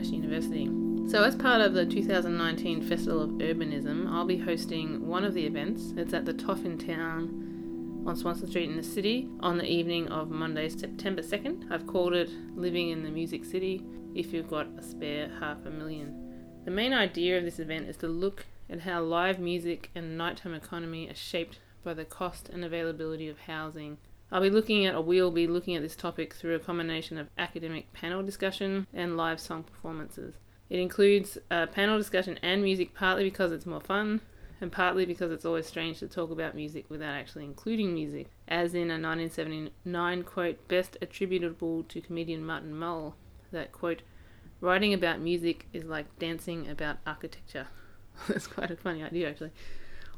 Monash 0.00 0.12
University. 0.12 0.70
So, 1.10 1.24
as 1.24 1.36
part 1.36 1.60
of 1.60 1.74
the 1.74 1.84
2019 1.84 2.82
Festival 2.82 3.22
of 3.22 3.30
Urbanism, 3.30 4.10
I'll 4.10 4.24
be 4.24 4.38
hosting 4.38 5.06
one 5.06 5.24
of 5.24 5.34
the 5.34 5.44
events. 5.44 5.92
It's 5.96 6.14
at 6.14 6.24
the 6.24 6.32
Toff 6.32 6.64
in 6.64 6.78
Town 6.78 8.04
on 8.06 8.16
Swanston 8.16 8.48
Street 8.48 8.70
in 8.70 8.76
the 8.76 8.82
city 8.82 9.28
on 9.40 9.58
the 9.58 9.70
evening 9.70 10.08
of 10.08 10.30
Monday, 10.30 10.68
September 10.68 11.20
2nd. 11.20 11.70
I've 11.70 11.86
called 11.86 12.14
it 12.14 12.30
Living 12.54 12.90
in 12.90 13.02
the 13.02 13.10
Music 13.10 13.44
City 13.44 13.84
if 14.14 14.32
you've 14.32 14.48
got 14.48 14.68
a 14.78 14.82
spare 14.82 15.30
half 15.40 15.66
a 15.66 15.70
million. 15.70 16.62
The 16.64 16.70
main 16.70 16.94
idea 16.94 17.36
of 17.36 17.44
this 17.44 17.58
event 17.58 17.88
is 17.88 17.96
to 17.98 18.08
look 18.08 18.46
at 18.70 18.80
how 18.80 19.02
live 19.02 19.38
music 19.38 19.90
and 19.94 20.16
nighttime 20.16 20.54
economy 20.54 21.10
are 21.10 21.14
shaped 21.14 21.58
by 21.84 21.94
the 21.94 22.04
cost 22.04 22.48
and 22.48 22.64
availability 22.64 23.28
of 23.28 23.40
housing. 23.40 23.98
I'll 24.32 24.40
be 24.40 24.50
looking 24.50 24.86
at, 24.86 24.94
or 24.94 25.02
we'll 25.02 25.30
be 25.30 25.46
looking 25.46 25.74
at 25.74 25.82
this 25.82 25.96
topic 25.96 26.34
through 26.34 26.54
a 26.54 26.60
combination 26.60 27.18
of 27.18 27.28
academic 27.36 27.92
panel 27.92 28.22
discussion 28.22 28.86
and 28.94 29.16
live 29.16 29.40
song 29.40 29.64
performances. 29.64 30.34
It 30.68 30.78
includes 30.78 31.36
a 31.50 31.66
panel 31.66 31.98
discussion 31.98 32.38
and 32.42 32.62
music 32.62 32.94
partly 32.94 33.24
because 33.24 33.50
it's 33.50 33.66
more 33.66 33.80
fun, 33.80 34.20
and 34.60 34.70
partly 34.70 35.04
because 35.04 35.32
it's 35.32 35.44
always 35.44 35.66
strange 35.66 35.98
to 35.98 36.06
talk 36.06 36.30
about 36.30 36.54
music 36.54 36.84
without 36.88 37.14
actually 37.14 37.44
including 37.44 37.92
music, 37.92 38.28
as 38.46 38.74
in 38.74 38.90
a 38.90 39.00
1979 39.00 40.22
quote 40.22 40.68
best 40.68 40.96
attributable 41.02 41.82
to 41.84 42.00
comedian 42.00 42.44
Martin 42.44 42.74
Mull 42.74 43.16
that 43.50 43.72
quote 43.72 44.02
writing 44.60 44.94
about 44.94 45.20
music 45.20 45.66
is 45.72 45.84
like 45.84 46.18
dancing 46.18 46.68
about 46.68 46.98
architecture. 47.06 47.66
That's 48.28 48.46
quite 48.46 48.70
a 48.70 48.76
funny 48.76 49.02
idea, 49.02 49.30
actually. 49.30 49.52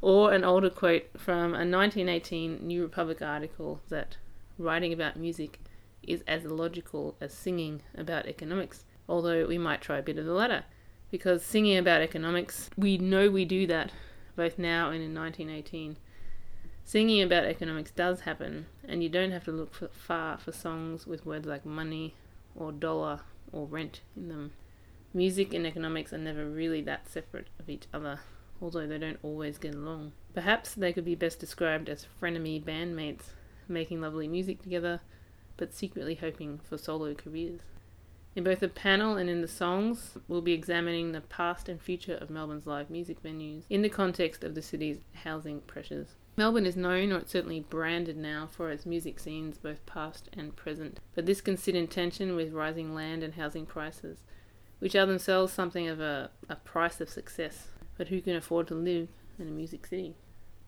Or 0.03 0.33
an 0.33 0.42
older 0.42 0.69
quote 0.69 1.05
from 1.17 1.55
a 1.55 1.62
1918 1.62 2.67
New 2.67 2.83
Republic 2.83 3.22
article 3.22 3.81
that 3.89 4.17
writing 4.58 4.92
about 4.92 5.17
music 5.17 5.61
is 6.03 6.25
as 6.27 6.45
illogical 6.45 7.17
as 7.20 7.33
singing 7.33 7.83
about 7.97 8.27
economics, 8.27 8.84
although 9.08 9.47
we 9.47 9.58
might 9.58 9.80
try 9.80 9.98
a 9.98 10.03
bit 10.03 10.19
of 10.19 10.25
the 10.25 10.33
latter. 10.33 10.64
Because 11.12 11.45
singing 11.45 11.78
about 11.78 12.03
economics, 12.03 12.69
we 12.77 12.98
know 12.98 13.30
we 13.30 13.45
do 13.45 13.64
that 13.69 13.92
both 14.34 14.58
now 14.58 14.91
and 14.91 15.03
in 15.03 15.14
1918. 15.14 15.97
Singing 16.84 17.23
about 17.23 17.45
economics 17.45 17.92
does 17.92 18.23
happen, 18.23 18.67
and 18.89 19.05
you 19.05 19.08
don't 19.08 19.30
have 19.30 19.45
to 19.45 19.53
look 19.53 19.73
for, 19.73 19.86
far 19.89 20.36
for 20.36 20.50
songs 20.50 21.06
with 21.06 21.25
words 21.25 21.47
like 21.47 21.64
money 21.64 22.17
or 22.56 22.73
dollar 22.73 23.20
or 23.53 23.67
rent 23.67 24.00
in 24.17 24.28
them. 24.28 24.53
Music 25.14 25.55
and 25.55 25.64
economics 25.64 26.12
are 26.12 26.19
never 26.19 26.45
really 26.45 26.80
that 26.80 27.08
separate 27.08 27.48
of 27.61 27.70
each 27.70 27.86
other, 27.95 28.19
although 28.63 28.87
they 28.87 28.99
don't 28.99 29.19
always 29.23 29.59
get 29.59 29.75
along. 29.75 30.13
Perhaps 30.33 30.75
they 30.75 30.93
could 30.93 31.05
be 31.05 31.17
best 31.17 31.41
described 31.41 31.89
as 31.89 32.07
frenemy 32.21 32.63
bandmates, 32.63 33.33
making 33.69 34.01
lovely 34.01 34.29
music 34.29 34.63
together, 34.63 35.01
but 35.57 35.75
secretly 35.75 36.15
hoping 36.15 36.61
for 36.63 36.79
solo 36.79 37.13
careers. 37.13 37.61
In 38.35 38.45
both 38.45 38.61
the 38.61 38.69
panel 38.69 39.17
and 39.19 39.29
in 39.29 39.43
the 39.43 39.49
songs, 39.49 40.17
we'll 40.27 40.41
be 40.41 40.55
examining 40.55 41.13
the 41.13 41.21
past 41.21 41.69
and 41.69 41.81
future 41.81 42.14
of 42.14 42.31
Melbourne's 42.31 42.67
live 42.67 42.89
music 42.89 43.23
venues 43.23 43.64
in 43.69 43.83
the 43.83 43.91
context 43.91 44.42
of 44.42 44.55
the 44.55 44.63
city's 44.63 45.01
housing 45.25 45.61
pressures. 45.63 46.15
Melbourne 46.35 46.65
is 46.65 46.77
known, 46.77 47.13
or 47.13 47.19
it's 47.19 47.33
certainly 47.33 47.61
branded 47.61 48.17
now, 48.17 48.48
for 48.51 48.70
its 48.70 48.86
music 48.86 49.19
scenes, 49.19 49.59
both 49.59 49.85
past 49.85 50.31
and 50.33 50.57
present, 50.57 50.98
but 51.15 51.27
this 51.27 51.42
can 51.42 51.59
sit 51.59 51.75
in 51.75 51.89
tension 51.89 52.35
with 52.35 52.55
rising 52.55 52.95
land 52.95 53.23
and 53.23 53.35
housing 53.35 53.67
prices, 53.67 54.23
which 54.79 54.97
are 54.97 55.05
themselves 55.05 55.53
something 55.53 55.86
of 55.89 56.01
a, 56.01 56.31
a 56.48 56.57
price 56.57 57.03
of 57.03 57.11
success. 57.11 57.69
But 57.97 58.08
who 58.08 58.20
can 58.20 58.36
afford 58.36 58.69
to 58.69 58.75
live 58.75 59.08
in 59.39 59.48
a 59.48 59.51
music 59.51 59.86
city? 59.86 60.14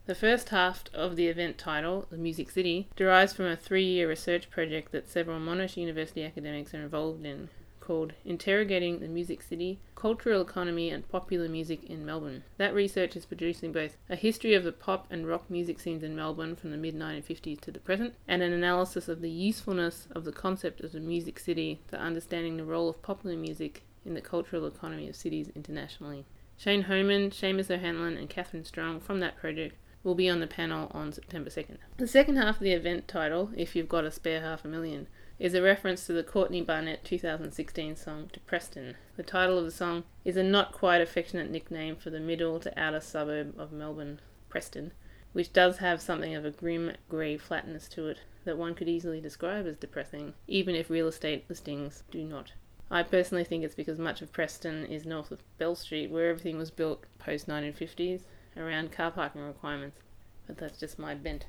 The 0.07 0.15
first 0.15 0.51
half 0.51 0.85
of 0.93 1.17
the 1.17 1.29
event 1.29 1.57
title, 1.57 2.07
The 2.11 2.19
Music 2.19 2.51
City, 2.51 2.91
derives 2.95 3.33
from 3.33 3.47
a 3.47 3.57
three 3.57 3.87
year 3.87 4.07
research 4.07 4.51
project 4.51 4.93
that 4.93 5.09
several 5.09 5.41
Monash 5.41 5.79
University 5.79 6.23
academics 6.23 6.75
are 6.75 6.83
involved 6.83 7.25
in, 7.25 7.49
called 7.81 8.13
Interrogating 8.23 9.01
the 9.01 9.09
Music 9.09 9.41
City, 9.41 9.79
Cultural 9.95 10.43
Economy 10.43 10.91
and 10.91 11.09
Popular 11.09 11.49
Music 11.49 11.85
in 11.85 12.05
Melbourne. 12.05 12.45
That 12.59 12.75
research 12.75 13.17
is 13.17 13.25
producing 13.25 13.73
both 13.73 13.97
a 14.11 14.17
history 14.17 14.53
of 14.53 14.63
the 14.65 14.73
pop 14.73 15.07
and 15.11 15.27
rock 15.27 15.49
music 15.49 15.81
scenes 15.81 16.03
in 16.03 16.15
Melbourne 16.15 16.55
from 16.55 16.71
the 16.71 16.77
mid 16.77 16.95
1950s 16.95 17.63
to 17.63 17.71
the 17.71 17.81
present, 17.81 18.13
and 18.29 18.43
an 18.43 18.53
analysis 18.53 19.09
of 19.09 19.23
the 19.23 19.31
usefulness 19.31 20.07
of 20.11 20.25
the 20.25 20.33
concept 20.33 20.83
of 20.83 20.93
the 20.93 21.01
music 21.01 21.39
city 21.39 21.81
to 21.89 21.99
understanding 21.99 22.59
the 22.59 22.65
role 22.65 22.91
of 22.91 23.01
popular 23.01 23.39
music 23.39 23.85
in 24.05 24.13
the 24.13 24.21
cultural 24.21 24.67
economy 24.67 25.09
of 25.09 25.17
cities 25.17 25.51
internationally. 25.55 26.27
Shane 26.57 26.83
Homan, 26.83 27.31
Seamus 27.31 27.71
O'Hanlon, 27.71 28.17
and 28.17 28.31
Catherine 28.31 28.65
Strong 28.65 29.01
from 29.01 29.21
that 29.21 29.37
project 29.37 29.77
will 30.05 30.15
be 30.15 30.29
on 30.29 30.41
the 30.41 30.47
panel 30.47 30.91
on 30.93 31.13
September 31.13 31.51
2nd. 31.51 31.79
The 31.97 32.07
second 32.07 32.37
half 32.37 32.57
of 32.57 32.63
the 32.63 32.73
event 32.73 33.09
title, 33.09 33.51
If 33.57 33.75
You've 33.75 33.89
Got 33.89 34.05
a 34.05 34.11
Spare 34.11 34.41
Half 34.41 34.65
a 34.65 34.69
Million, 34.69 35.09
is 35.39 35.55
a 35.55 35.63
reference 35.63 36.07
to 36.07 36.13
the 36.13 36.23
Courtney 36.23 36.63
Barnett 36.63 37.05
2016 37.05 37.97
song 37.97 38.31
Depreston. 38.33 38.95
The 39.17 39.23
title 39.23 39.59
of 39.59 39.65
the 39.65 39.71
song 39.71 40.05
is 40.25 40.37
a 40.37 40.43
not 40.43 40.73
quite 40.73 41.01
affectionate 41.01 41.51
nickname 41.51 41.97
for 41.97 42.11
the 42.11 42.21
middle 42.21 42.61
to 42.61 42.81
outer 42.81 43.01
suburb 43.01 43.59
of 43.59 43.73
Melbourne, 43.73 44.21
Preston, 44.49 44.93
which 45.33 45.53
does 45.53 45.79
have 45.79 46.01
something 46.01 46.35
of 46.35 46.45
a 46.45 46.51
grim 46.51 46.93
grey 47.09 47.37
flatness 47.37 47.89
to 47.89 48.07
it 48.09 48.19
that 48.45 48.59
one 48.59 48.75
could 48.75 48.89
easily 48.89 49.21
describe 49.21 49.67
as 49.67 49.77
depressing, 49.77 50.35
even 50.47 50.75
if 50.75 50.91
real 50.91 51.09
estate 51.09 51.45
listings 51.49 52.05
do 52.11 52.23
not. 52.23 52.53
I 52.95 53.03
personally 53.03 53.43
think 53.43 53.65
it's 53.65 53.75
because 53.75 53.99
much 53.99 54.23
of 54.23 54.33
Preston 54.33 54.87
is 54.87 55.05
north 55.05 55.33
of 55.33 55.43
Bell 55.59 55.75
Street, 55.75 56.13
where 56.13 56.31
everything 56.31 56.59
was 56.59 56.71
built 56.71 57.03
post 57.19 57.49
1950s 57.49 58.21
around 58.57 58.93
car 58.93 59.11
parking 59.11 59.43
requirements, 59.43 59.99
but 60.47 60.59
that's 60.59 60.79
just 60.79 60.97
my 60.97 61.13
bent. 61.13 61.47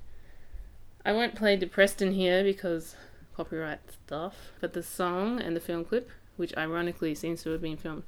I 1.06 1.11
won't 1.11 1.35
play 1.35 1.56
to 1.56 1.67
Depreston 1.67 2.16
here 2.16 2.44
because 2.44 2.95
copyright 3.38 3.91
stuff, 3.91 4.53
but 4.59 4.73
the 4.73 4.81
song 4.81 5.39
and 5.39 5.56
the 5.56 5.59
film 5.59 5.85
clip, 5.85 6.09
which 6.35 6.57
ironically 6.57 7.13
seems 7.13 7.44
to 7.44 7.51
have 7.51 7.62
been 7.62 7.77
filmed 7.77 8.06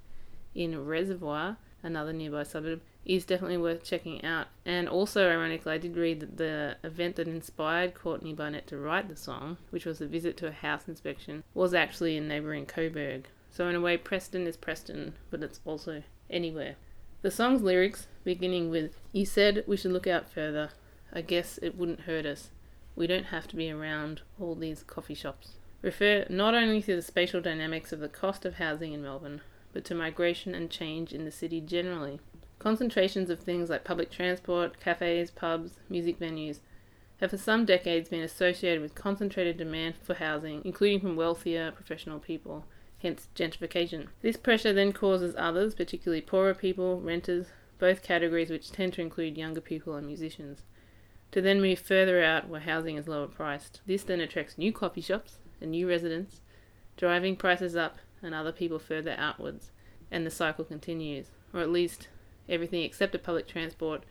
in 0.56 0.84
Reservoir, 0.88 1.58
another 1.84 2.14
nearby 2.14 2.42
suburb, 2.42 2.82
is 3.08 3.26
definitely 3.26 3.58
worth 3.58 3.84
checking 3.84 4.24
out. 4.24 4.48
And 4.66 4.90
also, 4.90 5.30
ironically, 5.30 5.74
I 5.74 5.78
did 5.78 5.96
read 5.96 6.20
that 6.20 6.38
the 6.38 6.78
event 6.84 7.16
that 7.16 7.28
inspired 7.28 7.96
Courtney 7.96 8.34
Barnett 8.34 8.68
to 8.68 8.78
write 8.78 9.08
the 9.08 9.16
song, 9.16 9.58
which 9.70 9.86
was 9.86 10.02
a 10.02 10.08
visit 10.08 10.36
to 10.38 10.48
a 10.48 10.52
house 10.52 10.88
inspection, 10.88 11.44
was 11.54 11.74
actually 11.74 12.18
in 12.18 12.28
neighbouring 12.28 12.66
Coburg. 12.66 13.28
So, 13.50 13.70
in 13.70 13.76
a 13.76 13.82
way, 13.82 13.98
Depreston 13.98 14.46
is 14.46 14.58
Preston, 14.58 15.14
but 15.32 15.42
it's 15.42 15.62
also 15.64 16.04
anywhere. 16.30 16.76
The 17.22 17.32
song's 17.32 17.62
lyrics, 17.62 18.08
beginning 18.26 18.70
with, 18.70 18.98
You 19.14 19.26
said 19.26 19.64
we 19.66 19.78
should 19.78 19.94
look 19.94 20.06
out 20.06 20.30
further. 20.30 20.72
I 21.14 21.22
guess 21.22 21.58
it 21.62 21.78
wouldn't 21.78 22.02
hurt 22.02 22.26
us. 22.26 22.50
We 22.96 23.08
don't 23.08 23.28
have 23.28 23.48
to 23.48 23.56
be 23.56 23.72
around 23.72 24.22
all 24.40 24.54
these 24.54 24.84
coffee 24.84 25.16
shops. 25.16 25.54
Refer 25.82 26.26
not 26.30 26.56
only 26.56 26.82
to 26.82 26.96
the 26.96 27.02
spatial 27.02 27.40
dynamics 27.40 27.94
of 27.94 28.00
the 28.00 28.10
cost 28.10 28.44
of 28.44 28.56
housing 28.56 28.92
in 28.92 29.02
Melbourne, 29.02 29.42
but 29.72 29.86
to 29.86 29.96
migration 29.96 30.54
and 30.54 30.70
change 30.70 31.14
in 31.14 31.24
the 31.24 31.32
city 31.32 31.62
generally. 31.62 32.20
Concentrations 32.60 33.30
of 33.30 33.40
things 33.40 33.70
like 33.70 33.84
public 33.84 34.10
transport, 34.10 34.80
cafes, 34.80 35.32
pubs, 35.32 35.74
music 35.90 36.20
venues 36.20 36.60
have 37.22 37.32
for 37.32 37.38
some 37.38 37.66
decades 37.66 38.10
been 38.10 38.22
associated 38.22 38.82
with 38.82 38.96
concentrated 38.96 39.58
demand 39.58 39.96
for 40.02 40.16
housing, 40.16 40.62
including 40.64 41.00
from 41.00 41.16
wealthier 41.16 41.72
professional 41.72 42.20
people, 42.20 42.66
hence 43.02 43.28
gentrification. 43.36 44.08
This 44.22 44.38
pressure 44.38 44.74
then 44.74 44.92
causes 44.92 45.36
others, 45.38 45.76
particularly 45.76 46.22
poorer 46.22 46.54
people, 46.54 47.00
renters, 47.02 47.48
both 47.80 48.04
categories 48.04 48.50
which 48.50 48.72
tend 48.72 48.94
to 48.94 49.02
include 49.02 49.38
younger 49.38 49.62
people 49.62 49.96
and 49.96 50.08
musicians, 50.08 50.64
to 51.32 51.42
then 51.42 51.62
move 51.62 51.80
further 51.80 52.24
out 52.24 52.48
where 52.48 52.62
housing 52.62 52.98
is 52.98 53.08
lower 53.08 53.28
priced. 53.28 53.82
This 53.86 54.04
then 54.04 54.20
attracts 54.20 54.58
new 54.58 54.72
coffee 54.74 55.02
shops 55.02 55.38
and 55.62 55.72
new 55.72 55.88
residents, 55.88 56.42
driving 56.98 57.36
prices 57.36 57.76
up 57.76 57.98
and 58.22 58.34
other 58.34 58.52
people 58.52 58.80
further 58.80 59.16
outwards, 59.18 59.72
and 60.10 60.26
the 60.26 60.32
cycle 60.32 60.66
continues, 60.66 61.28
or 61.54 61.60
at 61.60 61.70
least 61.70 62.08
everything 62.50 62.84
except 62.84 63.16
a 63.16 63.20
public 63.20 63.48
transport. 63.48 64.04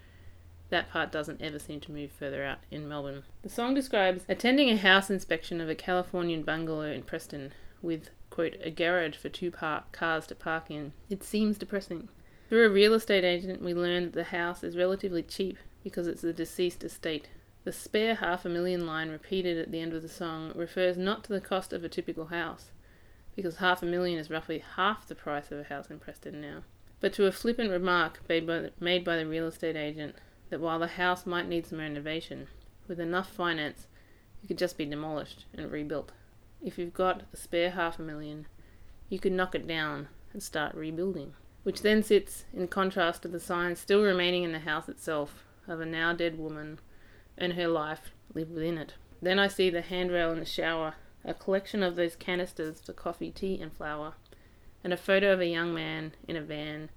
That 0.71 0.91
part 0.91 1.13
doesn't 1.13 1.41
ever 1.41 1.59
seem 1.59 1.81
to 1.81 1.93
move 1.93 2.11
further 2.11 2.45
out 2.45 2.59
in 2.71 2.89
Melbourne. 2.89 3.23
The 3.43 3.49
song 3.49 3.75
describes 3.75 4.25
attending 4.29 4.69
a 4.69 4.77
house 4.77 5.11
inspection 5.11 5.61
of 5.61 5.69
a 5.69 5.75
Californian 5.77 6.43
bungalow 6.43 6.91
in 6.91 7.03
Preston 7.03 7.53
with, 7.83 8.11
quote, 8.31 8.57
a 8.61 8.71
garage 8.71 9.17
for 9.17 9.29
two 9.29 9.51
park 9.51 9.93
cars 9.93 10.27
to 10.27 10.35
park 10.35 10.71
in. 10.71 10.93
It 11.09 11.23
seems 11.23 11.57
depressing. 11.57 12.09
Through 12.49 12.67
a 12.67 12.71
real 12.71 12.95
estate 12.95 13.25
agent, 13.25 13.63
we 13.63 13.75
learn 13.75 14.05
that 14.05 14.13
the 14.13 14.25
house 14.25 14.65
is 14.65 14.77
relatively 14.77 15.23
cheap 15.23 15.59
because 15.83 16.07
it's 16.07 16.25
a 16.25 16.33
deceased 16.33 16.83
estate. 16.83 17.29
The 17.65 17.73
spare 17.73 18.17
half 18.17 18.45
a 18.45 18.49
million 18.49 18.87
line 18.87 19.09
repeated 19.11 19.59
at 19.59 19.73
the 19.73 19.81
end 19.81 19.93
of 19.93 20.03
the 20.03 20.09
song 20.09 20.53
refers 20.55 20.97
not 20.97 21.25
to 21.25 21.33
the 21.33 21.41
cost 21.41 21.73
of 21.73 21.83
a 21.83 21.89
typical 21.89 22.27
house, 22.27 22.71
because 23.35 23.57
half 23.57 23.83
a 23.83 23.87
million 23.87 24.19
is 24.19 24.31
roughly 24.31 24.63
half 24.77 25.07
the 25.07 25.17
price 25.17 25.51
of 25.51 25.59
a 25.59 25.65
house 25.65 25.91
in 25.91 25.99
Preston 25.99 26.41
now. 26.41 26.63
But 27.01 27.13
to 27.15 27.27
a 27.27 27.33
flippant 27.33 27.71
remark 27.71 28.21
made 28.29 28.47
by 28.47 28.59
the, 28.59 28.73
made 28.81 29.05
by 29.05 29.17
the 29.17 29.27
real 29.27 29.47
estate 29.47 29.77
agent 29.77 30.17
that 30.51 30.61
while 30.61 30.79
the 30.79 30.87
house 30.87 31.27
might 31.27 31.49
need 31.49 31.67
some 31.67 31.79
renovation, 31.79 32.49
with 32.89 33.01
enough 33.01 33.31
finance, 33.31 33.87
it 34.43 34.47
could 34.47 34.59
just 34.59 34.79
be 34.79 34.87
demolished 34.87 35.45
and 35.55 35.71
rebuilt. 35.71 36.13
If 36.63 36.79
you've 36.79 36.95
got 36.95 37.23
a 37.33 37.37
spare 37.37 37.71
half 37.71 37.99
a 37.99 38.03
million, 38.03 38.47
you 39.09 39.19
could 39.19 39.33
knock 39.33 39.55
it 39.55 39.67
down 39.67 40.09
and 40.33 40.43
start 40.43 40.75
rebuilding. 40.75 41.35
Which 41.65 41.83
then 41.83 42.03
sits 42.03 42.45
in 42.55 42.69
contrast 42.69 43.23
to 43.23 43.29
the 43.29 43.41
signs 43.41 43.81
still 43.81 44.03
remaining 44.03 44.45
in 44.45 44.53
the 44.53 44.61
house 44.61 44.89
itself 44.89 45.45
of 45.69 45.81
a 45.81 45.87
now 45.87 46.13
dead 46.13 46.39
woman 46.39 46.79
and 47.37 47.55
her 47.55 47.69
life 47.69 48.13
lived 48.35 48.53
within 48.53 48.79
it. 48.79 48.95
Then 49.21 49.39
I 49.39 49.49
see 49.49 49.69
the 49.69 49.83
handrail 49.83 50.33
in 50.33 50.39
the 50.39 50.45
shower, 50.45 50.95
a 51.25 51.35
collection 51.35 51.83
of 51.83 51.97
those 51.97 52.17
canisters 52.17 52.81
for 52.81 52.93
coffee, 52.93 53.31
tea, 53.31 53.61
and 53.61 53.73
flour, 53.73 54.15
and 54.87 54.93
a 54.93 54.97
photo 54.97 55.33
of 55.33 55.41
a 55.41 55.49
young 55.49 55.75
man 55.75 56.13
in 56.29 56.37
a 56.37 56.41
van 56.41 56.89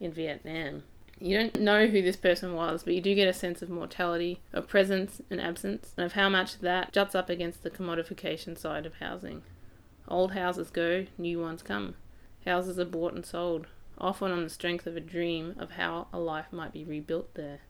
in 0.00 0.10
Vietnam. 0.12 0.82
You 1.20 1.38
don't 1.38 1.60
know 1.60 1.86
who 1.86 2.02
this 2.02 2.16
person 2.16 2.54
was, 2.54 2.82
but 2.82 2.92
you 2.92 3.00
do 3.00 3.14
get 3.14 3.28
a 3.28 3.32
sense 3.32 3.62
of 3.62 3.70
mortality, 3.70 4.40
of 4.52 4.66
presence 4.66 5.22
and 5.30 5.40
absence, 5.40 5.92
and 5.96 6.04
of 6.04 6.14
how 6.14 6.28
much 6.28 6.58
that 6.58 6.92
juts 6.92 7.14
up 7.14 7.30
against 7.30 7.62
the 7.62 7.70
commodification 7.70 8.58
side 8.58 8.84
of 8.84 8.94
housing. 8.94 9.42
Old 10.08 10.32
houses 10.32 10.70
go, 10.70 11.06
new 11.16 11.40
ones 11.40 11.62
come. 11.62 11.94
Houses 12.44 12.80
are 12.80 12.84
bought 12.84 13.14
and 13.14 13.24
sold, 13.24 13.68
often 13.96 14.32
on 14.32 14.42
the 14.42 14.50
strength 14.50 14.88
of 14.88 14.96
a 14.96 15.00
dream 15.00 15.54
of 15.56 15.70
how 15.70 16.08
a 16.12 16.18
life 16.18 16.52
might 16.52 16.72
be 16.72 16.82
rebuilt 16.82 17.32
there. 17.34 17.60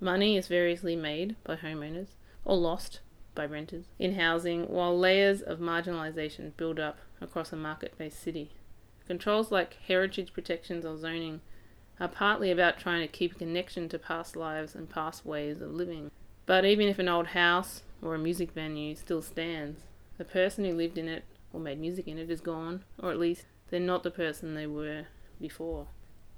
Money 0.00 0.36
is 0.36 0.48
variously 0.48 0.96
made 0.96 1.34
by 1.44 1.56
homeowners 1.56 2.08
or 2.44 2.58
lost 2.58 3.00
by 3.34 3.46
renters 3.46 3.86
in 3.98 4.16
housing, 4.16 4.64
while 4.68 4.98
layers 4.98 5.40
of 5.40 5.60
marginalisation 5.60 6.54
build 6.58 6.78
up 6.78 6.98
across 7.22 7.54
a 7.54 7.56
market 7.56 7.96
based 7.96 8.22
city. 8.22 8.50
Controls 9.06 9.52
like 9.52 9.76
heritage 9.86 10.32
protections 10.32 10.84
or 10.84 10.96
zoning 10.96 11.40
are 12.00 12.08
partly 12.08 12.50
about 12.50 12.78
trying 12.78 13.00
to 13.02 13.08
keep 13.08 13.32
a 13.32 13.38
connection 13.38 13.88
to 13.88 13.98
past 13.98 14.34
lives 14.34 14.74
and 14.74 14.88
past 14.88 15.26
ways 15.26 15.60
of 15.60 15.72
living. 15.72 16.10
But 16.46 16.64
even 16.64 16.88
if 16.88 16.98
an 16.98 17.08
old 17.08 17.28
house 17.28 17.82
or 18.02 18.14
a 18.14 18.18
music 18.18 18.52
venue 18.52 18.94
still 18.94 19.22
stands, 19.22 19.82
the 20.18 20.24
person 20.24 20.64
who 20.64 20.72
lived 20.72 20.98
in 20.98 21.08
it 21.08 21.24
or 21.52 21.60
made 21.60 21.80
music 21.80 22.08
in 22.08 22.18
it 22.18 22.30
is 22.30 22.40
gone, 22.40 22.84
or 22.98 23.10
at 23.10 23.18
least 23.18 23.46
they're 23.70 23.80
not 23.80 24.02
the 24.02 24.10
person 24.10 24.54
they 24.54 24.66
were 24.66 25.06
before. 25.40 25.86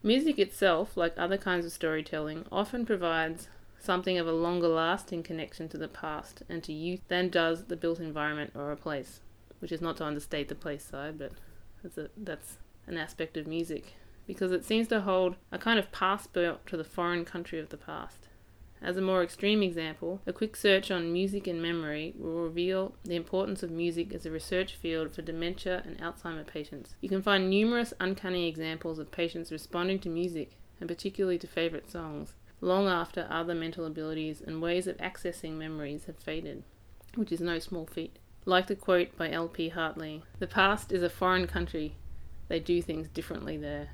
Music 0.03 0.39
itself, 0.39 0.97
like 0.97 1.15
other 1.17 1.39
kinds 1.39 1.65
of 1.67 1.73
storytelling, 1.73 2.45
often 2.53 2.85
provides 2.85 3.49
something 3.79 4.19
of 4.19 4.27
a 4.27 4.33
longer 4.33 4.69
lasting 4.69 5.23
connection 5.23 5.69
to 5.69 5.79
the 5.79 5.89
past 5.89 6.43
and 6.49 6.63
to 6.65 6.73
youth 6.73 7.01
than 7.09 7.29
does 7.29 7.65
the 7.65 7.77
built 7.77 7.99
environment 7.99 8.53
or 8.55 8.73
a 8.73 8.77
place, 8.77 9.21
which 9.61 9.73
is 9.73 9.81
not 9.81 9.97
to 9.97 10.05
understate 10.05 10.49
the 10.49 10.55
place 10.55 10.85
side, 10.85 11.19
but 11.19 11.33
that's, 11.87 11.99
a, 11.99 12.11
that's 12.17 12.59
an 12.87 12.97
aspect 12.97 13.37
of 13.37 13.47
music 13.47 13.94
because 14.27 14.50
it 14.50 14.65
seems 14.65 14.88
to 14.88 15.03
hold 15.03 15.37
a 15.53 15.59
kind 15.59 15.79
of 15.79 15.93
passport 15.93 16.67
to 16.67 16.77
the 16.77 16.85
foreign 16.85 17.25
country 17.25 17.61
of 17.61 17.69
the 17.69 17.77
past. 17.77 18.29
As 18.83 18.97
a 18.97 19.03
more 19.03 19.23
extreme 19.23 19.62
example, 19.62 20.21
a 20.27 20.33
quick 20.33 20.56
search 20.56 20.91
on 20.91 21.12
music 21.12 21.47
and 21.47 21.62
memory 21.62 22.12
will 22.19 22.43
reveal 22.43 22.94
the 23.05 23.17
importance 23.17 23.62
of 23.62 23.71
music 23.71 24.12
as 24.12 24.27
a 24.27 24.31
research 24.31 24.75
field 24.75 25.12
for 25.12 25.23
dementia 25.23 25.83
and 25.87 25.99
Alzheimer 25.99 26.47
patients. 26.47 26.94
You 27.00 27.09
can 27.09 27.23
find 27.23 27.49
numerous 27.49 27.94
uncanny 28.00 28.49
examples 28.49 28.99
of 28.99 29.11
patients 29.11 29.53
responding 29.53 30.00
to 30.00 30.09
music, 30.09 30.56
and 30.81 30.89
particularly 30.89 31.39
to 31.39 31.47
favourite 31.47 31.91
songs, 31.91 32.35
long 32.61 32.87
after 32.87 33.27
other 33.31 33.55
mental 33.55 33.87
abilities 33.87 34.43
and 34.44 34.61
ways 34.61 34.87
of 34.87 34.97
accessing 34.99 35.53
memories 35.53 36.05
have 36.05 36.19
faded, 36.19 36.65
which 37.15 37.32
is 37.32 37.41
no 37.41 37.59
small 37.59 37.87
feat. 37.87 38.19
Like 38.46 38.69
the 38.69 38.76
quote 38.76 39.14
by 39.19 39.31
L.P. 39.31 39.69
Hartley 39.69 40.22
The 40.38 40.46
past 40.46 40.90
is 40.90 41.02
a 41.02 41.10
foreign 41.10 41.46
country, 41.46 41.96
they 42.48 42.60
do 42.60 42.81
things 42.81 43.08
differently 43.08 43.58
there 43.58 43.90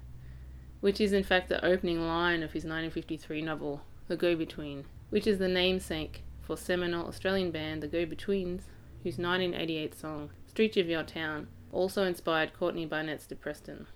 which 0.83 1.01
is 1.01 1.13
in 1.13 1.23
fact 1.23 1.49
the 1.49 1.65
opening 1.65 2.07
line 2.07 2.43
of 2.43 2.53
his 2.53 2.65
1953 2.65 3.41
novel, 3.41 3.83
The 4.09 4.17
Go 4.17 4.35
Between, 4.35 4.85
which 5.11 5.29
is 5.29 5.39
the 5.39 5.47
namesake 5.47 6.25
for 6.41 6.57
seminal 6.57 7.07
Australian 7.07 7.53
band 7.53 7.85
The 7.85 7.87
Go 7.87 8.05
Betweens, 8.05 8.63
whose 9.05 9.17
1988 9.17 9.95
song, 9.95 10.31
Streets 10.45 10.77
of 10.77 10.89
Your 10.89 11.05
Town, 11.05 11.47
also 11.71 12.03
inspired 12.05 12.53
Courtney 12.53 12.85
Barnett's 12.85 13.29
Depreston. 13.29 13.87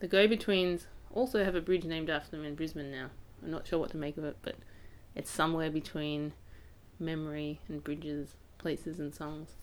The 0.00 0.08
Go 0.08 0.28
Betweens 0.28 0.88
also 1.10 1.42
have 1.42 1.54
a 1.54 1.62
bridge 1.62 1.84
named 1.84 2.10
after 2.10 2.32
them 2.32 2.44
in 2.44 2.54
Brisbane 2.54 2.90
now. 2.90 3.08
I'm 3.42 3.50
not 3.50 3.66
sure 3.66 3.78
what 3.78 3.90
to 3.92 3.96
make 3.96 4.18
of 4.18 4.24
it, 4.24 4.36
but 4.42 4.56
it's 5.14 5.30
somewhere 5.30 5.70
between 5.70 6.34
memory 6.98 7.60
and 7.66 7.82
bridges, 7.82 8.34
places 8.58 9.00
and 9.00 9.14
songs. 9.14 9.56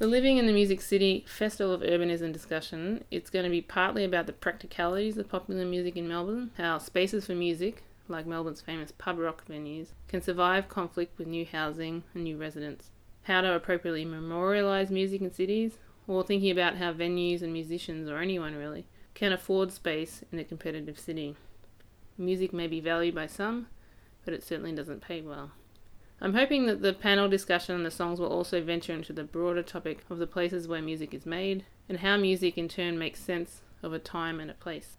The 0.00 0.06
Living 0.06 0.38
in 0.38 0.46
the 0.46 0.54
Music 0.54 0.80
City 0.80 1.26
Festival 1.28 1.74
of 1.74 1.82
Urbanism 1.82 2.32
discussion, 2.32 3.04
it's 3.10 3.28
going 3.28 3.44
to 3.44 3.50
be 3.50 3.60
partly 3.60 4.02
about 4.02 4.26
the 4.26 4.32
practicalities 4.32 5.18
of 5.18 5.28
popular 5.28 5.66
music 5.66 5.94
in 5.94 6.08
Melbourne, 6.08 6.52
how 6.56 6.78
spaces 6.78 7.26
for 7.26 7.34
music, 7.34 7.82
like 8.08 8.24
Melbourne's 8.24 8.62
famous 8.62 8.92
pub 8.92 9.18
rock 9.18 9.44
venues, 9.46 9.88
can 10.08 10.22
survive 10.22 10.70
conflict 10.70 11.18
with 11.18 11.28
new 11.28 11.44
housing 11.44 12.02
and 12.14 12.24
new 12.24 12.38
residents, 12.38 12.92
how 13.24 13.42
to 13.42 13.52
appropriately 13.52 14.06
memorialise 14.06 14.88
music 14.88 15.20
in 15.20 15.30
cities, 15.30 15.76
or 16.06 16.24
thinking 16.24 16.50
about 16.50 16.76
how 16.76 16.94
venues 16.94 17.42
and 17.42 17.52
musicians, 17.52 18.08
or 18.08 18.20
anyone 18.20 18.54
really, 18.54 18.86
can 19.12 19.34
afford 19.34 19.70
space 19.70 20.24
in 20.32 20.38
a 20.38 20.44
competitive 20.44 20.98
city. 20.98 21.36
Music 22.16 22.54
may 22.54 22.66
be 22.66 22.80
valued 22.80 23.14
by 23.14 23.26
some, 23.26 23.66
but 24.24 24.32
it 24.32 24.42
certainly 24.42 24.72
doesn't 24.72 25.02
pay 25.02 25.20
well. 25.20 25.50
I'm 26.22 26.34
hoping 26.34 26.66
that 26.66 26.82
the 26.82 26.92
panel 26.92 27.28
discussion 27.30 27.74
and 27.74 27.86
the 27.86 27.90
songs 27.90 28.20
will 28.20 28.28
also 28.28 28.62
venture 28.62 28.92
into 28.92 29.12
the 29.12 29.24
broader 29.24 29.62
topic 29.62 30.04
of 30.10 30.18
the 30.18 30.26
places 30.26 30.68
where 30.68 30.82
music 30.82 31.14
is 31.14 31.24
made 31.24 31.64
and 31.88 32.00
how 32.00 32.18
music 32.18 32.58
in 32.58 32.68
turn 32.68 32.98
makes 32.98 33.20
sense 33.20 33.62
of 33.82 33.94
a 33.94 33.98
time 33.98 34.38
and 34.38 34.50
a 34.50 34.54
place 34.54 34.98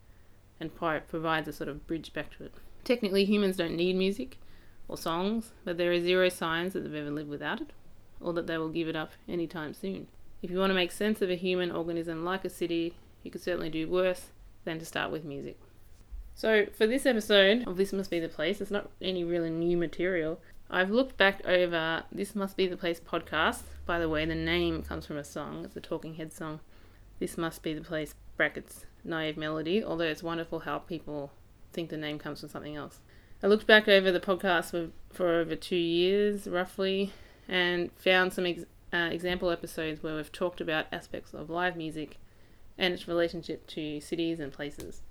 and 0.60 0.76
provides 0.76 1.48
a 1.48 1.54
sort 1.54 1.70
of 1.70 1.86
bridge 1.86 2.12
back 2.14 2.36
to 2.38 2.46
it. 2.46 2.54
Technically, 2.84 3.24
humans 3.24 3.58
don't 3.58 3.76
need 3.76 3.96
music 3.96 4.40
or 4.88 4.98
songs, 4.98 5.52
but 5.64 5.78
there 5.78 5.92
are 5.92 6.00
zero 6.00 6.28
signs 6.28 6.74
that 6.74 6.82
they've 6.82 6.96
ever 7.02 7.12
lived 7.12 7.30
without 7.30 7.62
it 7.62 7.70
or 8.20 8.34
that 8.34 8.48
they 8.48 8.58
will 8.58 8.70
give 8.70 8.88
it 8.88 8.96
up 8.96 9.12
anytime 9.28 9.74
soon. 9.76 10.08
If 10.42 10.50
you 10.50 10.58
want 10.58 10.72
to 10.72 10.76
make 10.76 10.92
sense 10.92 11.22
of 11.22 11.30
a 11.30 11.36
human 11.36 11.72
organism 11.72 12.26
like 12.26 12.46
a 12.46 12.50
city, 12.50 12.96
you 13.22 13.30
could 13.30 13.44
certainly 13.44 13.70
do 13.70 13.88
worse 13.88 14.32
than 14.66 14.80
to 14.80 14.86
start 14.86 15.12
with 15.12 15.24
music. 15.24 15.60
So, 16.34 16.66
for 16.76 16.88
this 16.88 17.06
episode 17.06 17.68
of 17.68 17.78
This 17.78 17.94
Must 17.94 18.10
Be 18.10 18.20
the 18.20 18.30
Place, 18.30 18.62
it's 18.62 18.72
not 18.72 18.90
any 19.02 19.24
really 19.24 19.50
new 19.50 19.78
material. 19.78 20.40
I've 20.74 20.90
looked 20.90 21.18
back 21.18 21.42
over 21.46 22.04
This 22.14 22.34
Must 22.34 22.56
Be 22.56 22.66
the 22.66 22.78
Place 22.78 23.02
podcast. 23.02 23.64
By 23.86 24.00
the 24.00 24.08
way, 24.08 24.24
the 24.24 24.36
name 24.36 24.84
comes 24.84 25.06
from 25.06 25.18
a 25.18 25.24
song, 25.26 25.66
it's 25.66 25.76
a 25.76 25.82
Talking 25.82 26.14
Head 26.14 26.32
song. 26.32 26.62
This 27.20 27.38
Must 27.38 27.62
Be 27.62 27.74
the 27.74 27.82
Place, 27.82 28.16
brackets, 28.38 28.86
naive 29.04 29.36
melody, 29.36 29.84
although 29.84 30.06
it's 30.06 30.24
wonderful 30.24 30.60
how 30.60 30.80
people 30.80 31.34
think 31.74 31.90
the 31.90 31.98
name 31.98 32.18
comes 32.18 32.40
from 32.40 32.48
something 32.48 32.78
else. 32.78 33.02
I 33.44 33.48
looked 33.48 33.68
back 33.68 33.90
over 33.90 34.14
the 34.14 34.22
podcast 34.22 34.72
for, 34.72 34.92
for 35.12 35.42
over 35.42 35.58
two 35.58 35.76
years, 35.76 36.48
roughly, 36.48 37.12
and 37.50 37.92
found 37.98 38.32
some 38.32 38.46
ex- 38.46 38.64
uh, 38.94 39.10
example 39.12 39.52
episodes 39.52 40.02
where 40.02 40.16
we've 40.16 40.32
talked 40.32 40.62
about 40.62 40.86
aspects 40.94 41.34
of 41.34 41.50
live 41.50 41.76
music 41.76 42.18
and 42.78 42.94
its 42.94 43.10
relationship 43.10 43.68
to 43.68 44.00
cities 44.00 44.40
and 44.40 44.54
places. 44.54 45.02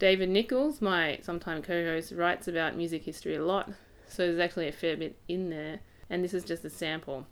David 0.00 0.30
Nichols, 0.30 0.80
my 0.80 1.20
sometime 1.22 1.62
co 1.62 1.84
host, 1.84 2.10
writes 2.10 2.48
about 2.48 2.76
music 2.76 3.04
history 3.04 3.36
a 3.36 3.44
lot, 3.44 3.70
so 4.12 4.26
there's 4.26 4.38
actually 4.38 4.68
a 4.68 4.72
fair 4.72 4.96
bit 4.96 5.16
in 5.28 5.50
there, 5.50 5.80
and 6.10 6.22
this 6.22 6.34
is 6.34 6.44
just 6.44 6.64
a 6.64 6.70
sample. 6.70 7.26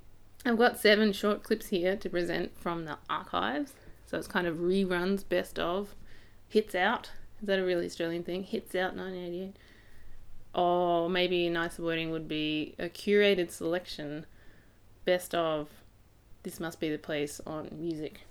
I've 0.44 0.58
got 0.58 0.78
seven 0.78 1.12
short 1.12 1.42
clips 1.42 1.68
here 1.68 1.96
to 1.96 2.08
present 2.08 2.58
from 2.58 2.86
the 2.86 2.98
archives, 3.08 3.74
so 4.06 4.16
it's 4.18 4.26
kind 4.26 4.46
of 4.46 4.56
reruns, 4.56 5.28
best 5.28 5.58
of, 5.58 5.94
hits 6.48 6.74
out. 6.74 7.10
Is 7.40 7.46
that 7.46 7.58
a 7.58 7.64
really 7.64 7.86
Australian 7.86 8.22
thing? 8.22 8.44
Hits 8.44 8.74
out 8.74 8.96
1988. 8.96 9.56
Or 10.54 11.08
maybe 11.08 11.46
a 11.46 11.50
nicer 11.50 11.82
wording 11.82 12.10
would 12.10 12.26
be 12.26 12.74
a 12.78 12.88
curated 12.88 13.50
selection, 13.50 14.26
best 15.04 15.34
of. 15.34 15.68
This 16.42 16.58
must 16.58 16.80
be 16.80 16.90
the 16.90 16.98
place 16.98 17.40
on 17.46 17.68
music. 17.72 18.22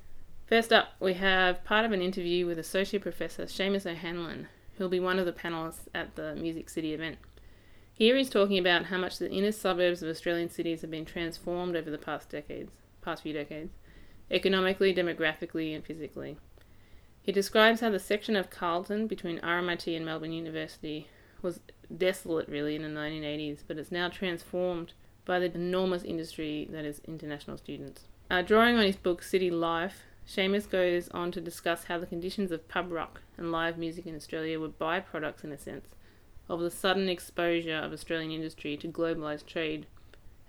First 0.47 0.73
up, 0.73 0.89
we 0.99 1.13
have 1.13 1.63
part 1.63 1.85
of 1.85 1.91
an 1.91 2.01
interview 2.01 2.47
with 2.47 2.57
Associate 2.57 3.01
Professor 3.01 3.45
Seamus 3.45 3.85
O'Hanlon, 3.85 4.47
who'll 4.77 4.89
be 4.89 4.99
one 4.99 5.19
of 5.19 5.27
the 5.27 5.31
panelists 5.31 5.87
at 5.93 6.15
the 6.15 6.35
Music 6.35 6.69
City 6.69 6.93
event. 6.93 7.17
Here 7.99 8.15
he's 8.15 8.29
talking 8.29 8.57
about 8.57 8.85
how 8.85 8.97
much 8.97 9.17
the 9.17 9.29
inner 9.29 9.51
suburbs 9.51 10.01
of 10.01 10.07
Australian 10.07 10.49
cities 10.49 10.79
have 10.79 10.89
been 10.89 11.03
transformed 11.03 11.75
over 11.75 11.91
the 11.91 11.97
past 11.97 12.29
decades, 12.29 12.71
past 13.01 13.23
few 13.23 13.33
decades, 13.33 13.73
economically, 14.31 14.95
demographically, 14.95 15.75
and 15.75 15.83
physically. 15.83 16.37
He 17.21 17.33
describes 17.33 17.81
how 17.81 17.89
the 17.89 17.99
section 17.99 18.37
of 18.37 18.49
Carlton 18.49 19.07
between 19.07 19.41
RMIT 19.41 19.97
and 19.97 20.05
Melbourne 20.05 20.31
University 20.31 21.09
was 21.41 21.59
desolate 21.97 22.47
really 22.47 22.73
in 22.73 22.83
the 22.83 22.87
1980s, 22.87 23.63
but 23.67 23.77
it's 23.77 23.91
now 23.91 24.07
transformed 24.07 24.93
by 25.25 25.39
the 25.39 25.53
enormous 25.53 26.03
industry 26.03 26.69
that 26.71 26.85
is 26.85 27.01
international 27.05 27.57
students. 27.57 28.05
Uh, 28.31 28.41
drawing 28.41 28.77
on 28.77 28.85
his 28.85 28.95
book 28.95 29.21
City 29.21 29.51
Life, 29.51 30.03
Seamus 30.25 30.69
goes 30.69 31.09
on 31.09 31.33
to 31.33 31.41
discuss 31.41 31.83
how 31.83 31.97
the 31.97 32.05
conditions 32.05 32.53
of 32.53 32.69
pub 32.69 32.93
rock 32.93 33.23
and 33.35 33.51
live 33.51 33.77
music 33.77 34.07
in 34.07 34.15
Australia 34.15 34.57
were 34.57 34.69
byproducts, 34.69 35.43
in 35.43 35.51
a 35.51 35.57
sense, 35.57 35.89
of 36.49 36.59
the 36.59 36.71
sudden 36.71 37.07
exposure 37.07 37.77
of 37.77 37.93
Australian 37.93 38.31
industry 38.31 38.75
to 38.77 38.87
globalised 38.87 39.45
trade 39.45 39.85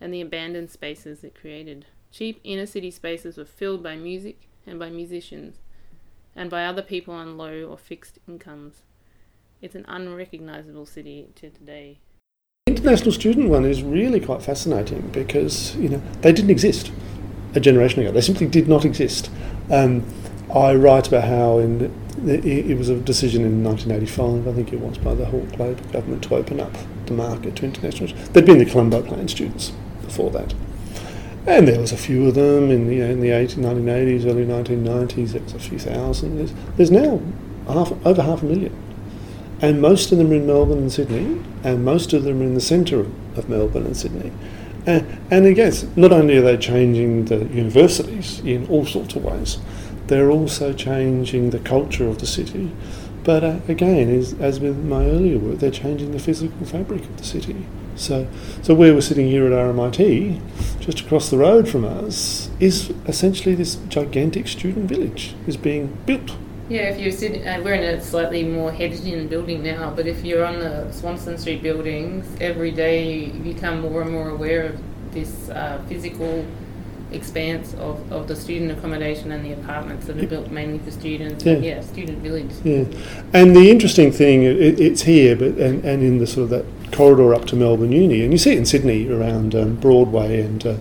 and 0.01 0.13
the 0.13 0.23
abandoned 0.23 0.71
spaces 0.71 1.23
it 1.23 1.39
created. 1.39 1.87
Cheap 2.11 2.41
inner 2.43 2.67
city 2.67 2.91
spaces 2.91 3.37
were 3.37 3.45
filled 3.45 3.83
by 3.83 3.97
music 3.97 4.49
and 4.67 4.79
by 4.79 4.89
musicians, 4.89 5.59
and 6.35 6.51
by 6.51 6.65
other 6.65 6.83
people 6.83 7.15
on 7.15 7.37
low 7.37 7.65
or 7.65 7.77
fixed 7.77 8.19
incomes. 8.27 8.83
It's 9.61 9.75
an 9.75 9.85
unrecognisable 9.87 10.87
city 10.87 11.29
to 11.37 11.51
today. 11.51 11.99
international 12.67 13.13
student 13.13 13.51
one 13.51 13.65
is 13.65 13.83
really 13.83 14.21
quite 14.21 14.43
fascinating 14.43 15.03
because 15.13 15.77
you 15.77 15.89
know 15.89 16.03
they 16.23 16.33
didn't 16.33 16.51
exist 16.51 16.91
a 17.55 17.61
generation 17.61 18.01
ago. 18.01 18.11
They 18.11 18.21
simply 18.21 18.47
did 18.47 18.69
not 18.69 18.85
exist. 18.85 19.31
Um, 19.71 20.05
I 20.55 20.75
write 20.75 21.09
about 21.09 21.25
how 21.25 21.59
in 21.59 21.93
it, 22.27 22.77
was 22.77 22.89
a 22.89 22.97
decision 22.97 23.45
in 23.45 23.65
1985, 23.65 24.49
I 24.49 24.53
think 24.53 24.73
it 24.73 24.81
was, 24.81 24.99
by 24.99 25.15
the 25.15 25.27
Hawke 25.27 25.59
Labor 25.59 25.83
government 25.93 26.25
to 26.25 26.35
open 26.35 26.61
up 26.61 26.77
the 27.07 27.15
market 27.15 27.57
to 27.57 27.65
international. 27.65 28.15
There'd 28.33 28.47
been 28.47 28.59
the 28.59 28.67
Colombo 28.67 29.03
Plan 29.03 29.29
students 29.29 29.73
before 30.03 30.31
that, 30.33 30.55
and 31.47 31.67
there 31.67 31.81
was 31.81 31.93
a 31.93 31.97
few 31.97 32.29
of 32.29 32.35
them 32.35 32.71
in 32.71 32.89
the 32.89 33.01
in 33.01 33.21
the 33.21 33.31
80, 33.31 33.63
1980s, 33.63 34.27
early 34.27 34.45
1990s. 34.45 35.33
There 35.33 35.43
was 35.43 35.55
a 35.55 35.59
few 35.59 35.79
thousand. 35.79 36.37
There's, 36.37 36.53
there's 36.77 36.91
now 36.91 37.21
half, 37.67 37.93
over 38.05 38.23
half 38.23 38.43
a 38.43 38.47
million 38.47 38.77
and 39.63 39.81
most 39.81 40.11
of 40.11 40.19
them 40.19 40.31
are 40.31 40.35
in 40.35 40.47
Melbourne 40.47 40.79
and 40.79 40.93
Sydney, 40.93 41.41
and 41.63 41.85
most 41.85 42.13
of 42.13 42.25
them 42.25 42.41
are 42.41 42.45
in 42.45 42.55
the 42.55 42.61
centre 42.61 43.01
of 43.01 43.49
Melbourne 43.49 43.85
and 43.85 43.97
Sydney. 43.97 44.33
And, 44.87 45.19
and 45.31 45.45
again, 45.45 45.73
not 45.97 46.13
only 46.13 46.39
are 46.39 46.43
they 46.43 46.57
changing 46.57 47.27
the 47.27 47.45
universities 47.47 48.41
in 48.41 48.67
all 48.69 48.87
sorts 48.87 49.15
of 49.17 49.25
ways, 49.25 49.59
they're 50.11 50.31
also 50.31 50.73
changing 50.73 51.51
the 51.51 51.61
culture 51.61 52.09
of 52.09 52.19
the 52.19 52.27
city. 52.27 52.73
But 53.23 53.45
uh, 53.45 53.61
again, 53.69 54.11
as, 54.11 54.35
as 54.41 54.59
with 54.59 54.77
my 54.85 55.05
earlier 55.07 55.39
work, 55.39 55.61
they're 55.61 55.71
changing 55.71 56.11
the 56.11 56.19
physical 56.19 56.67
fabric 56.67 57.03
of 57.03 57.17
the 57.17 57.25
city. 57.25 57.65
So, 57.95 58.27
so 58.61 58.75
where 58.75 58.93
we're 58.93 59.03
sitting 59.03 59.29
here 59.29 59.47
at 59.47 59.53
RMIT, 59.53 60.41
just 60.81 61.01
across 61.01 61.31
the 61.31 61.39
road 61.39 61.69
from 61.69 61.85
us, 61.85 62.51
is 62.59 62.93
essentially 63.07 63.55
this 63.55 63.77
gigantic 63.89 64.49
student 64.49 64.89
village 64.89 65.35
is 65.47 65.57
being 65.57 65.97
built. 66.07 66.37
Yeah, 66.69 66.83
if 66.83 66.99
you're 66.99 67.13
sitting, 67.13 67.47
uh, 67.47 67.61
we're 67.65 67.75
in 67.75 67.85
a 67.85 68.01
slightly 68.01 68.43
more 68.43 68.73
hedged-in 68.73 69.29
building 69.29 69.63
now, 69.63 69.93
but 69.95 70.07
if 70.09 70.25
you're 70.25 70.45
on 70.45 70.59
the 70.59 70.91
Swanston 70.91 71.39
Street 71.39 71.63
buildings, 71.63 72.27
every 72.41 72.73
day 72.73 73.27
you 73.27 73.55
become 73.55 73.81
more 73.81 74.03
and 74.03 74.11
more 74.11 74.31
aware 74.31 74.67
of 74.67 75.13
this 75.13 75.49
uh, 75.51 75.81
physical 75.89 76.45
expanse 77.13 77.75
of, 77.75 78.13
of 78.13 78.29
the 78.29 78.37
student 78.37 78.71
accommodation 78.71 79.33
and 79.33 79.45
the 79.45 79.53
apartments 79.53 80.07
that 80.07 80.19
are 80.19 80.27
built 80.27 80.51
mainly 80.51 80.79
for 80.79 80.91
students. 80.91 81.45
Yeah. 81.45 81.57
yeah 81.57 81.81
student 81.81 82.19
village. 82.19 82.51
Yeah, 82.65 82.85
and 83.33 83.55
the 83.55 83.71
interesting 83.71 84.13
thing, 84.13 84.43
it, 84.43 84.81
it's 84.81 85.03
here, 85.03 85.37
but 85.37 85.53
and, 85.59 85.85
and 85.85 86.03
in 86.03 86.19
the 86.19 86.27
sort 86.27 86.45
of 86.45 86.51
that 86.51 86.93
corridor 86.93 87.35
up 87.35 87.47
to 87.47 87.57
Melbourne 87.57 87.93
Uni, 87.93 88.23
and 88.23 88.33
you 88.33 88.39
see 88.39 88.53
it 88.53 88.59
in 88.59 88.67
Sydney 88.67 89.09
around 89.09 89.55
um, 89.55 89.77
Broadway 89.77 90.41
and 90.41 90.67
uh, 90.67 90.77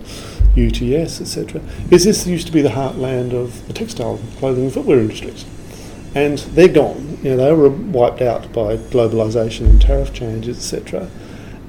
UTS, 0.56 1.20
etc. 1.20 1.60
Is 1.90 2.04
this 2.04 2.26
used 2.26 2.46
to 2.46 2.52
be 2.52 2.62
the 2.62 2.70
heartland 2.70 3.32
of 3.32 3.66
the 3.66 3.72
textile, 3.72 4.18
clothing, 4.38 4.64
and 4.64 4.72
footwear 4.72 4.98
industries, 4.98 5.44
and 6.14 6.38
they're 6.38 6.68
gone. 6.68 7.18
You 7.22 7.36
know, 7.36 7.36
they 7.36 7.52
were 7.52 7.68
wiped 7.68 8.22
out 8.22 8.52
by 8.52 8.76
globalisation 8.76 9.68
and 9.68 9.80
tariff 9.80 10.12
changes, 10.12 10.58
etc. 10.58 11.10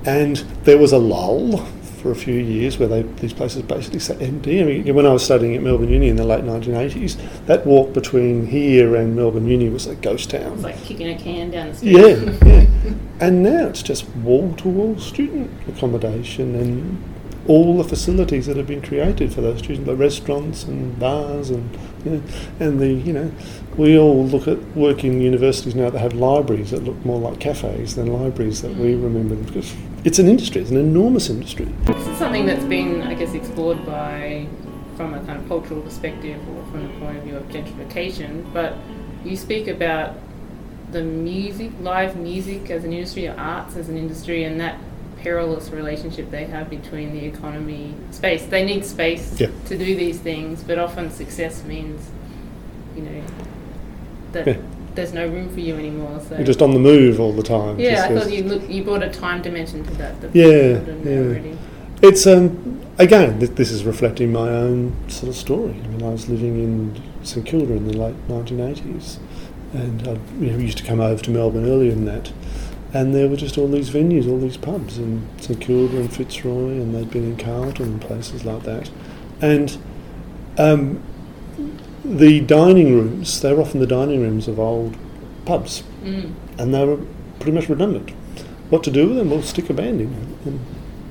And 0.05 0.37
there 0.63 0.79
was 0.79 0.91
a 0.91 0.97
lull 0.97 1.67
for 2.01 2.11
a 2.11 2.15
few 2.15 2.33
years 2.33 2.79
where 2.79 2.87
they, 2.87 3.03
these 3.03 3.33
places 3.33 3.61
basically 3.61 3.99
sat 3.99 4.21
empty. 4.21 4.59
I 4.59 4.63
mean, 4.63 4.95
when 4.95 5.05
I 5.05 5.13
was 5.13 5.23
studying 5.23 5.55
at 5.55 5.61
Melbourne 5.61 5.89
Uni 5.89 6.09
in 6.09 6.15
the 6.15 6.25
late 6.25 6.43
1980s, 6.43 7.45
that 7.45 7.65
walk 7.65 7.93
between 7.93 8.47
here 8.47 8.95
and 8.95 9.15
Melbourne 9.15 9.47
Uni 9.47 9.69
was 9.69 9.85
a 9.87 9.95
ghost 9.95 10.31
town. 10.31 10.53
It's 10.53 10.63
like 10.63 10.83
kicking 10.83 11.09
a 11.09 11.17
can 11.17 11.51
down 11.51 11.69
the 11.69 11.75
street. 11.75 11.91
Yeah, 11.91 12.37
yeah. 12.45 12.93
And 13.19 13.43
now 13.43 13.67
it's 13.67 13.83
just 13.83 14.07
wall 14.17 14.53
to 14.55 14.67
wall 14.67 14.97
student 14.97 15.51
accommodation 15.67 16.55
and 16.55 17.03
all 17.47 17.77
the 17.77 17.83
facilities 17.83 18.45
that 18.45 18.55
have 18.55 18.67
been 18.67 18.81
created 18.81 19.33
for 19.33 19.41
those 19.41 19.59
students, 19.59 19.85
the 19.85 19.95
restaurants 19.95 20.63
and 20.63 20.97
bars 20.99 21.49
and 21.49 21.77
you 22.05 22.11
know, 22.11 22.23
and 22.59 22.79
the 22.79 22.87
you 22.87 23.13
know, 23.13 23.31
we 23.77 23.97
all 23.97 24.25
look 24.25 24.47
at 24.47 24.59
working 24.75 25.21
universities 25.21 25.75
now 25.75 25.89
that 25.89 25.99
have 25.99 26.13
libraries 26.13 26.71
that 26.71 26.83
look 26.83 27.03
more 27.05 27.19
like 27.19 27.39
cafes 27.39 27.95
than 27.95 28.07
libraries 28.07 28.61
that 28.61 28.75
we 28.75 28.93
mm. 28.93 29.03
remember 29.03 29.35
because 29.35 29.75
it's 30.03 30.19
an 30.19 30.27
industry, 30.27 30.61
it's 30.61 30.71
an 30.71 30.77
enormous 30.77 31.29
industry. 31.29 31.65
This 31.83 32.07
is 32.07 32.17
something 32.17 32.45
that's 32.45 32.65
been, 32.65 33.01
I 33.03 33.13
guess, 33.13 33.33
explored 33.33 33.85
by 33.85 34.47
from 34.97 35.13
a 35.13 35.19
kind 35.23 35.39
of 35.39 35.47
cultural 35.47 35.81
perspective 35.81 36.39
or 36.49 36.63
from 36.71 36.83
the 36.83 36.99
point 36.99 37.17
of 37.17 37.23
view 37.23 37.35
of 37.35 37.43
gentrification. 37.49 38.51
But 38.53 38.75
you 39.23 39.35
speak 39.37 39.67
about 39.67 40.15
the 40.91 41.03
music, 41.03 41.71
live 41.81 42.15
music 42.17 42.69
as 42.69 42.83
an 42.83 42.93
industry, 42.93 43.27
or 43.27 43.35
arts 43.37 43.75
as 43.75 43.89
an 43.89 43.97
industry, 43.97 44.43
and 44.43 44.59
that 44.59 44.77
perilous 45.17 45.69
relationship 45.69 46.31
they 46.31 46.45
have 46.45 46.69
between 46.69 47.13
the 47.13 47.23
economy, 47.25 47.93
space. 48.09 48.43
They 48.45 48.65
need 48.65 48.83
space 48.83 49.39
Yeah. 49.39 49.47
to 49.67 49.77
do 49.77 49.95
these 49.95 50.17
things, 50.17 50.63
but 50.63 50.79
often 50.79 51.11
success 51.11 51.63
means, 51.63 52.09
you 52.95 53.03
know, 53.03 53.21
that 54.31 54.47
Yeah. 54.47 54.57
There's 54.95 55.13
no 55.13 55.27
room 55.27 55.49
for 55.53 55.59
you 55.59 55.75
anymore. 55.75 56.19
So 56.27 56.35
You're 56.35 56.45
just 56.45 56.61
on 56.61 56.71
the 56.71 56.79
move 56.79 57.19
all 57.19 57.31
the 57.33 57.43
time. 57.43 57.79
yeah, 57.79 58.05
I 58.09 58.15
thought 58.17 58.31
you 58.31 58.43
look, 58.43 58.69
you 58.69 58.83
brought 58.83 59.03
a 59.03 59.09
time 59.09 59.41
dimension 59.41 59.83
to 59.85 59.91
that. 59.95 60.19
that 60.21 60.35
Yeah, 60.35 60.79
people 60.79 60.85
don't 60.93 61.05
know 61.05 61.11
yeah. 61.11 61.27
already. 61.27 61.57
It's 62.01 62.25
um 62.27 62.81
again 62.97 63.39
th- 63.39 63.51
this 63.51 63.71
is 63.71 63.83
reflecting 63.85 64.31
my 64.31 64.49
own 64.49 64.93
sort 65.07 65.29
of 65.29 65.35
story. 65.35 65.75
I 65.83 65.87
mean, 65.87 66.03
I 66.03 66.09
was 66.09 66.27
living 66.29 66.55
in 66.63 67.01
St 67.23 67.45
Kilda 67.45 67.73
in 67.73 67.87
the 67.87 67.97
late 67.97 68.15
1980s, 68.27 69.17
and 69.73 70.07
I 70.07 70.11
you 70.43 70.51
know, 70.51 70.57
used 70.57 70.77
to 70.79 70.83
come 70.83 70.99
over 70.99 71.21
to 71.23 71.31
Melbourne 71.31 71.67
earlier 71.69 71.91
than 71.91 72.05
that, 72.05 72.31
and 72.93 73.13
there 73.13 73.27
were 73.29 73.35
just 73.37 73.57
all 73.57 73.67
these 73.67 73.91
venues, 73.91 74.27
all 74.29 74.39
these 74.39 74.57
pubs 74.57 74.97
in 74.97 75.27
St 75.39 75.61
Kilda 75.61 75.97
and 75.97 76.11
Fitzroy, 76.11 76.71
and 76.71 76.93
they'd 76.95 77.11
been 77.11 77.23
in 77.23 77.37
Carlton 77.37 77.85
and 77.85 78.01
places 78.01 78.43
like 78.45 78.63
that, 78.63 78.89
and 79.41 79.77
um, 80.57 81.01
the 82.03 82.41
dining 82.41 82.95
rooms 82.95 83.41
they 83.41 83.53
were 83.53 83.61
often 83.61 83.79
the 83.79 83.87
dining 83.87 84.21
rooms 84.21 84.47
of 84.47 84.59
old 84.59 84.95
pubs, 85.45 85.83
Mm. 86.03 86.31
and 86.57 86.73
they 86.73 86.83
were 86.83 86.97
pretty 87.39 87.51
much 87.51 87.69
redundant. 87.69 88.11
What 88.69 88.83
to 88.83 88.91
do 88.91 89.07
with 89.07 89.17
them? 89.17 89.29
Well, 89.29 89.41
stick 89.41 89.69
a 89.69 89.73
band 89.73 90.01
in, 90.01 90.15
and 90.45 90.59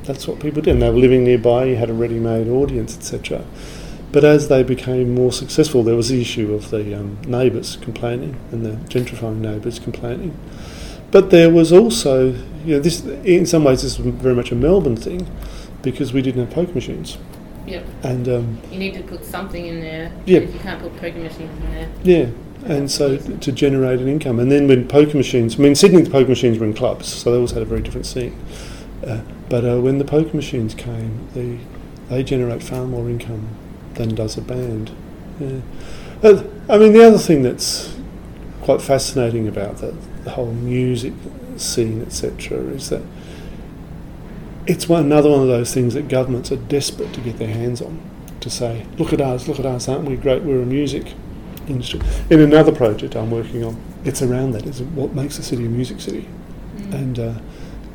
that's 0.05 0.27
what 0.27 0.41
people 0.41 0.63
did. 0.63 0.73
And 0.73 0.83
they 0.83 0.91
were 0.91 0.99
living 0.99 1.25
nearby. 1.25 1.67
You 1.67 1.77
had 1.77 1.91
a 1.91 1.95
ready-made 1.95 2.49
audience, 2.49 2.97
etc. 2.97 3.45
But 4.13 4.25
as 4.25 4.49
they 4.49 4.63
became 4.65 5.15
more 5.15 5.31
successful, 5.33 5.83
there 5.85 5.95
was 5.95 6.09
the 6.09 6.21
issue 6.21 6.53
of 6.55 6.71
the 6.71 6.99
um, 6.99 7.19
neighbours 7.27 7.77
complaining 7.81 8.37
and 8.51 8.65
the 8.65 8.73
gentrifying 8.93 9.37
neighbours 9.37 9.79
complaining. 9.79 10.37
But 11.13 11.31
there 11.31 11.51
was 11.51 11.73
also, 11.73 12.35
you 12.65 12.77
know, 12.77 12.81
this 12.81 13.05
in 13.05 13.47
some 13.47 13.65
ways 13.65 13.83
this 13.83 13.99
was 13.99 14.15
very 14.15 14.35
much 14.35 14.51
a 14.51 14.57
Melbourne 14.57 14.97
thing, 14.97 15.29
because 15.83 16.13
we 16.13 16.23
didn't 16.23 16.41
have 16.41 16.51
poker 16.55 16.73
machines, 16.73 17.19
Yep. 17.71 17.87
and 18.03 18.29
um, 18.29 18.59
You 18.71 18.79
need 18.79 18.95
to 18.95 19.03
put 19.03 19.25
something 19.25 19.65
in 19.65 19.81
there. 19.81 20.13
Yeah. 20.27 20.41
If 20.41 20.53
you 20.53 20.61
can't 20.61 20.83
put 20.83 20.97
poker 20.97 21.19
machines 21.19 21.57
in 21.65 21.71
there. 21.71 21.89
Yeah, 22.03 22.27
and 22.65 22.91
so 22.91 23.17
to 23.17 23.53
generate 23.53 24.01
an 24.01 24.09
income. 24.09 24.41
And 24.41 24.51
then 24.51 24.67
when 24.67 24.89
poker 24.89 25.17
machines, 25.17 25.59
I 25.59 25.63
mean, 25.63 25.75
Sydney, 25.75 26.03
the 26.03 26.11
poker 26.11 26.29
machines 26.31 26.59
were 26.59 26.67
in 26.67 26.75
clubs, 26.75 27.09
so 27.09 27.31
they 27.31 27.37
always 27.37 27.53
had 27.53 27.63
a 27.63 27.67
very 27.67 27.81
different 27.81 28.07
scene. 28.07 28.37
Uh, 29.07 29.23
but 29.49 29.65
uh, 29.65 29.81
when 29.81 29.99
the 29.99 30.05
poker 30.05 30.35
machines 30.37 30.75
came, 30.75 31.29
they, 31.35 31.59
they 32.09 32.23
generate 32.23 32.63
far 32.63 32.87
more 32.87 33.09
income 33.09 33.49
than 33.95 34.15
does 34.15 34.37
a 34.37 34.43
band. 34.43 34.91
Yeah. 35.39 35.61
Uh, 36.23 36.45
I 36.69 36.79
mean, 36.79 36.93
the 36.93 37.07
other 37.07 37.19
thing 37.19 37.43
that's 37.43 37.97
quite 38.63 38.83
fascinating 38.83 39.49
about 39.49 39.79
the, 39.79 39.97
the 40.25 40.31
whole 40.31 40.53
music 40.53 41.15
scene, 41.57 42.03
etc., 42.03 42.59
is 42.59 42.91
that 42.91 43.03
it's 44.71 44.89
one, 44.89 45.05
another 45.05 45.31
one 45.31 45.41
of 45.43 45.49
those 45.49 45.75
things 45.75 45.95
that 45.95 46.09
governments 46.09 46.53
are 46.53 46.57
desperate 46.57 47.13
to 47.15 47.21
get 47.21 47.39
their 47.39 47.49
hands 47.49 47.83
on. 47.83 48.01
To 48.41 48.49
say, 48.49 48.87
look 48.97 49.13
at 49.13 49.21
us, 49.21 49.49
look 49.49 49.59
at 49.59 49.67
us, 49.67 49.89
aren't 49.89 50.05
we 50.09 50.17
great? 50.17 50.43
We're 50.43 50.63
a 50.63 50.67
music 50.67 51.13
industry. 51.69 52.01
In 52.31 52.41
another 52.41 52.73
project 52.73 53.15
I'm 53.15 53.31
working 53.31 53.63
on, 53.65 53.77
it's 54.05 54.23
around 54.23 54.53
that. 54.53 54.65
Is 54.67 54.81
what 54.81 55.15
makes 55.15 55.39
a 55.39 55.43
city 55.43 55.67
a 55.67 55.69
music 55.69 56.01
city, 56.01 56.27
and 56.93 57.19
uh, 57.19 57.35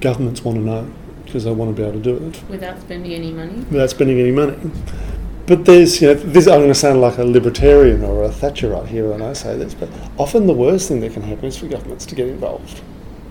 governments 0.01 0.44
want 0.44 0.58
to 0.58 0.63
know 0.63 0.91
because 1.25 1.46
they 1.46 1.51
want 1.51 1.75
to 1.75 1.82
be 1.82 1.88
able 1.88 2.00
to 2.00 2.03
do 2.03 2.27
it 2.27 2.44
Without 2.50 2.79
spending 2.79 3.13
any 3.13 3.32
money. 3.32 3.53
without 3.72 3.89
spending 3.89 4.20
any 4.20 4.32
money. 4.32 4.55
But 5.48 5.65
there's, 5.65 6.00
you 6.01 6.08
know, 6.10 6.13
this, 6.13 6.46
I'm 6.48 6.60
going 6.60 6.67
to 6.70 6.75
sound 6.75 7.01
like 7.01 7.17
a 7.17 7.24
libertarian 7.24 8.03
or 8.03 8.24
a 8.24 8.29
Thatcherite 8.29 8.88
here 8.88 9.10
when 9.10 9.22
I 9.24 9.34
say 9.34 9.58
this, 9.58 9.74
but 9.74 9.89
often 10.17 10.46
the 10.46 10.53
worst 10.53 10.88
thing 10.88 11.00
that 11.01 11.13
can 11.13 11.24
happen 11.24 11.46
is 11.46 11.58
for 11.58 11.67
governments 11.67 12.05
to 12.08 12.15
get 12.15 12.27
involved 12.27 12.82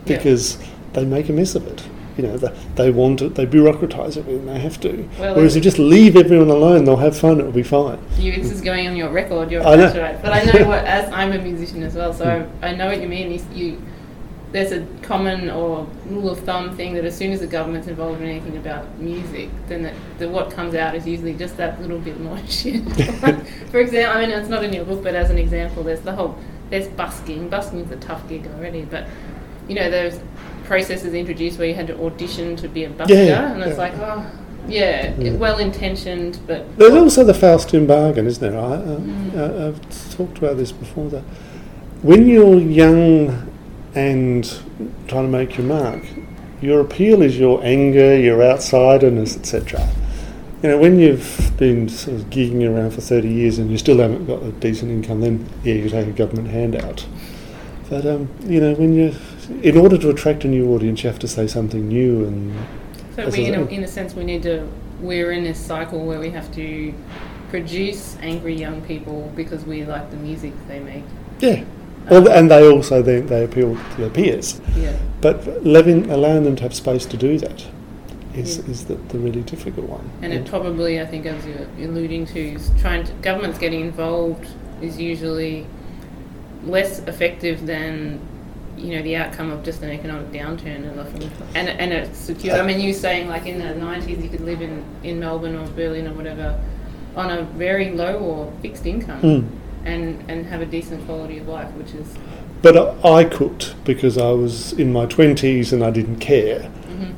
Yeah. 0.07 0.17
because 0.17 0.59
they 0.95 1.05
make 1.05 1.29
a 1.29 1.33
mess 1.33 1.55
of 1.55 1.67
it. 1.69 1.85
You 2.17 2.25
know, 2.25 2.37
they, 2.37 2.55
they 2.77 2.91
want 2.91 3.23
it, 3.23 3.35
they 3.35 3.47
bureaucratise 3.47 4.17
it 4.17 4.25
when 4.27 4.47
they 4.47 4.59
have 4.61 4.81
to. 4.81 5.09
Well, 5.19 5.35
Whereas 5.35 5.55
uh, 5.55 5.57
if 5.57 5.57
you 5.57 5.61
just 5.63 5.79
leave 5.79 6.17
everyone 6.17 6.49
alone, 6.49 6.85
they'll 6.85 6.97
have 6.97 7.17
fun, 7.17 7.41
it'll 7.41 7.53
be 7.53 7.63
fine. 7.63 7.99
You, 8.17 8.33
this 8.33 8.53
is 8.53 8.61
going 8.61 8.87
on 8.87 8.97
your 8.97 9.11
record. 9.11 9.51
You're 9.51 9.67
I 9.67 9.77
right. 9.77 10.23
But 10.23 10.33
I 10.33 10.45
know 10.45 10.69
what, 10.69 10.85
as 10.85 11.11
I'm 11.13 11.33
a 11.33 11.39
musician 11.39 11.83
as 11.83 11.95
well, 11.95 12.13
so 12.13 12.49
I, 12.63 12.69
I 12.69 12.75
know 12.75 12.87
what 12.87 13.01
you 13.01 13.09
mean. 13.09 13.33
You, 13.33 13.47
you, 13.53 13.83
there's 14.55 14.71
a 14.71 14.87
common 15.03 15.51
or 15.51 15.85
rule 16.07 16.31
of 16.31 16.39
thumb 16.41 16.77
thing 16.77 16.95
that 16.95 17.05
as 17.05 17.17
soon 17.17 17.33
as 17.33 17.41
the 17.41 17.47
government's 17.47 17.89
involved 17.89 18.21
in 18.21 18.29
anything 18.29 18.57
about 18.57 18.97
music, 19.01 19.51
then 19.67 19.83
the, 19.83 19.93
the 20.19 20.29
what 20.29 20.53
comes 20.53 20.77
out 20.77 20.95
is 20.95 21.05
usually 21.09 21.35
just 21.35 21.57
that 21.57 21.81
little 21.83 21.99
bit 21.99 22.21
more 22.21 22.39
shit. 22.49 22.85
For 23.73 23.81
example, 23.81 24.17
I 24.17 24.21
mean 24.21 24.31
it's 24.31 24.49
not 24.49 24.63
in 24.63 24.73
your 24.73 24.85
book, 24.85 25.03
but 25.03 25.17
as 25.17 25.31
an 25.31 25.39
example, 25.39 25.83
there's 25.83 26.03
the 26.03 26.15
whole 26.15 26.39
there's 26.71 26.87
busking. 26.87 27.51
Busking's 27.51 27.91
a 27.91 27.97
tough 27.97 28.29
gig 28.29 28.47
already, 28.47 28.85
but 28.85 29.09
you 29.69 29.75
know 29.75 29.91
there's 29.91 30.21
processes 30.65 31.15
introduced 31.15 31.59
where 31.59 31.69
you 31.69 31.75
had 31.75 31.87
to 31.89 32.05
audition 32.05 32.57
to 32.57 32.69
be 32.69 32.85
a 32.85 32.91
busker, 32.91 33.09
Yeah, 33.09 33.53
and 33.53 33.63
it's 33.63 33.77
yeah. 33.77 33.83
like 33.83 33.93
oh. 33.99 34.27
Yeah, 34.67 35.13
Yeah. 35.19 35.33
well 35.33 35.59
intentioned, 35.59 36.39
but 36.47 36.79
There's 36.79 36.95
also 36.95 37.23
the 37.23 37.35
Faustian 37.35 37.87
bargain, 37.87 38.27
isn't 38.27 38.41
there? 38.41 38.59
I, 38.59 38.77
uh, 38.77 39.01
uh, 39.37 39.69
I've 39.69 40.17
talked 40.17 40.39
about 40.39 40.57
this 40.57 40.73
before. 40.73 41.11
That 41.11 41.23
when 42.03 42.27
you're 42.27 42.59
young 42.59 43.51
and 43.95 44.45
trying 45.07 45.25
to 45.25 45.29
make 45.29 45.59
your 45.59 45.67
mark, 45.67 46.03
your 46.63 46.81
appeal 46.81 47.21
is 47.21 47.39
your 47.39 47.63
anger, 47.63 48.19
your 48.19 48.39
outsiderness, 48.39 49.37
etc. 49.37 49.87
You 50.63 50.71
know, 50.71 50.79
when 50.79 50.99
you've 50.99 51.53
been 51.59 51.91
sort 51.91 52.17
of 52.19 52.31
gigging 52.31 52.67
around 52.67 52.93
for 52.93 53.03
30 53.03 53.29
years 53.29 53.59
and 53.59 53.71
you 53.71 53.77
still 53.77 53.99
haven't 53.99 54.25
got 54.25 54.43
a 54.43 54.51
decent 54.53 54.91
income, 54.91 55.21
then 55.21 55.47
yeah, 55.63 55.75
you 55.75 55.91
take 55.91 56.07
a 56.07 56.13
government 56.13 56.49
handout. 56.49 57.05
But 57.91 58.07
um, 58.07 58.31
you 58.47 58.61
know, 58.61 58.73
when 58.75 58.95
you, 58.95 59.15
in 59.63 59.77
order 59.77 59.97
to 59.99 60.11
attract 60.11 60.45
a 60.45 60.49
new 60.49 60.73
audience, 60.75 61.03
you 61.03 61.11
have 61.11 61.19
to 61.21 61.29
say 61.29 61.47
something 61.47 61.89
new 61.89 62.25
and 62.25 62.55
So 63.17 63.29
we, 63.29 63.47
in 63.47 63.55
a, 63.55 63.65
in 63.67 63.85
a 63.85 63.89
sense, 63.89 64.15
we 64.15 64.25
need 64.25 64.43
to. 64.45 64.67
We're 65.01 65.33
in 65.33 65.45
this 65.45 65.59
cycle 65.59 66.05
where 66.07 66.19
we 66.21 66.31
have 66.31 66.53
to 66.55 66.95
produce 67.51 68.17
angry 68.23 68.55
young 68.55 68.81
people 68.83 69.31
because 69.37 69.65
we 69.65 69.85
like 69.85 70.11
the 70.11 70.17
music 70.17 70.53
they 70.69 70.81
make. 70.81 71.05
yeah. 71.41 71.65
Well, 72.11 72.29
and 72.29 72.51
they 72.51 72.69
also 72.71 73.01
then 73.01 73.27
they 73.29 73.45
appeal 73.45 73.77
to 73.77 73.97
their 73.97 74.11
peers. 74.11 74.61
Yeah. 74.77 74.95
But 75.23 75.65
letting, 75.65 76.11
allowing 76.11 76.45
them 76.45 76.55
to 76.57 76.63
have 76.65 76.75
space 76.75 77.07
to 77.07 77.17
do 77.17 77.39
that 77.39 77.65
is, 78.35 78.59
Yeah. 78.59 78.71
is 78.71 78.85
the, 78.85 78.97
the 78.97 79.19
really 79.19 79.41
difficult 79.43 79.89
one. 79.89 80.11
And 80.21 80.33
it 80.35 80.45
probably, 80.45 81.01
I 81.01 81.07
think, 81.07 81.25
as 81.25 81.47
you're 81.47 81.67
alluding 81.89 82.27
to, 82.27 82.39
is 82.41 82.71
trying 82.79 83.05
to 83.05 83.13
governments 83.23 83.59
getting 83.59 83.81
involved 83.81 84.47
is 84.83 84.99
usually 85.01 85.67
less 86.67 86.99
effective 87.01 87.65
than 87.67 88.21
you 88.77 88.97
know 88.97 89.03
the 89.03 89.17
outcome 89.17 89.51
of 89.51 89.63
just 89.63 89.83
an 89.83 89.91
economic 89.91 90.31
downturn 90.33 90.89
and 90.89 90.99
often 91.01 91.31
and 91.55 91.69
and 91.69 91.93
it's 91.93 92.19
secure. 92.19 92.57
I 92.57 92.63
mean, 92.67 92.81
you 92.81 92.93
saying 92.93 93.29
like 93.29 93.47
in 93.47 93.59
the 93.59 93.75
nineties 93.75 94.23
you 94.23 94.29
could 94.29 94.41
live 94.41 94.61
in 94.63 94.85
in 95.03 95.21
Melbourne 95.21 95.57
or 95.57 95.67
Berlin 95.69 96.09
or 96.09 96.15
whatever 96.15 96.61
on 97.17 97.31
a 97.31 97.43
very 97.43 97.91
low 97.93 98.17
or 98.19 98.53
fixed 98.63 98.87
income 98.87 99.21
Mm. 99.23 99.47
and 99.85 100.25
and 100.29 100.47
have 100.47 100.61
a 100.61 100.67
decent 100.67 101.05
quality 101.07 101.39
of 101.39 101.47
life, 101.49 101.71
which 101.75 101.93
is 101.95 102.07
But 102.63 102.77
I, 103.05 103.25
could 103.25 103.67
because 103.85 104.17
I 104.19 104.31
was 104.33 104.73
in 104.73 104.93
my 104.93 105.07
20s 105.07 105.73
and 105.73 105.85
I 105.85 105.91
didn't 105.91 106.19
care. 106.21 106.71
mhm. 106.89 107.13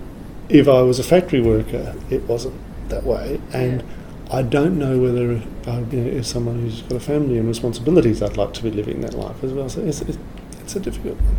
If 0.49 0.69
I 0.69 0.83
was 0.83 0.99
a 0.99 1.03
factory 1.05 1.41
worker, 1.41 1.95
it 2.11 2.23
wasn't 2.29 2.55
that 2.89 3.05
way. 3.05 3.41
And 3.53 3.83
I 4.31 4.43
don't 4.43 4.77
know 4.79 4.99
whether, 4.99 5.41
I, 5.67 5.79
you 5.93 6.01
know, 6.01 6.19
as 6.19 6.27
someone 6.27 6.61
who's 6.61 6.83
got 6.83 6.97
a 6.97 7.01
family 7.01 7.39
and 7.39 7.47
responsibilities, 7.49 8.23
I'd 8.23 8.37
like 8.37 8.53
to 8.55 8.63
be 8.63 8.71
living 8.73 9.01
that 9.03 9.15
life 9.15 9.43
as 9.45 9.53
well. 9.53 9.69
So 9.69 9.81
it's, 9.83 10.01
it's, 10.03 10.19
it's 10.67 10.75
a 10.75 10.81
difficult 10.81 11.15
one. 11.21 11.37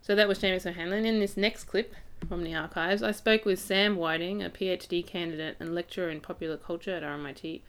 So 0.00 0.14
that 0.14 0.28
was 0.28 0.38
Seamus 0.38 0.64
O'Hanlon. 0.64 1.04
In 1.04 1.20
this 1.20 1.36
next 1.36 1.64
clip 1.64 1.94
from 2.26 2.42
the 2.42 2.54
archives, 2.54 3.02
I 3.02 3.12
spoke 3.12 3.44
with 3.44 3.58
Sam 3.58 3.96
Whiting, 3.96 4.42
a 4.42 4.48
PhD 4.48 5.06
candidate 5.06 5.56
and 5.60 5.74
lecturer 5.74 6.08
in 6.08 6.22
popular 6.22 6.56
culture 6.56 6.96
at 6.96 7.02
RMIT, 7.02 7.60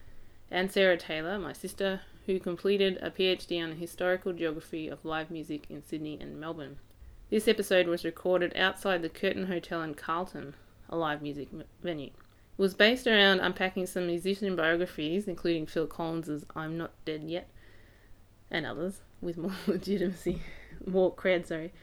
and 0.49 0.71
Sarah 0.71 0.95
Taylor, 0.95 1.37
my 1.37 1.51
sister, 1.51 1.99
who 2.25 2.39
completed 2.39 2.97
a 3.01 3.11
PhD 3.11 3.61
on 3.61 3.71
the 3.71 3.75
historical 3.75 4.31
geography 4.31 4.87
of 4.87 5.03
live 5.03 5.29
music 5.29 5.65
in 5.69 5.83
Sydney 5.83 6.17
and 6.21 6.39
Melbourne. 6.39 6.77
This 7.29 7.49
episode 7.49 7.87
was 7.87 8.05
recorded 8.05 8.55
outside 8.55 9.01
the 9.01 9.09
Curtin 9.09 9.47
Hotel 9.47 9.81
in 9.81 9.93
Carlton, 9.93 10.53
a 10.87 10.95
live 10.95 11.21
music 11.21 11.49
m- 11.51 11.65
venue. 11.83 12.11
It 12.11 12.61
was 12.61 12.73
based 12.73 13.07
around 13.07 13.41
unpacking 13.41 13.87
some 13.87 14.07
musician 14.07 14.55
biographies, 14.55 15.27
including 15.27 15.65
Phil 15.65 15.85
Collins's 15.85 16.45
I'm 16.55 16.77
Not 16.77 16.91
Dead 17.03 17.23
Yet, 17.25 17.49
and 18.49 18.65
others, 18.65 19.01
with 19.21 19.37
more 19.37 19.55
legitimacy, 19.67 20.41
more 20.85 21.13
cred, 21.13 21.45
sorry. 21.45 21.73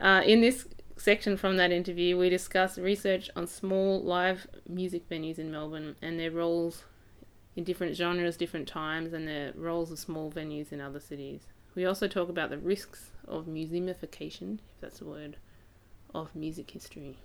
Uh, 0.00 0.22
in 0.24 0.40
this 0.40 0.66
section 0.96 1.36
from 1.36 1.56
that 1.56 1.72
interview, 1.72 2.16
we 2.18 2.28
discuss 2.28 2.78
research 2.78 3.30
on 3.36 3.46
small 3.46 4.02
live 4.02 4.46
music 4.68 5.08
venues 5.08 5.38
in 5.38 5.50
Melbourne 5.50 5.96
and 6.02 6.18
their 6.18 6.30
roles 6.30 6.84
in 7.56 7.64
different 7.64 7.96
genres, 7.96 8.36
different 8.36 8.66
times, 8.66 9.12
and 9.12 9.28
the 9.28 9.52
roles 9.56 9.90
of 9.90 9.98
small 9.98 10.30
venues 10.30 10.72
in 10.72 10.80
other 10.80 11.00
cities. 11.00 11.42
We 11.74 11.86
also 11.86 12.08
talk 12.08 12.28
about 12.28 12.50
the 12.50 12.58
risks 12.58 13.10
of 13.26 13.46
museumification, 13.46 14.58
if 14.58 14.80
that's 14.80 15.00
a 15.00 15.04
word, 15.04 15.36
of 16.14 16.34
music 16.34 16.70
history. 16.70 17.16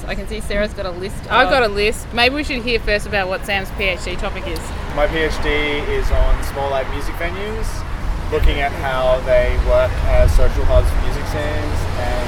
So 0.00 0.08
I 0.08 0.14
can 0.14 0.26
see 0.26 0.40
Sarah's 0.40 0.74
got 0.74 0.86
a 0.86 0.90
list. 0.90 1.30
I've 1.30 1.50
got 1.50 1.62
a 1.62 1.68
list. 1.68 2.12
Maybe 2.12 2.34
we 2.34 2.44
should 2.44 2.62
hear 2.62 2.80
first 2.80 3.06
about 3.06 3.28
what 3.28 3.44
Sam's 3.46 3.68
PhD 3.70 4.18
topic 4.18 4.46
is. 4.46 4.58
My 4.94 5.06
PhD 5.06 5.88
is 5.88 6.10
on 6.10 6.44
small 6.44 6.70
live 6.70 6.88
music 6.90 7.14
venues, 7.14 7.66
looking 8.34 8.58
at 8.58 8.72
how 8.82 9.20
they 9.20 9.54
work 9.70 9.92
as 10.10 10.28
social 10.34 10.64
hubs 10.64 10.90
for 10.90 11.00
music 11.06 11.22
scenes 11.30 11.78
and 12.02 12.26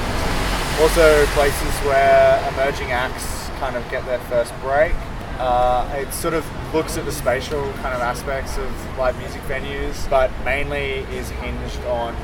also 0.80 1.26
places 1.34 1.74
where 1.82 2.38
emerging 2.54 2.92
acts 2.92 3.50
kind 3.58 3.74
of 3.74 3.82
get 3.90 4.06
their 4.06 4.20
first 4.30 4.54
break. 4.60 4.94
Uh, 5.40 5.82
it 5.98 6.12
sort 6.14 6.32
of 6.32 6.46
looks 6.72 6.96
at 6.96 7.04
the 7.06 7.10
spatial 7.10 7.60
kind 7.82 7.92
of 7.92 8.00
aspects 8.00 8.56
of 8.56 8.70
live 8.96 9.18
music 9.18 9.42
venues, 9.50 10.08
but 10.08 10.30
mainly 10.44 11.02
is 11.10 11.28
hinged 11.42 11.82
on 11.86 12.14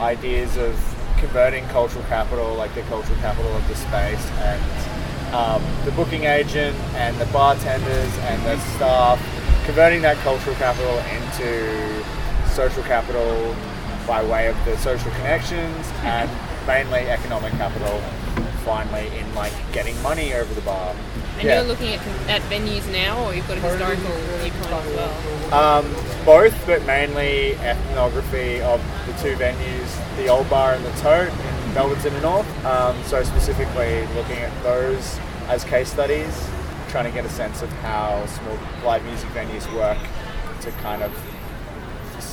ideas 0.00 0.56
of 0.56 0.72
converting 1.18 1.62
cultural 1.68 2.04
capital, 2.04 2.54
like 2.54 2.74
the 2.74 2.82
cultural 2.88 3.18
capital 3.18 3.54
of 3.54 3.68
the 3.68 3.74
space, 3.74 4.30
and 4.40 5.34
um, 5.34 5.62
the 5.84 5.90
booking 5.92 6.24
agent 6.24 6.74
and 6.96 7.14
the 7.20 7.26
bartenders 7.26 8.16
and 8.32 8.42
the 8.46 8.58
staff, 8.76 9.20
converting 9.66 10.00
that 10.00 10.16
cultural 10.24 10.56
capital 10.56 10.96
into 11.12 12.02
social 12.54 12.82
capital 12.84 13.54
by 14.06 14.22
way 14.22 14.46
of 14.48 14.64
the 14.64 14.76
social 14.78 15.10
connections 15.12 15.86
and 16.02 16.30
mainly 16.66 17.00
economic 17.10 17.52
capital 17.54 18.00
finally 18.64 19.08
in 19.18 19.34
like 19.34 19.52
getting 19.72 20.00
money 20.02 20.32
over 20.34 20.52
the 20.54 20.60
bar. 20.62 20.94
And 21.38 21.42
Yeah. 21.42 21.56
you're 21.60 21.68
looking 21.68 21.92
at, 21.92 22.00
at 22.28 22.42
venues 22.42 22.90
now, 22.90 23.22
or 23.24 23.34
you've 23.34 23.46
got 23.48 23.58
a 23.58 23.60
historical 23.60 24.12
viewpoint 24.40 24.72
as 24.72 24.94
well? 24.94 25.54
Um, 25.54 25.94
both, 26.24 26.54
but 26.66 26.82
mainly 26.86 27.54
ethnography 27.56 28.60
of 28.62 28.80
the 29.06 29.12
two 29.22 29.36
venues, 29.36 30.16
the 30.16 30.28
Old 30.28 30.48
Bar 30.48 30.74
and 30.74 30.84
the 30.84 30.92
Tote 30.92 31.28
in 31.28 31.74
Melbourne's 31.74 32.04
inner 32.06 32.20
north. 32.20 32.64
Um, 32.64 32.96
so 33.04 33.22
specifically 33.24 34.06
looking 34.14 34.38
at 34.38 34.62
those 34.62 35.18
as 35.48 35.64
case 35.64 35.90
studies, 35.92 36.48
trying 36.88 37.04
to 37.04 37.10
get 37.10 37.26
a 37.26 37.30
sense 37.30 37.60
of 37.62 37.70
how 37.82 38.24
small 38.26 38.56
live 38.84 39.04
music 39.04 39.28
venues 39.30 39.70
work 39.76 39.98
to 40.62 40.70
kind 40.82 41.02
of 41.02 41.12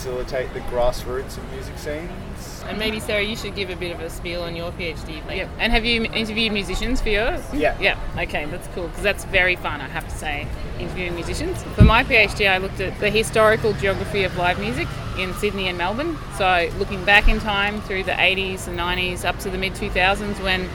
facilitate 0.02 0.52
the 0.56 0.60
grassroots 0.62 1.38
of 1.38 1.52
music 1.52 1.78
scenes. 1.78 2.64
And 2.66 2.80
maybe 2.80 3.00
Sarah, 3.00 3.22
you 3.22 3.36
should 3.36 3.54
give 3.54 3.70
a 3.70 3.76
bit 3.76 3.92
of 3.92 4.00
a 4.00 4.10
spiel 4.10 4.42
on 4.42 4.56
your 4.56 4.72
PhD. 4.72 5.24
Like, 5.28 5.48
And 5.60 5.72
have 5.72 5.86
you 5.86 6.06
interviewed 6.06 6.54
musicians 6.54 7.00
for 7.00 7.10
yours? 7.10 7.42
Yeah. 7.54 7.78
Yeah. 7.80 8.00
Okay, 8.18 8.46
that's 8.46 8.68
cool 8.70 8.88
because 8.88 9.04
that's 9.04 9.26
very 9.26 9.56
fun. 9.56 9.80
I 9.80 9.88
have 9.88 10.08
to 10.08 10.16
say, 10.16 10.48
interviewing 10.80 11.14
musicians. 11.14 11.62
For 11.76 11.84
my 11.84 12.04
PhD, 12.04 12.50
I 12.50 12.58
looked 12.58 12.80
at 12.80 13.00
the 13.00 13.12
historical 13.12 13.74
geography 13.74 14.24
of 14.24 14.36
live 14.38 14.60
music 14.60 14.88
in 15.20 15.36
Sydney 15.36 15.68
and 15.68 15.78
Melbourne. 15.78 16.18
So 16.36 16.72
looking 16.80 17.06
back 17.06 17.28
in 17.28 17.40
time 17.40 17.80
through 17.82 18.04
the 18.06 18.14
80s 18.14 18.68
and 18.68 18.80
90s 18.80 19.24
up 19.24 19.38
to 19.40 19.52
the 19.52 19.58
mid 19.60 19.74
2000s, 19.74 20.42
when 20.44 20.68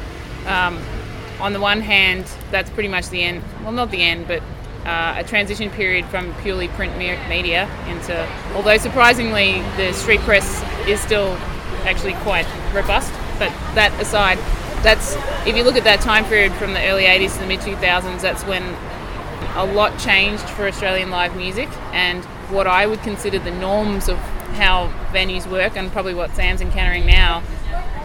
um, 0.47 0.81
on 1.41 1.53
the 1.53 1.61
one 1.61 1.81
hand, 1.81 2.27
that's 2.53 2.71
pretty 2.71 2.89
much 2.89 3.09
the 3.09 3.25
end. 3.25 3.43
Well, 3.65 3.73
not 3.73 3.91
the 3.91 4.03
end, 4.03 4.29
but 4.29 4.41
uh, 4.87 5.14
a 5.18 5.25
transition 5.25 5.68
period 5.70 6.05
from 6.07 6.33
purely 6.42 6.68
print 6.68 6.96
me- 6.96 7.18
media 7.29 7.68
into, 7.88 8.29
although 8.55 8.79
surprisingly, 8.79 9.61
the 9.77 9.92
street 9.92 10.20
press 10.20 10.62
is 10.87 11.01
still 11.01 11.33
actually 11.85 12.14
quite 12.14 12.46
robust. 12.72 13.12
But 13.38 13.51
that 13.75 13.92
aside, 14.01 14.38
that's 14.83 15.16
if 15.46 15.57
you 15.57 15.64
look 15.64 15.77
at 15.77 15.85
that 15.85 16.01
time 16.01 16.25
period 16.25 16.53
from 16.55 16.72
the 16.72 16.81
early 16.87 17.05
80s 17.05 17.35
to 17.35 17.40
the 17.40 17.46
mid 17.46 17.61
2000s, 17.61 18.20
that's 18.20 18.44
when 18.44 18.62
a 19.57 19.66
lot 19.66 19.99
changed 19.99 20.44
for 20.51 20.66
Australian 20.66 21.11
live 21.11 21.37
music 21.37 21.68
and 21.92 22.25
what 22.51 22.66
I 22.66 22.87
would 22.87 23.01
consider 23.01 23.38
the 23.38 23.51
norms 23.51 24.09
of 24.09 24.18
how 24.57 24.88
venues 25.12 25.51
work 25.51 25.77
and 25.77 25.90
probably 25.90 26.14
what 26.14 26.35
Sam's 26.37 26.61
encountering 26.61 27.07
now 27.07 27.42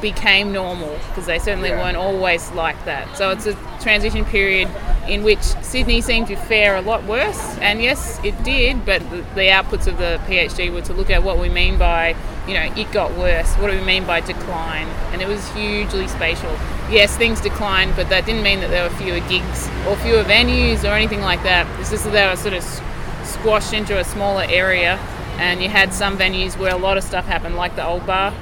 became 0.02 0.52
normal 0.52 0.98
because 1.10 1.26
they 1.26 1.40
certainly 1.40 1.70
Yeah. 1.70 1.82
weren't 1.84 1.98
always 1.98 2.52
like 2.52 2.84
that. 2.86 3.16
So 3.18 3.30
it's 3.32 3.46
a 3.46 3.56
transition 3.82 4.26
period 4.26 4.68
in 5.08 5.24
which 5.24 5.42
Sydney 5.62 6.02
seemed 6.02 6.28
to 6.28 6.36
fare 6.36 6.76
a 6.76 6.82
lot 6.82 7.04
worse, 7.06 7.58
and 7.60 7.82
yes, 7.82 8.20
it 8.24 8.44
did. 8.44 8.86
But 8.86 9.02
the, 9.10 9.18
the 9.36 9.48
outputs 9.50 9.88
of 9.88 9.98
the 9.98 10.20
PhD 10.28 10.72
were 10.72 10.82
to 10.82 10.94
look 10.94 11.10
at 11.10 11.24
what 11.24 11.40
we 11.40 11.50
mean 11.50 11.78
by, 11.78 12.16
you 12.48 12.54
know, 12.54 12.72
it 12.76 12.92
got 12.92 13.16
worse. 13.18 13.52
What 13.56 13.72
do 13.72 13.78
we 13.78 13.84
mean 13.84 14.06
by 14.06 14.20
decline? 14.22 14.88
And 15.12 15.22
it 15.22 15.28
was 15.28 15.48
hugely 15.52 16.08
spatial. 16.08 16.52
Yes, 16.90 17.16
things 17.18 17.42
declined, 17.42 17.96
but 17.96 18.10
that 18.10 18.26
didn't 18.26 18.44
mean 18.44 18.60
that 18.62 18.70
there 18.70 18.84
were 18.84 18.96
fewer 18.96 19.20
gigs 19.28 19.70
or 19.88 19.96
fewer 19.98 20.24
venues 20.24 20.84
or 20.84 20.94
anything 20.94 21.22
like 21.22 21.42
that. 21.44 21.66
It's 21.80 21.90
just 21.90 22.04
that 22.04 22.12
they 22.12 22.28
were 22.28 22.36
sort 22.36 22.54
of 22.54 22.64
squashed 23.24 23.74
into 23.74 23.98
a 24.00 24.04
smaller 24.04 24.46
area, 24.50 25.00
and 25.40 25.64
you 25.64 25.70
had 25.70 25.94
some 25.94 26.18
venues 26.18 26.58
where 26.60 26.72
a 26.74 26.78
lot 26.78 26.98
of 26.98 27.04
stuff 27.04 27.26
happened, 27.26 27.56
like 27.56 27.76
the 27.76 27.86
Old 27.86 28.06
Bar 28.06 28.34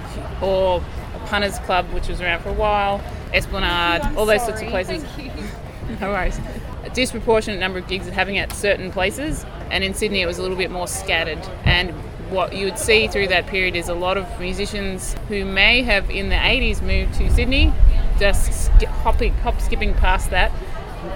or 0.41 0.81
Punters 1.29 1.59
Club, 1.59 1.85
which 1.93 2.07
was 2.07 2.21
around 2.21 2.41
for 2.41 2.49
a 2.49 2.53
while, 2.53 3.01
Esplanade, 3.33 4.01
all 4.17 4.25
those 4.25 4.43
sorts 4.43 4.61
of 4.61 4.67
places. 4.69 5.03
no 6.01 6.09
worries. 6.09 6.39
A 6.83 6.89
disproportionate 6.89 7.59
number 7.59 7.77
of 7.77 7.87
gigs 7.87 8.07
are 8.07 8.11
having 8.11 8.39
at 8.39 8.51
certain 8.51 8.91
places, 8.91 9.45
and 9.69 9.83
in 9.83 9.93
Sydney 9.93 10.21
it 10.21 10.25
was 10.25 10.39
a 10.39 10.41
little 10.41 10.57
bit 10.57 10.71
more 10.71 10.87
scattered. 10.87 11.39
And 11.65 11.91
what 12.31 12.55
you 12.55 12.65
would 12.65 12.79
see 12.79 13.07
through 13.07 13.27
that 13.27 13.45
period 13.47 13.75
is 13.75 13.89
a 13.89 13.93
lot 13.93 14.17
of 14.17 14.39
musicians 14.39 15.15
who 15.27 15.45
may 15.45 15.83
have 15.83 16.09
in 16.09 16.29
the 16.29 16.35
80s 16.35 16.81
moved 16.81 17.13
to 17.15 17.31
Sydney, 17.31 17.73
just 18.19 18.65
sk- 18.65 18.85
hopping, 18.85 19.33
hop 19.35 19.61
skipping 19.61 19.93
past 19.93 20.31
that, 20.31 20.51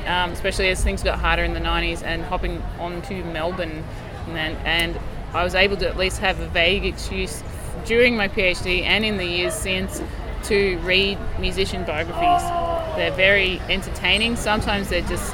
um, 0.05 0.31
especially 0.31 0.69
as 0.69 0.83
things 0.83 1.01
got 1.01 1.19
harder 1.19 1.43
in 1.43 1.53
the 1.53 1.59
90s, 1.59 2.03
and 2.03 2.23
hopping 2.23 2.61
on 2.79 3.01
to 3.03 3.23
Melbourne. 3.25 3.83
And, 4.27 4.35
then, 4.35 4.55
and 4.65 4.99
I 5.33 5.43
was 5.43 5.55
able 5.55 5.77
to 5.77 5.87
at 5.87 5.97
least 5.97 6.19
have 6.19 6.39
a 6.39 6.47
vague 6.47 6.85
excuse 6.85 7.43
during 7.85 8.15
my 8.15 8.27
PhD 8.27 8.83
and 8.83 9.05
in 9.05 9.17
the 9.17 9.25
years 9.25 9.53
since 9.53 10.01
to 10.43 10.77
read 10.79 11.17
musician 11.39 11.83
biographies. 11.85 12.43
They're 12.95 13.11
very 13.11 13.59
entertaining. 13.69 14.35
Sometimes 14.35 14.89
they're 14.89 15.01
just 15.01 15.33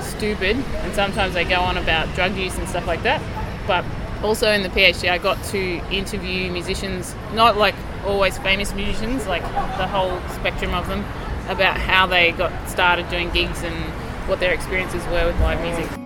stupid, 0.00 0.56
and 0.56 0.94
sometimes 0.94 1.34
they 1.34 1.44
go 1.44 1.60
on 1.60 1.76
about 1.76 2.12
drug 2.14 2.36
use 2.36 2.56
and 2.58 2.68
stuff 2.68 2.86
like 2.86 3.02
that. 3.02 3.20
But 3.66 3.84
also 4.22 4.50
in 4.50 4.62
the 4.62 4.68
PhD, 4.68 5.10
I 5.10 5.18
got 5.18 5.42
to 5.46 5.60
interview 5.90 6.50
musicians, 6.50 7.14
not 7.34 7.56
like 7.56 7.74
always 8.06 8.38
famous 8.38 8.72
musicians, 8.74 9.26
like 9.26 9.42
the 9.42 9.86
whole 9.86 10.20
spectrum 10.30 10.74
of 10.74 10.88
them, 10.88 11.04
about 11.48 11.76
how 11.76 12.06
they 12.06 12.32
got 12.32 12.52
started 12.68 13.08
doing 13.08 13.30
gigs 13.30 13.62
and 13.62 13.74
what 14.28 14.40
their 14.40 14.52
experiences 14.52 15.04
were 15.06 15.26
with 15.26 15.38
live 15.40 15.60
music. 15.60 16.01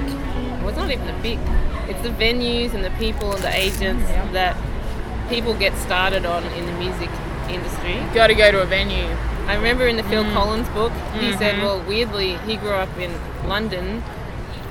Break. 0.00 0.14
Well, 0.60 0.68
it's 0.68 0.78
not 0.78 0.90
even 0.90 1.08
a 1.08 1.22
big. 1.22 1.38
It's 1.88 2.02
the 2.02 2.08
venues 2.10 2.74
and 2.74 2.84
the 2.84 2.90
people 2.92 3.32
and 3.32 3.42
the 3.42 3.54
agents 3.54 4.04
that 4.32 4.56
people 5.28 5.54
get 5.54 5.76
started 5.78 6.24
on 6.26 6.44
in 6.44 6.66
the 6.66 6.72
music 6.72 7.10
industry. 7.48 7.94
Got 8.14 8.28
to 8.28 8.34
go 8.34 8.50
to 8.50 8.62
a 8.62 8.66
venue. 8.66 9.06
I 9.46 9.54
remember 9.54 9.86
in 9.86 9.96
the 9.96 10.02
Phil 10.04 10.24
Mm. 10.24 10.32
Collins 10.32 10.68
book, 10.70 10.92
he 11.14 11.28
Mm-hmm. 11.28 11.38
said, 11.38 11.58
well, 11.62 11.80
weirdly, 11.82 12.36
he 12.38 12.56
grew 12.56 12.70
up 12.72 12.88
in 12.98 13.12
London 13.48 14.02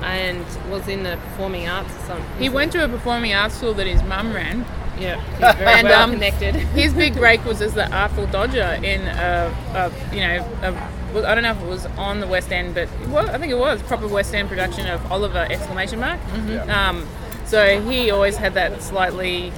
and 0.02 0.44
was 0.70 0.86
in 0.88 1.02
the 1.02 1.16
performing 1.30 1.66
arts 1.68 1.94
or 1.96 2.00
something. 2.00 2.38
He 2.38 2.50
went 2.50 2.72
to 2.72 2.84
a 2.84 2.88
performing 2.88 3.32
arts 3.32 3.54
school 3.56 3.72
that 3.74 3.86
his 3.86 4.02
mum 4.02 4.34
ran. 4.34 4.66
Yeah, 5.00 5.22
very 5.38 5.78
And, 5.80 5.88
well 5.88 6.02
um, 6.02 6.12
connected. 6.12 6.54
His 6.54 6.92
big 6.92 7.14
break 7.24 7.44
was 7.46 7.62
as 7.62 7.72
the 7.72 7.90
Artful 7.90 8.26
Dodger 8.26 8.78
in 8.82 9.02
a, 9.08 9.54
a 9.74 10.14
you 10.14 10.20
know, 10.20 10.44
a, 10.62 10.72
well, 11.12 11.26
I 11.26 11.34
don't 11.34 11.42
know 11.42 11.52
if 11.52 11.60
it 11.60 11.66
was 11.66 11.86
on 11.98 12.20
the 12.20 12.26
West 12.26 12.52
End, 12.52 12.74
but 12.74 12.88
well, 13.08 13.28
I 13.28 13.38
think 13.38 13.52
it 13.52 13.58
was 13.58 13.82
proper 13.82 14.06
West 14.08 14.34
End 14.34 14.48
production 14.48 14.86
of 14.86 15.10
Oliver 15.10 15.46
exclamation 15.50 16.00
mark. 16.00 16.20
Yeah. 16.46 16.88
Um, 16.88 17.06
so 17.46 17.80
he 17.80 18.10
always 18.10 18.36
had 18.36 18.54
that 18.54 18.82
slightly 18.82 19.52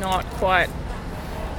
not 0.00 0.24
quite 0.26 0.68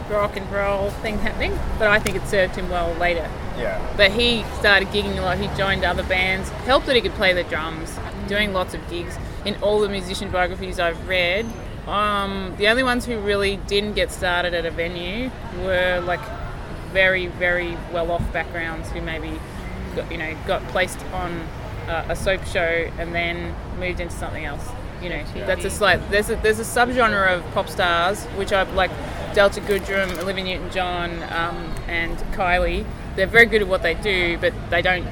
rock 0.09 0.35
and 0.35 0.51
roll 0.51 0.89
thing 0.89 1.17
happening, 1.19 1.57
but 1.79 1.87
I 1.87 1.99
think 1.99 2.17
it 2.17 2.27
served 2.27 2.55
him 2.55 2.69
well 2.69 2.93
later. 2.95 3.29
Yeah. 3.57 3.93
But 3.95 4.11
he 4.11 4.43
started 4.59 4.89
gigging 4.89 5.17
a 5.17 5.21
lot. 5.21 5.37
He 5.37 5.47
joined 5.57 5.83
other 5.83 6.03
bands. 6.03 6.49
Helped 6.65 6.85
that 6.87 6.95
he 6.95 7.01
could 7.01 7.13
play 7.13 7.33
the 7.33 7.43
drums. 7.43 7.97
Doing 8.27 8.53
lots 8.53 8.73
of 8.73 8.87
gigs. 8.89 9.17
In 9.45 9.55
all 9.61 9.79
the 9.79 9.89
musician 9.89 10.29
biographies 10.29 10.79
I've 10.79 11.07
read, 11.07 11.45
um, 11.87 12.53
the 12.57 12.67
only 12.67 12.83
ones 12.83 13.05
who 13.05 13.19
really 13.19 13.57
didn't 13.67 13.93
get 13.93 14.11
started 14.11 14.53
at 14.53 14.65
a 14.65 14.71
venue 14.71 15.31
were 15.63 16.01
like 16.05 16.21
very, 16.91 17.27
very 17.27 17.77
well-off 17.93 18.31
backgrounds 18.33 18.89
who 18.91 19.01
maybe, 19.01 19.39
got, 19.95 20.11
you 20.11 20.17
know, 20.17 20.35
got 20.45 20.61
placed 20.67 20.99
on 21.13 21.47
uh, 21.87 22.05
a 22.09 22.15
soap 22.15 22.45
show 22.45 22.89
and 22.97 23.13
then 23.13 23.55
moved 23.79 23.99
into 23.99 24.15
something 24.15 24.45
else. 24.45 24.67
You 25.01 25.09
know, 25.09 25.23
that's 25.33 25.65
a 25.65 25.69
slight. 25.71 26.11
There's 26.11 26.29
a 26.29 26.35
there's 26.35 26.59
a 26.59 26.63
subgenre 26.63 27.35
of 27.35 27.43
pop 27.53 27.67
stars 27.67 28.23
which 28.37 28.53
I've 28.53 28.71
like 28.75 28.91
Delta 29.33 29.59
Goodrem, 29.61 30.15
Olivia 30.19 30.43
Newton-John, 30.43 31.23
um, 31.33 31.73
and 31.87 32.15
Kylie. 32.35 32.85
They're 33.15 33.25
very 33.25 33.47
good 33.47 33.63
at 33.63 33.67
what 33.67 33.81
they 33.81 33.95
do, 33.95 34.37
but 34.39 34.53
they 34.69 34.83
don't. 34.83 35.07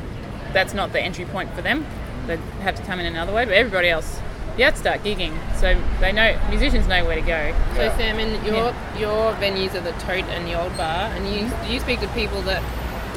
That's 0.54 0.76
not 0.76 0.94
the 0.94 1.02
entry 1.02 1.26
point 1.26 1.52
for 1.56 1.64
them. 1.64 1.88
They 2.28 2.38
have 2.62 2.76
to 2.76 2.84
come 2.84 3.00
in 3.00 3.08
another 3.08 3.34
way. 3.34 3.46
But 3.46 3.56
everybody 3.56 3.90
else, 3.90 4.20
you 4.58 4.66
have 4.66 4.74
to 4.74 4.80
start 4.80 5.04
gigging, 5.04 5.34
so 5.56 5.80
they 6.00 6.12
know 6.12 6.38
musicians 6.50 6.88
know 6.88 7.06
where 7.06 7.16
to 7.16 7.22
go. 7.22 7.54
So 7.76 7.84
Yeah. 7.84 7.98
Sam, 7.98 8.20
in 8.20 8.44
your 8.46 8.74
your 8.98 9.34
venues 9.34 9.74
are 9.76 9.82
the 9.82 9.94
Tote 9.94 10.26
and 10.26 10.46
the 10.48 10.60
Old 10.60 10.76
Bar, 10.78 11.12
and 11.14 11.28
you 11.28 11.50
do 11.66 11.74
you 11.74 11.80
speak 11.80 12.00
to 12.02 12.08
people 12.10 12.42
that 12.44 12.64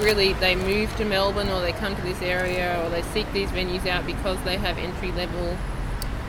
really 0.01 0.33
they 0.35 0.55
move 0.57 0.95
to 0.97 1.05
Melbourne 1.05 1.49
or 1.49 1.61
they 1.61 1.73
come 1.73 1.95
to 1.95 2.03
this 2.03 2.21
area 2.23 2.83
or 2.83 2.89
they 2.91 3.03
seek 3.03 3.31
these 3.33 3.51
venues 3.51 3.87
out 3.87 4.07
because 4.07 4.39
they 4.45 4.57
have 4.57 4.79
entry 4.79 5.13
level 5.13 5.57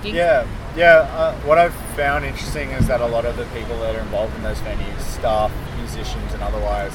gigs. 0.03 0.15
Yeah, 0.15 0.45
yeah. 0.75 1.07
Uh, 1.13 1.33
what 1.41 1.57
I've 1.57 1.73
found 1.95 2.25
interesting 2.25 2.71
is 2.71 2.87
that 2.87 3.01
a 3.01 3.07
lot 3.07 3.25
of 3.25 3.37
the 3.37 3.45
people 3.57 3.79
that 3.79 3.95
are 3.95 4.01
involved 4.01 4.35
in 4.35 4.43
those 4.43 4.59
venues, 4.59 4.99
staff, 4.99 5.51
musicians, 5.77 6.33
and 6.33 6.43
otherwise, 6.43 6.93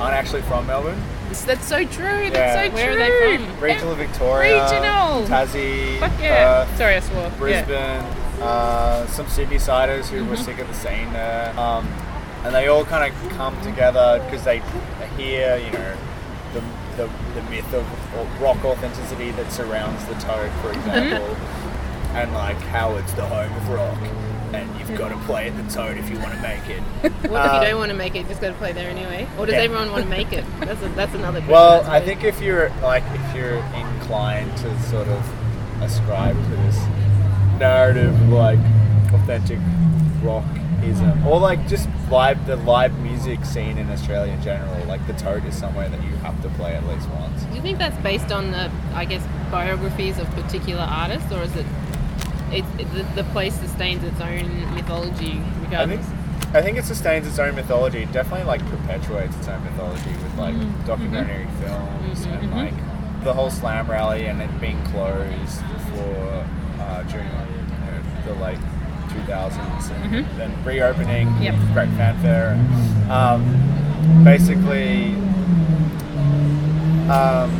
aren't 0.00 0.14
actually 0.14 0.42
from 0.42 0.66
Melbourne. 0.66 1.00
That's 1.46 1.64
so 1.66 1.84
true. 1.84 2.04
Yeah. 2.06 2.30
That's 2.30 2.70
so 2.70 2.74
Where 2.74 2.90
are 2.90 2.94
true. 2.94 3.38
they 3.38 3.44
from? 3.46 3.60
Regional 3.60 3.94
Victoria, 3.94 4.62
Regional. 4.64 5.24
Tassie, 5.26 5.98
Fuck 5.98 6.12
yeah. 6.20 6.64
Perth, 6.64 6.76
Sorry, 6.78 6.94
I 6.96 7.00
swore. 7.00 7.20
Yeah. 7.22 7.38
Brisbane, 7.38 8.42
uh, 8.42 9.06
some 9.08 9.28
Sydney 9.28 9.58
siders 9.58 10.08
who 10.10 10.24
were 10.24 10.34
Mm-hmm. 10.36 10.44
sick 10.44 10.58
of 10.58 10.68
the 10.68 10.74
scene 10.74 11.12
there, 11.12 11.52
um, 11.58 11.86
and 12.44 12.54
they 12.54 12.68
all 12.68 12.84
kind 12.84 13.12
of 13.12 13.30
come 13.32 13.60
together 13.62 14.22
because 14.24 14.44
they 14.44 14.62
hear, 15.16 15.56
you 15.56 15.70
know, 15.72 15.96
the, 16.54 16.60
the, 16.96 17.10
the 17.34 17.42
myth 17.50 17.72
of 17.74 17.84
rock 18.40 18.64
authenticity 18.64 19.32
that 19.32 19.52
surrounds 19.52 20.04
the 20.06 20.14
Tote, 20.14 20.50
for 20.62 20.72
Mm-hmm. 20.72 20.78
example, 20.88 21.36
and 22.16 22.32
like 22.32 22.56
how 22.72 22.96
it's 22.96 23.12
the 23.12 23.26
home 23.26 23.52
of 23.52 23.68
rock, 23.68 23.98
and 24.54 24.78
you've 24.78 24.96
got 24.98 25.08
to 25.10 25.16
play 25.26 25.48
at 25.48 25.56
the 25.56 25.72
Tote 25.74 25.96
if 25.98 26.08
you 26.10 26.18
want 26.18 26.32
to 26.34 26.40
make 26.42 26.66
it. 26.68 26.82
What 27.28 27.44
if 27.44 27.50
Um, 27.52 27.62
you 27.62 27.68
don't 27.68 27.78
want 27.78 27.90
to 27.90 27.96
make 27.96 28.14
it? 28.14 28.20
You 28.20 28.28
Just 28.28 28.40
got 28.40 28.48
to 28.48 28.54
play 28.54 28.72
there 28.72 28.88
anyway. 28.90 29.28
Or 29.38 29.46
does 29.46 29.54
Yeah. 29.54 29.62
everyone 29.62 29.90
want 29.92 30.04
to 30.04 30.10
make 30.10 30.32
it? 30.32 30.44
That's 30.60 30.82
a, 30.82 30.88
that's 30.90 31.14
another 31.14 31.40
question. 31.40 31.52
Well, 31.52 31.84
I 31.86 31.96
I 31.96 32.00
think 32.00 32.24
if 32.24 32.40
you're 32.40 32.70
like 32.82 33.04
if 33.14 33.36
you're 33.36 33.58
inclined 33.74 34.56
to 34.58 34.82
sort 34.82 35.08
of 35.08 35.22
ascribe 35.82 36.34
to 36.36 36.56
this 36.64 36.78
narrative 37.58 38.14
like 38.30 38.58
authentic 39.12 39.58
rockism 40.22 41.24
or 41.26 41.38
like 41.40 41.66
just 41.68 41.88
live 42.10 42.44
the 42.46 42.56
live 42.56 42.98
music 43.00 43.44
scene 43.44 43.78
in 43.78 43.90
Australia 43.90 44.32
in 44.32 44.42
general, 44.42 44.84
like 44.86 45.04
the 45.06 45.12
Tote 45.14 45.44
is 45.44 45.56
somewhere 45.56 45.88
that 45.88 46.02
you 46.04 46.10
have 46.16 46.40
to 46.42 46.48
play 46.50 46.74
at 46.74 46.86
least 46.86 47.08
once. 47.10 47.42
Do 47.44 47.54
you 47.56 47.62
think 47.62 47.78
that's 47.78 47.96
based 48.02 48.32
on 48.32 48.50
the, 48.50 48.70
I 48.94 49.04
guess, 49.04 49.22
biographies 49.50 50.18
of 50.18 50.26
particular 50.30 50.82
artists, 50.82 51.30
or 51.32 51.42
is 51.42 51.54
it, 51.56 51.66
it, 52.52 52.64
it 52.78 52.90
the, 52.92 53.22
the 53.22 53.28
place 53.30 53.54
sustains 53.54 54.02
its 54.04 54.20
own 54.20 54.74
mythology 54.74 55.32
I 55.32 55.40
think 55.40 55.62
regardless? 55.62 56.06
I 56.54 56.62
think 56.62 56.78
it 56.78 56.84
sustains 56.84 57.26
its 57.26 57.38
own 57.38 57.54
mythology. 57.54 57.98
It 58.04 58.12
definitely 58.12 58.44
like 58.46 58.64
perpetuates 58.66 59.36
its 59.36 59.48
own 59.48 59.62
mythology 59.64 60.10
with 60.10 60.34
like 60.38 60.56
documentary 60.86 61.46
films 61.60 62.24
and 62.24 62.50
like 62.52 62.74
the 63.24 63.34
whole 63.34 63.50
slam 63.50 63.90
rally 63.90 64.26
and 64.26 64.40
it 64.40 64.60
being 64.60 64.82
closed 64.86 65.60
for 65.90 66.46
uh, 66.80 67.02
during 67.04 67.26
you 67.26 67.32
know, 67.34 68.02
the 68.26 68.34
late 68.42 68.58
2000s 69.10 69.90
and 69.90 70.26
then 70.40 70.64
reopening 70.64 71.28
Yep. 71.42 71.54
with 71.54 71.72
great 71.74 71.88
fanfare. 71.90 72.52
Um, 73.10 74.24
basically, 74.24 75.14
um, 77.10 77.50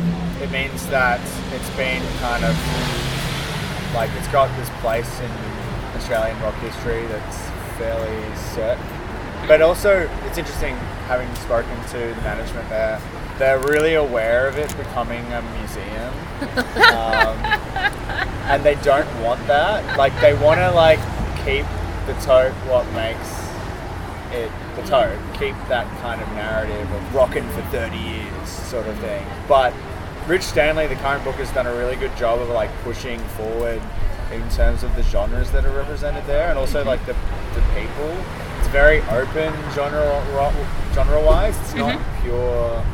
it 0.41 0.49
means 0.51 0.87
that 0.87 1.19
it's 1.53 1.69
been 1.71 2.01
kind 2.21 2.43
of 2.45 2.55
like 3.93 4.09
it's 4.17 4.27
got 4.29 4.55
this 4.57 4.69
place 4.81 5.19
in 5.19 5.31
Australian 5.95 6.39
rock 6.41 6.55
history 6.55 7.05
that's 7.07 7.37
fairly 7.77 8.35
certain. 8.35 8.83
But 9.47 9.61
also, 9.61 10.09
it's 10.25 10.37
interesting 10.37 10.75
having 11.07 11.33
spoken 11.35 11.75
to 11.89 11.97
the 11.97 12.21
management 12.21 12.69
there. 12.69 13.01
They're 13.37 13.59
really 13.59 13.95
aware 13.95 14.47
of 14.47 14.57
it 14.57 14.75
becoming 14.77 15.25
a 15.31 15.41
museum, 15.57 16.13
um, 16.93 17.37
and 18.51 18.63
they 18.63 18.75
don't 18.75 19.07
want 19.23 19.45
that. 19.47 19.97
Like 19.97 20.13
they 20.19 20.33
want 20.33 20.59
to 20.59 20.71
like 20.71 20.99
keep 21.45 21.65
the 22.05 22.13
tote 22.21 22.51
what 22.67 22.85
makes 22.91 23.49
it 24.31 24.51
the 24.75 24.83
tote, 24.83 25.17
keep 25.33 25.55
that 25.67 25.87
kind 26.01 26.21
of 26.21 26.27
narrative 26.33 26.91
of 26.91 27.15
rocking 27.15 27.47
for 27.49 27.61
30 27.71 27.97
years 27.97 28.49
sort 28.49 28.87
of 28.87 28.97
thing. 28.99 29.25
But 29.47 29.73
Rich 30.29 30.43
Stanley, 30.43 30.85
the 30.85 30.93
current 30.97 31.23
book, 31.23 31.33
has 31.37 31.51
done 31.53 31.65
a 31.65 31.73
really 31.73 31.95
good 31.95 32.15
job 32.15 32.39
of 32.39 32.49
like 32.49 32.69
pushing 32.83 33.19
forward 33.29 33.81
in 34.31 34.47
terms 34.51 34.83
of 34.83 34.95
the 34.95 35.01
genres 35.01 35.49
that 35.49 35.65
are 35.65 35.75
represented 35.75 36.23
there, 36.27 36.49
and 36.49 36.59
also 36.59 36.85
like 36.85 37.03
the, 37.07 37.13
the 37.55 37.61
people. 37.73 38.15
It's 38.59 38.67
very 38.67 39.01
open 39.09 39.51
genre 39.73 40.21
genre 40.93 41.25
wise. 41.25 41.59
It's 41.61 41.73
not 41.73 41.99
pure 42.21 42.85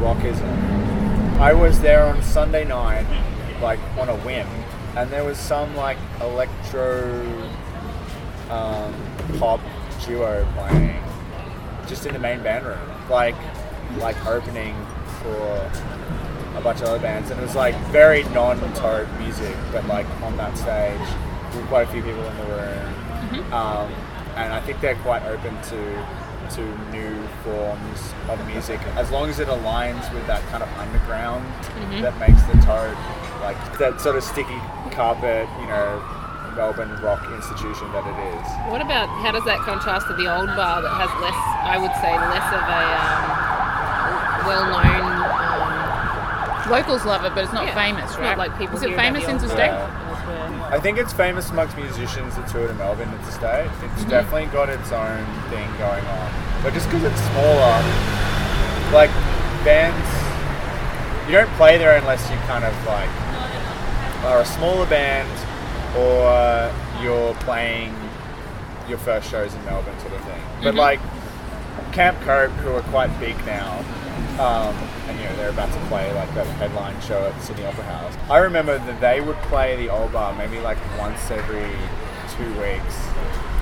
rockism. 0.00 1.40
I 1.40 1.54
was 1.54 1.80
there 1.80 2.04
on 2.04 2.22
Sunday 2.22 2.66
night, 2.66 3.06
like 3.62 3.80
on 3.98 4.10
a 4.10 4.16
whim, 4.18 4.46
and 4.96 5.08
there 5.08 5.24
was 5.24 5.38
some 5.38 5.74
like 5.76 5.96
electro 6.20 7.10
um, 8.50 8.94
pop 9.38 9.60
duo 10.04 10.46
playing 10.54 11.02
just 11.86 12.04
in 12.04 12.12
the 12.12 12.18
main 12.18 12.42
band 12.42 12.66
room, 12.66 13.08
like 13.08 13.34
like 13.96 14.26
opening 14.26 14.76
for 15.22 15.70
a 16.56 16.60
bunch 16.60 16.80
of 16.80 16.88
other 16.88 16.98
bands, 16.98 17.30
and 17.30 17.40
it 17.40 17.42
was 17.42 17.54
like 17.54 17.76
very 17.86 18.24
non-tote 18.24 19.08
music, 19.18 19.56
but 19.72 19.86
like 19.86 20.06
on 20.22 20.36
that 20.36 20.56
stage, 20.56 21.00
with 21.54 21.66
quite 21.68 21.88
a 21.88 21.92
few 21.92 22.02
people 22.02 22.24
in 22.24 22.36
the 22.38 22.44
room, 22.44 23.52
um, 23.52 23.92
and 24.36 24.52
I 24.52 24.60
think 24.60 24.80
they're 24.80 24.96
quite 24.96 25.22
open 25.24 25.60
to 25.62 26.06
into 26.50 26.66
new 26.90 27.14
forms 27.44 28.12
of 28.28 28.44
music 28.46 28.80
as 28.98 29.10
long 29.10 29.30
as 29.30 29.38
it 29.38 29.46
aligns 29.46 30.12
with 30.12 30.26
that 30.26 30.42
kind 30.50 30.62
of 30.62 30.68
underground 30.78 31.46
that 32.02 32.16
makes 32.18 32.42
the 32.50 32.58
tote 32.66 32.96
like 33.40 33.56
that 33.78 34.00
sort 34.00 34.16
of 34.16 34.24
sticky 34.24 34.58
carpet, 34.90 35.48
you 35.60 35.66
know, 35.66 36.02
Melbourne 36.56 36.90
rock 37.00 37.22
institution 37.30 37.86
that 37.92 38.02
it 38.02 38.18
is. 38.34 38.46
What 38.68 38.82
about 38.82 39.08
how 39.22 39.30
does 39.30 39.44
that 39.44 39.60
contrast 39.60 40.08
to 40.08 40.14
the 40.14 40.26
old 40.26 40.50
bar 40.58 40.82
that 40.82 40.90
has 40.90 41.10
less, 41.22 41.38
I 41.64 41.78
would 41.78 41.94
say, 42.02 42.10
less 42.10 42.48
of 42.50 42.64
a 42.66 42.82
um, 42.98 43.60
well-known. 44.50 45.19
Locals 46.70 47.04
love 47.04 47.24
it, 47.24 47.34
but 47.34 47.44
it's 47.44 47.52
not 47.52 47.66
Yeah, 47.66 47.74
famous, 47.74 48.10
right? 48.16 48.36
not 48.36 48.38
like 48.38 48.56
people 48.56 48.76
Is 48.76 48.82
it 48.84 48.94
famous 48.94 49.24
in 49.24 49.30
old 49.30 49.42
Interstate? 49.42 49.70
Yeah. 49.70 50.68
I 50.70 50.78
think 50.78 50.98
it's 50.98 51.12
famous 51.12 51.50
amongst 51.50 51.76
musicians 51.76 52.36
that 52.36 52.46
tour 52.48 52.68
to 52.68 52.74
Melbourne 52.74 53.12
interstate. 53.12 53.68
It's 53.94 54.04
definitely 54.04 54.46
got 54.46 54.68
its 54.68 54.92
own 54.92 55.24
thing 55.50 55.66
going 55.78 56.04
on. 56.06 56.30
But 56.62 56.72
just 56.74 56.86
because 56.88 57.02
it's 57.02 57.20
smaller, 57.34 57.82
like 58.94 59.10
bands, 59.66 59.98
you 61.26 61.34
don't 61.36 61.50
play 61.58 61.76
there 61.76 61.96
unless 61.96 62.22
you 62.30 62.36
kind 62.46 62.64
of 62.64 62.72
like 62.86 63.10
are 64.30 64.40
a 64.42 64.44
smaller 64.44 64.86
band 64.86 65.28
or 65.98 66.70
you're 67.02 67.34
playing 67.42 67.92
your 68.88 68.98
first 68.98 69.28
shows 69.28 69.52
in 69.54 69.64
Melbourne 69.64 69.98
sort 70.00 70.12
of 70.12 70.20
thing. 70.22 70.40
But 70.62 70.76
like 70.76 71.00
Camp 71.90 72.20
Cope, 72.20 72.52
who 72.62 72.72
are 72.74 72.82
quite 72.82 73.10
big 73.18 73.36
now, 73.44 73.78
um, 74.38 74.76
and 75.10 75.18
you 75.18 75.24
know 75.26 75.36
they're 75.36 75.50
about 75.50 75.72
to 75.72 75.80
play 75.86 76.12
like 76.12 76.32
that 76.34 76.46
headline 76.58 76.98
show 77.02 77.24
at 77.24 77.34
the 77.34 77.40
Sydney 77.42 77.66
Opera 77.66 77.84
House. 77.84 78.16
I 78.30 78.38
remember 78.38 78.78
that 78.78 79.00
they 79.00 79.20
would 79.20 79.36
play 79.50 79.76
the 79.76 79.88
old 79.88 80.12
bar 80.12 80.34
maybe 80.34 80.60
like 80.60 80.78
once 80.98 81.30
every 81.30 81.66
two 82.36 82.48
weeks 82.60 82.96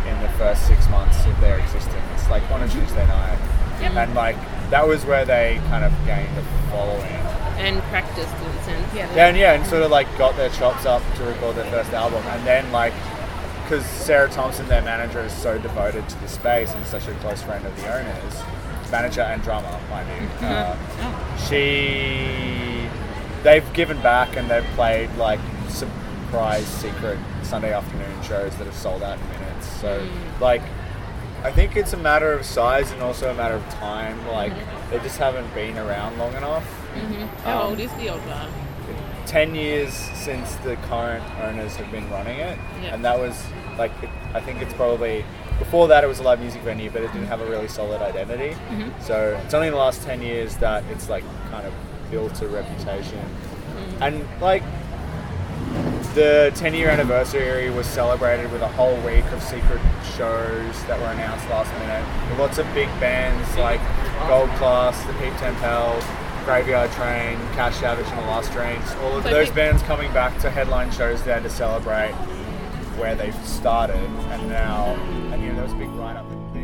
in 0.06 0.20
the 0.20 0.28
first 0.36 0.66
six 0.66 0.88
months 0.88 1.24
of 1.26 1.40
their 1.40 1.58
existence, 1.58 2.28
like 2.28 2.48
on 2.50 2.62
a 2.62 2.68
Tuesday 2.68 3.06
night, 3.06 3.38
and 3.80 4.14
like 4.14 4.36
that 4.70 4.86
was 4.86 5.04
where 5.06 5.24
they 5.24 5.60
kind 5.68 5.84
of 5.84 5.92
gained 6.04 6.36
a 6.36 6.42
following. 6.70 7.02
And 7.58 7.80
practiced 7.84 8.34
in 8.34 8.46
a 8.46 8.62
sense. 8.62 8.94
Yeah. 8.94 9.14
Yeah, 9.16 9.26
and 9.28 9.36
yeah, 9.36 9.52
and 9.54 9.66
sort 9.66 9.82
of 9.82 9.90
like 9.90 10.06
got 10.16 10.36
their 10.36 10.50
chops 10.50 10.86
up 10.86 11.02
to 11.16 11.24
record 11.24 11.56
their 11.56 11.70
first 11.70 11.92
album, 11.92 12.22
and 12.26 12.46
then 12.46 12.70
like, 12.72 12.92
because 13.64 13.84
Sarah 13.84 14.28
Thomson, 14.28 14.68
their 14.68 14.82
manager, 14.82 15.20
is 15.20 15.32
so 15.32 15.58
devoted 15.58 16.08
to 16.08 16.20
the 16.20 16.28
space 16.28 16.72
and 16.74 16.86
such 16.86 17.08
a 17.08 17.14
close 17.14 17.42
friend 17.42 17.66
of 17.66 17.74
the 17.76 17.92
owners, 17.92 18.42
manager 18.90 19.20
and 19.22 19.42
drummer, 19.42 19.78
mind 19.90 20.08
you. 20.20 20.46
Uh, 20.46 21.36
she, 21.46 22.88
they've 23.42 23.70
given 23.72 24.00
back 24.02 24.36
and 24.36 24.50
they've 24.50 24.64
played 24.74 25.10
like 25.16 25.40
surprise 25.68 26.66
secret 26.66 27.18
Sunday 27.42 27.72
afternoon 27.72 28.22
shows 28.22 28.54
that 28.56 28.64
have 28.64 28.74
sold 28.74 29.02
out 29.02 29.18
in 29.18 29.28
minutes. 29.40 29.66
So 29.80 30.06
like. 30.40 30.62
I 31.44 31.52
think 31.52 31.76
it's 31.76 31.92
a 31.92 31.96
matter 31.96 32.32
of 32.32 32.44
size 32.44 32.90
and 32.90 33.00
also 33.00 33.30
a 33.30 33.34
matter 33.34 33.54
of 33.54 33.64
time. 33.74 34.26
Like, 34.26 34.52
they 34.90 34.98
just 34.98 35.18
haven't 35.18 35.54
been 35.54 35.78
around 35.78 36.18
long 36.18 36.34
enough. 36.34 36.64
How 37.44 37.60
Um, 37.60 37.66
old 37.68 37.78
is 37.78 37.92
the 37.92 38.08
old 38.08 38.26
bar? 38.26 38.48
10 39.26 39.54
years 39.54 39.92
since 39.92 40.56
the 40.64 40.74
current 40.88 41.22
owners 41.40 41.76
have 41.76 41.92
been 41.92 42.10
running 42.10 42.40
it 42.40 42.58
Yeah. 42.82 42.92
and 42.94 43.04
that 43.04 43.20
was 43.20 43.40
like 43.78 43.92
i 44.34 44.40
think 44.40 44.62
it's 44.62 44.72
probably 44.74 45.22
before 45.58 45.88
that 45.88 46.04
it 46.04 46.06
was 46.06 46.20
a 46.20 46.22
live 46.22 46.40
music 46.40 46.62
venue 46.62 46.90
but 46.90 47.02
it 47.02 47.12
didn't 47.12 47.26
have 47.26 47.40
a 47.40 47.46
really 47.46 47.68
solid 47.68 48.00
identity. 48.00 48.54
Mm-hmm. 48.54 49.02
So 49.02 49.40
it's 49.44 49.54
only 49.54 49.68
in 49.68 49.72
the 49.72 49.78
last 49.78 50.02
10 50.02 50.22
years 50.22 50.56
that 50.58 50.84
it's 50.90 51.08
like 51.08 51.24
kind 51.50 51.66
of 51.66 51.72
built 52.10 52.40
a 52.42 52.48
reputation. 52.48 53.18
Mm-hmm. 53.18 54.02
And 54.02 54.40
like 54.40 54.62
the 56.14 56.52
10 56.56 56.74
year 56.74 56.88
anniversary 56.88 57.70
was 57.70 57.86
celebrated 57.86 58.50
with 58.50 58.62
a 58.62 58.68
whole 58.68 58.96
week 59.02 59.24
of 59.26 59.42
secret 59.42 59.80
shows 60.16 60.84
that 60.86 60.98
were 60.98 61.06
announced 61.06 61.48
last 61.48 61.72
minute. 61.80 62.30
With 62.30 62.38
lots 62.38 62.58
of 62.58 62.66
big 62.74 62.88
bands 63.00 63.56
like 63.56 63.80
Gold 64.26 64.50
Class, 64.58 65.00
The 65.06 65.12
Peep 65.14 65.36
Tempel, 65.36 66.02
Graveyard 66.44 66.90
Train, 66.92 67.36
Cash 67.54 67.76
Savage 67.76 68.06
and 68.06 68.18
the 68.18 68.22
Last 68.22 68.52
Trains. 68.52 68.90
All 69.02 69.18
of 69.18 69.22
So 69.22 69.30
those 69.30 69.50
bands 69.50 69.82
coming 69.82 70.10
back 70.12 70.38
to 70.40 70.50
headline 70.50 70.90
shows 70.90 71.22
there 71.22 71.40
to 71.40 71.50
celebrate 71.50 72.12
where 72.98 73.14
they've 73.14 73.46
started 73.46 73.96
and 73.96 74.48
now, 74.48 74.96
and 75.70 75.80
you 75.80 75.86
know, 75.86 75.88
there 75.88 75.88
was 75.88 75.90
a 75.90 75.90
big 75.90 75.90
write 76.00 76.16
up 76.16 76.30
in 76.30 76.38
the 76.52 76.58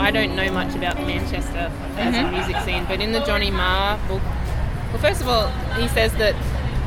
I 0.00 0.10
don't 0.10 0.34
know 0.34 0.50
much 0.52 0.74
about 0.74 0.96
Manchester 1.06 1.70
as 1.96 2.14
Mm-hmm. 2.14 2.26
a 2.26 2.30
music 2.32 2.56
scene, 2.64 2.84
but 2.86 3.00
in 3.00 3.12
the 3.12 3.20
Johnny 3.20 3.50
Marr 3.50 3.96
book, 4.08 4.22
well, 4.90 4.98
first 4.98 5.20
of 5.20 5.28
all, 5.28 5.48
he 5.80 5.86
says 5.88 6.12
that 6.14 6.34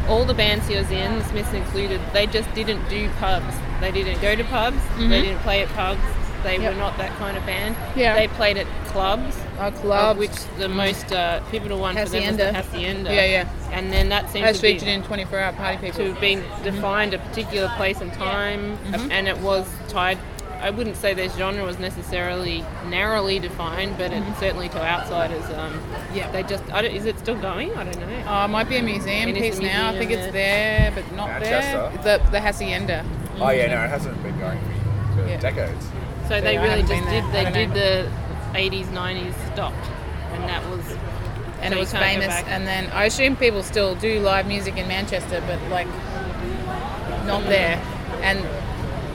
all 0.07 0.25
the 0.25 0.33
bands 0.33 0.67
he 0.67 0.75
was 0.75 0.89
in, 0.91 1.23
Smiths 1.25 1.53
included, 1.53 1.99
they 2.13 2.27
just 2.27 2.51
didn't 2.53 2.87
do 2.89 3.09
pubs. 3.19 3.55
They 3.81 3.91
didn't 3.91 4.21
go 4.21 4.35
to 4.35 4.43
pubs. 4.45 4.77
They 4.97 5.21
didn't 5.21 5.39
play 5.39 5.61
at 5.63 5.69
pubs. 5.69 6.01
They 6.43 6.55
Mm-hmm. 6.55 6.61
Yep. 6.63 6.73
were 6.73 6.79
not 6.79 6.97
that 6.99 7.09
kind 7.17 7.35
of 7.37 7.45
band. 7.47 7.75
Yeah. 7.95 8.13
They 8.15 8.27
played 8.27 8.57
at 8.57 8.67
clubs. 8.85 9.35
Of 9.57 9.73
clubs. 9.81 10.19
which 10.19 10.45
the 10.59 10.69
most 10.69 11.11
uh, 11.11 11.39
pivotal 11.49 11.79
one 11.79 11.95
for 11.95 12.05
them 12.05 12.27
was 12.27 12.37
the 12.37 12.53
Hacienda. 12.53 12.53
Hacienda. 12.53 13.13
Yeah, 13.15 13.25
yeah. 13.25 13.49
And 13.71 13.91
then 13.91 14.09
that 14.09 14.29
seemed 14.29 14.45
As 14.45 14.57
to 14.57 14.61
be 14.61 14.73
featured 14.73 14.89
in 14.89 15.01
24 15.03 15.39
Hour 15.39 15.53
Party 15.53 15.77
People. 15.79 15.97
to 16.05 16.11
have 16.11 16.21
been 16.21 16.43
defined 16.63 17.15
a 17.15 17.17
particular 17.17 17.67
place 17.77 17.99
and 17.99 18.13
time, 18.13 18.77
and 19.11 19.27
it 19.27 19.37
was 19.39 19.67
tied. 19.87 20.19
I 20.65 20.71
wouldn't 20.71 20.95
say 20.97 21.13
their 21.13 21.29
genre 21.29 21.63
was 21.63 21.77
necessarily 21.77 22.65
narrowly 22.87 23.37
defined, 23.37 23.99
but 23.99 24.11
it, 24.11 24.23
certainly 24.39 24.67
to 24.69 24.81
outsiders, 24.83 25.45
um, 25.55 25.79
Yeah. 26.11 26.31
they 26.31 26.41
just. 26.41 26.63
I 26.73 26.81
don't, 26.81 26.91
is 26.91 27.05
it 27.05 27.19
still 27.19 27.39
going? 27.39 27.69
I 27.77 27.83
don't 27.83 27.99
know. 27.99 28.23
Oh, 28.27 28.45
it 28.45 28.47
might 28.47 28.67
be 28.67 28.77
a 28.77 28.81
museum 28.81 29.29
It 29.29 29.37
is 29.37 29.57
a 29.59 29.61
piece 29.61 29.71
now. 29.71 29.89
I 29.91 29.97
think 29.99 30.09
it's 30.09 30.31
there, 30.33 30.91
but 30.95 31.05
not 31.15 31.27
Manchester? 31.29 31.91
there. 32.01 32.17
The 32.19 32.31
the 32.31 32.41
Hacienda. 32.41 33.05
Oh 33.39 33.51
yeah, 33.51 33.67
no, 33.67 33.83
it 33.83 33.89
hasn't 33.91 34.21
been 34.23 34.39
going 34.39 34.59
for, 34.59 35.21
for 35.21 35.27
Yeah. 35.29 35.37
decades. 35.39 35.85
so 36.27 36.41
they 36.41 36.57
I 36.57 36.63
really 36.63 36.81
just 36.81 36.93
did 37.09 37.23
there. 37.31 37.43
they 37.43 37.51
did 37.51 37.69
know. 37.69 37.75
the 37.75 38.09
80s, 38.57 38.87
90s, 38.87 39.35
stopped, 39.53 39.85
and 40.33 40.43
that 40.45 40.67
was. 40.71 40.81
and 41.61 41.73
So 41.73 41.77
it 41.77 41.79
was 41.79 41.91
famous. 41.93 42.33
And 42.47 42.65
then 42.65 42.89
I 42.91 43.05
assume 43.05 43.35
people 43.35 43.61
still 43.61 43.93
do 43.93 44.19
live 44.19 44.47
music 44.47 44.77
in 44.77 44.87
Manchester, 44.87 45.43
but 45.45 45.59
like 45.69 45.87
not 47.27 47.43
there. 47.43 47.79
And 48.23 48.39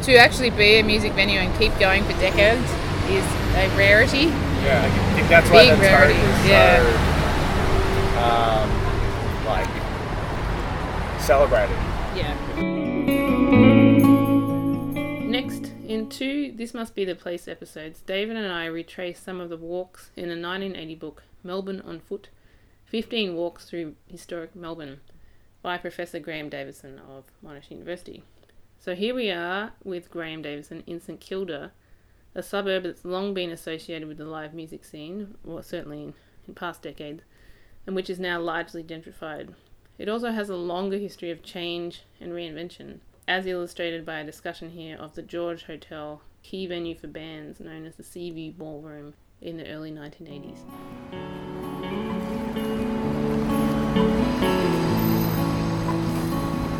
to 0.03 0.17
actually 0.17 0.51
be 0.51 0.79
a 0.79 0.83
music 0.83 1.13
venue 1.13 1.39
and 1.39 1.57
keep 1.59 1.77
going 1.79 2.05
for 2.05 2.13
decades 2.13 2.71
is 3.11 3.25
a 3.57 3.69
rarity. 3.77 4.27
Yeah, 4.65 4.83
I 4.85 5.15
think 5.15 5.29
that's 5.29 5.51
why 5.51 5.69
Big 5.69 5.77
the 5.77 5.83
rarity, 5.83 6.15
yeah. 6.49 6.83
so, 8.15 8.25
um, 8.25 8.69
like, 9.47 9.69
celebrated. 11.21 11.77
Yeah. 12.17 12.35
Next, 15.27 15.73
in 15.87 16.09
two 16.09 16.53
This 16.53 16.75
Must 16.75 16.95
Be 16.95 17.05
the 17.05 17.15
Place 17.15 17.47
episodes, 17.47 18.01
David 18.01 18.37
and 18.37 18.53
I 18.53 18.67
retrace 18.67 19.21
some 19.21 19.41
of 19.41 19.49
the 19.51 19.57
walks 19.57 20.11
in 20.17 20.25
a 20.25 20.41
1980 20.41 20.95
book, 20.97 21.23
Melbourne 21.43 21.83
on 21.87 22.01
Foot 22.01 22.29
15 22.87 23.35
Walks 23.35 23.67
Through 23.67 23.95
Historic 24.07 24.57
Melbourne, 24.57 25.01
by 25.63 25.79
Professor 25.79 26.19
Graham 26.19 26.49
Davison 26.49 26.99
of 26.99 27.25
Monash 27.45 27.71
University. 27.71 28.23
So 28.81 28.95
here 28.95 29.15
we 29.15 29.31
are 29.31 29.73
with 29.85 30.11
Graham 30.11 30.41
Davison 30.41 30.83
in 30.87 31.03
St 31.03 31.21
Kilda, 31.21 31.73
a 32.35 32.43
suburb 32.43 32.85
that's 32.85 33.05
long 33.05 33.35
been 33.35 33.51
associated 33.51 34.09
with 34.09 34.17
the 34.17 34.25
live 34.25 34.55
music 34.55 34.87
scene, 34.87 35.35
or 35.47 35.63
certainly 35.63 36.03
in, 36.03 36.15
in 36.49 36.55
past 36.55 36.81
decades, 36.81 37.23
and 37.87 37.95
which 37.95 38.09
is 38.09 38.19
now 38.19 38.41
largely 38.41 38.83
gentrified. 38.83 39.53
It 39.99 40.09
also 40.09 40.31
has 40.31 40.49
a 40.49 40.57
longer 40.57 40.97
history 40.97 41.31
of 41.31 41.43
change 41.43 42.05
and 42.23 42.33
reinvention, 42.33 43.01
as 43.29 43.45
illustrated 43.45 44.07
by 44.07 44.21
a 44.21 44.25
discussion 44.25 44.71
here 44.71 44.97
of 44.97 45.15
the 45.15 45.21
George 45.21 45.65
Hotel, 45.65 46.23
key 46.43 46.67
venue 46.67 46.95
for 46.95 47.07
bands 47.07 47.61
known 47.61 47.85
as 47.85 47.97
the 47.97 48.03
Seaview 48.03 48.51
Ballroom 48.51 49.13
in 49.43 49.59
the 49.59 49.69
early 49.69 49.93
1980s. 49.93 50.57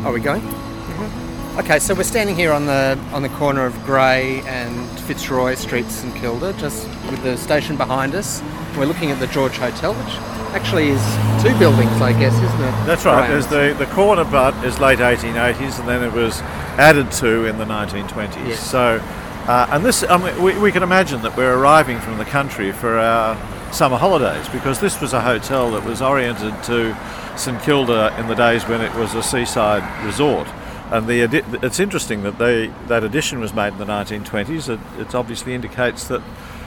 Are 0.03 0.11
we 0.11 0.19
going? 0.19 1.27
Okay, 1.57 1.79
so 1.79 1.93
we're 1.93 2.03
standing 2.03 2.37
here 2.37 2.53
on 2.53 2.65
the 2.65 2.97
on 3.11 3.23
the 3.23 3.29
corner 3.29 3.65
of 3.65 3.73
Grey 3.83 4.41
and 4.45 4.87
Fitzroy 5.01 5.55
Streets, 5.55 5.95
St 5.95 6.15
Kilda, 6.15 6.53
just 6.53 6.87
with 7.09 7.21
the 7.23 7.35
station 7.35 7.75
behind 7.75 8.15
us. 8.15 8.41
We're 8.77 8.85
looking 8.85 9.11
at 9.11 9.19
the 9.19 9.27
George 9.27 9.57
Hotel, 9.57 9.93
which 9.93 10.15
actually 10.55 10.87
is 10.87 11.03
two 11.43 11.57
buildings, 11.59 11.91
I 12.01 12.13
guess, 12.13 12.33
isn't 12.33 12.61
it? 12.61 12.85
That's 12.85 13.03
right. 13.03 13.27
There's 13.27 13.47
the, 13.47 13.75
the 13.77 13.91
corner 13.91 14.23
butt 14.23 14.53
is 14.63 14.79
late 14.79 14.99
1880s, 14.99 15.77
and 15.77 15.89
then 15.89 16.01
it 16.03 16.13
was 16.13 16.39
added 16.79 17.11
to 17.13 17.45
in 17.45 17.57
the 17.57 17.65
1920s. 17.65 18.47
Yes. 18.47 18.59
So, 18.71 19.01
uh, 19.47 19.67
and 19.71 19.83
this, 19.83 20.03
I 20.03 20.17
mean, 20.23 20.41
we, 20.41 20.57
we 20.57 20.71
can 20.71 20.83
imagine 20.83 21.21
that 21.23 21.35
we're 21.35 21.53
arriving 21.53 21.99
from 21.99 22.17
the 22.17 22.25
country 22.25 22.71
for 22.71 22.97
our 22.97 23.35
summer 23.73 23.97
holidays 23.97 24.47
because 24.49 24.79
this 24.79 25.01
was 25.01 25.11
a 25.11 25.19
hotel 25.19 25.69
that 25.71 25.83
was 25.83 26.01
oriented 26.01 26.63
to 26.63 26.97
St 27.35 27.61
Kilda 27.61 28.17
in 28.17 28.27
the 28.27 28.35
days 28.35 28.65
when 28.69 28.79
it 28.79 28.93
was 28.95 29.15
a 29.15 29.23
seaside 29.23 29.83
resort. 30.05 30.47
And 30.91 31.07
the 31.07 31.21
it's 31.63 31.79
interesting 31.79 32.23
that 32.23 32.37
they 32.37 32.67
that 32.87 33.03
addition 33.03 33.39
was 33.39 33.53
made 33.53 33.69
in 33.73 33.77
the 33.79 33.85
1920s. 33.85 34.69
It, 34.69 34.79
it 34.99 35.15
obviously 35.15 35.53
indicates 35.53 36.07
that 36.07 36.21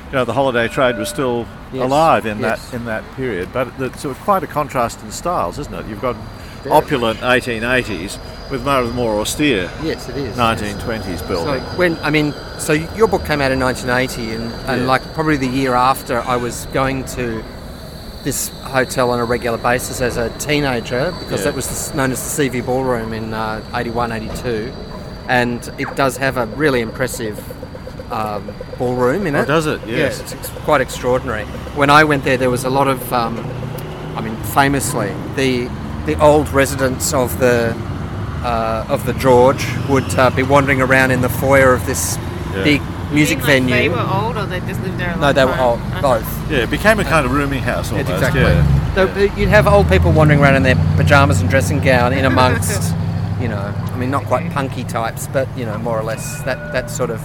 you 0.07 0.13
know 0.13 0.25
the 0.25 0.33
holiday 0.33 0.69
trade 0.69 0.97
was 0.97 1.09
still 1.09 1.47
Yes, 1.73 1.83
alive 1.85 2.25
in 2.25 2.39
yes. 2.39 2.71
that 2.71 2.77
in 2.77 2.85
that 2.87 3.05
period. 3.17 3.53
But 3.53 3.69
it's 3.81 4.01
sort 4.03 4.17
of 4.17 4.23
quite 4.23 4.43
a 4.43 4.47
contrast 4.47 5.03
in 5.03 5.11
styles, 5.11 5.59
isn't 5.59 5.75
it? 5.75 5.87
You've 5.87 6.01
got 6.01 6.15
Very 6.63 6.75
opulent 6.75 7.19
1880s 7.21 8.19
with 8.51 8.65
more 8.65 8.79
of 8.81 8.87
the 8.89 8.95
more 8.95 9.21
austere 9.21 9.69
Yes, 9.83 10.09
it 10.09 10.17
is. 10.17 10.37
1920s 10.37 11.19
So 11.19 11.27
building. 11.27 11.63
when 11.77 11.97
I 11.99 12.11
mean, 12.11 12.33
so 12.59 12.73
your 12.73 13.09
book 13.09 13.25
came 13.25 13.41
out 13.41 13.51
in 13.51 13.59
1980, 13.59 14.35
and, 14.37 14.53
and 14.71 14.81
Yeah. 14.83 14.87
like 14.87 15.03
probably 15.15 15.37
the 15.37 15.49
year 15.49 15.75
after, 15.75 16.21
I 16.21 16.37
was 16.37 16.67
going 16.67 17.05
to 17.17 17.43
this 18.25 18.49
hotel 18.63 19.11
on 19.11 19.21
a 19.21 19.25
regular 19.25 19.59
basis 19.59 20.01
as 20.01 20.17
a 20.17 20.31
teenager 20.39 21.13
because 21.21 21.41
Yeah. 21.41 21.51
that 21.51 21.55
was 21.55 21.95
known 21.95 22.11
as 22.13 22.23
the 22.23 22.29
Seaview 22.31 22.63
Ballroom 22.63 23.13
in 23.13 23.33
uh, 23.35 23.61
81, 23.75 24.13
82, 24.13 24.73
and 25.29 25.71
it 25.79 25.95
does 25.95 26.17
have 26.17 26.37
a 26.37 26.47
really 26.57 26.81
impressive 26.81 27.39
um, 28.13 28.43
ballroom 28.79 29.27
in 29.27 29.35
Oh, 29.37 29.43
it. 29.43 29.47
does 29.47 29.67
it? 29.67 29.81
Yes. 29.87 30.19
Yeah, 30.19 30.23
it's, 30.25 30.33
it's 30.33 30.49
quite 30.65 30.81
extraordinary. 30.81 31.45
When 31.77 31.91
I 31.91 32.05
went 32.05 32.25
there, 32.25 32.37
there 32.37 32.51
was 32.51 32.65
a 32.65 32.71
lot 32.71 32.89
of, 32.89 33.13
um, 33.13 33.39
I 34.17 34.21
mean, 34.21 34.37
famously, 34.55 35.13
the 35.37 35.69
the 36.07 36.21
old 36.21 36.49
residents 36.51 37.15
of 37.15 37.39
the 37.39 37.75
uh, 38.45 38.85
of 38.91 39.07
the 39.07 39.15
George 39.15 39.65
would 39.89 40.15
uh, 40.19 40.29
be 40.31 40.43
wandering 40.43 40.83
around 40.83 41.11
in 41.13 41.23
the 41.23 41.31
foyer 41.31 41.73
of 41.73 41.87
this 41.87 42.19
Yeah. 42.55 42.63
big 42.65 42.83
music 43.15 43.39
Like 43.39 43.47
venue. 43.47 43.75
They 43.75 43.89
were 43.89 44.01
old, 44.01 44.37
or 44.37 44.47
they 44.47 44.61
just 44.61 44.81
lived 44.83 44.99
there 44.99 45.09
a 45.09 45.13
long 45.13 45.21
no, 45.21 45.33
they 45.33 45.45
were 45.45 45.53
time? 45.53 45.61
old, 45.61 45.81
Uh, 45.93 46.03
both. 46.03 46.51
Yeah, 46.51 46.59
it 46.59 46.71
became 46.71 47.01
a 47.01 47.05
kind 47.05 47.25
of 47.25 47.33
rooming 47.33 47.63
house 47.63 47.91
almost. 47.91 48.09
Yes, 48.09 48.19
exactly. 48.19 48.43
Yeah. 48.43 48.95
So, 48.95 49.09
uh, 49.09 49.35
you'd 49.37 49.49
have 49.49 49.67
old 49.67 49.89
people 49.89 50.13
wandering 50.13 50.41
around 50.41 50.57
in 50.57 50.63
their 50.63 50.77
pajamas 50.97 51.41
and 51.41 51.49
dressing 51.51 51.81
gown 51.81 52.13
in 52.13 52.25
amongst, 52.25 52.95
you 53.41 53.49
know, 53.49 53.59
I 53.59 53.97
mean, 53.97 54.11
not 54.11 54.25
quite 54.25 54.51
punky 54.53 54.85
types, 54.85 55.29
but 55.29 55.49
you 55.57 55.65
know, 55.65 55.79
more 55.79 55.99
or 55.99 56.05
less 56.05 56.43
that 56.43 56.73
that 56.73 56.91
sort 56.91 57.11
of 57.11 57.21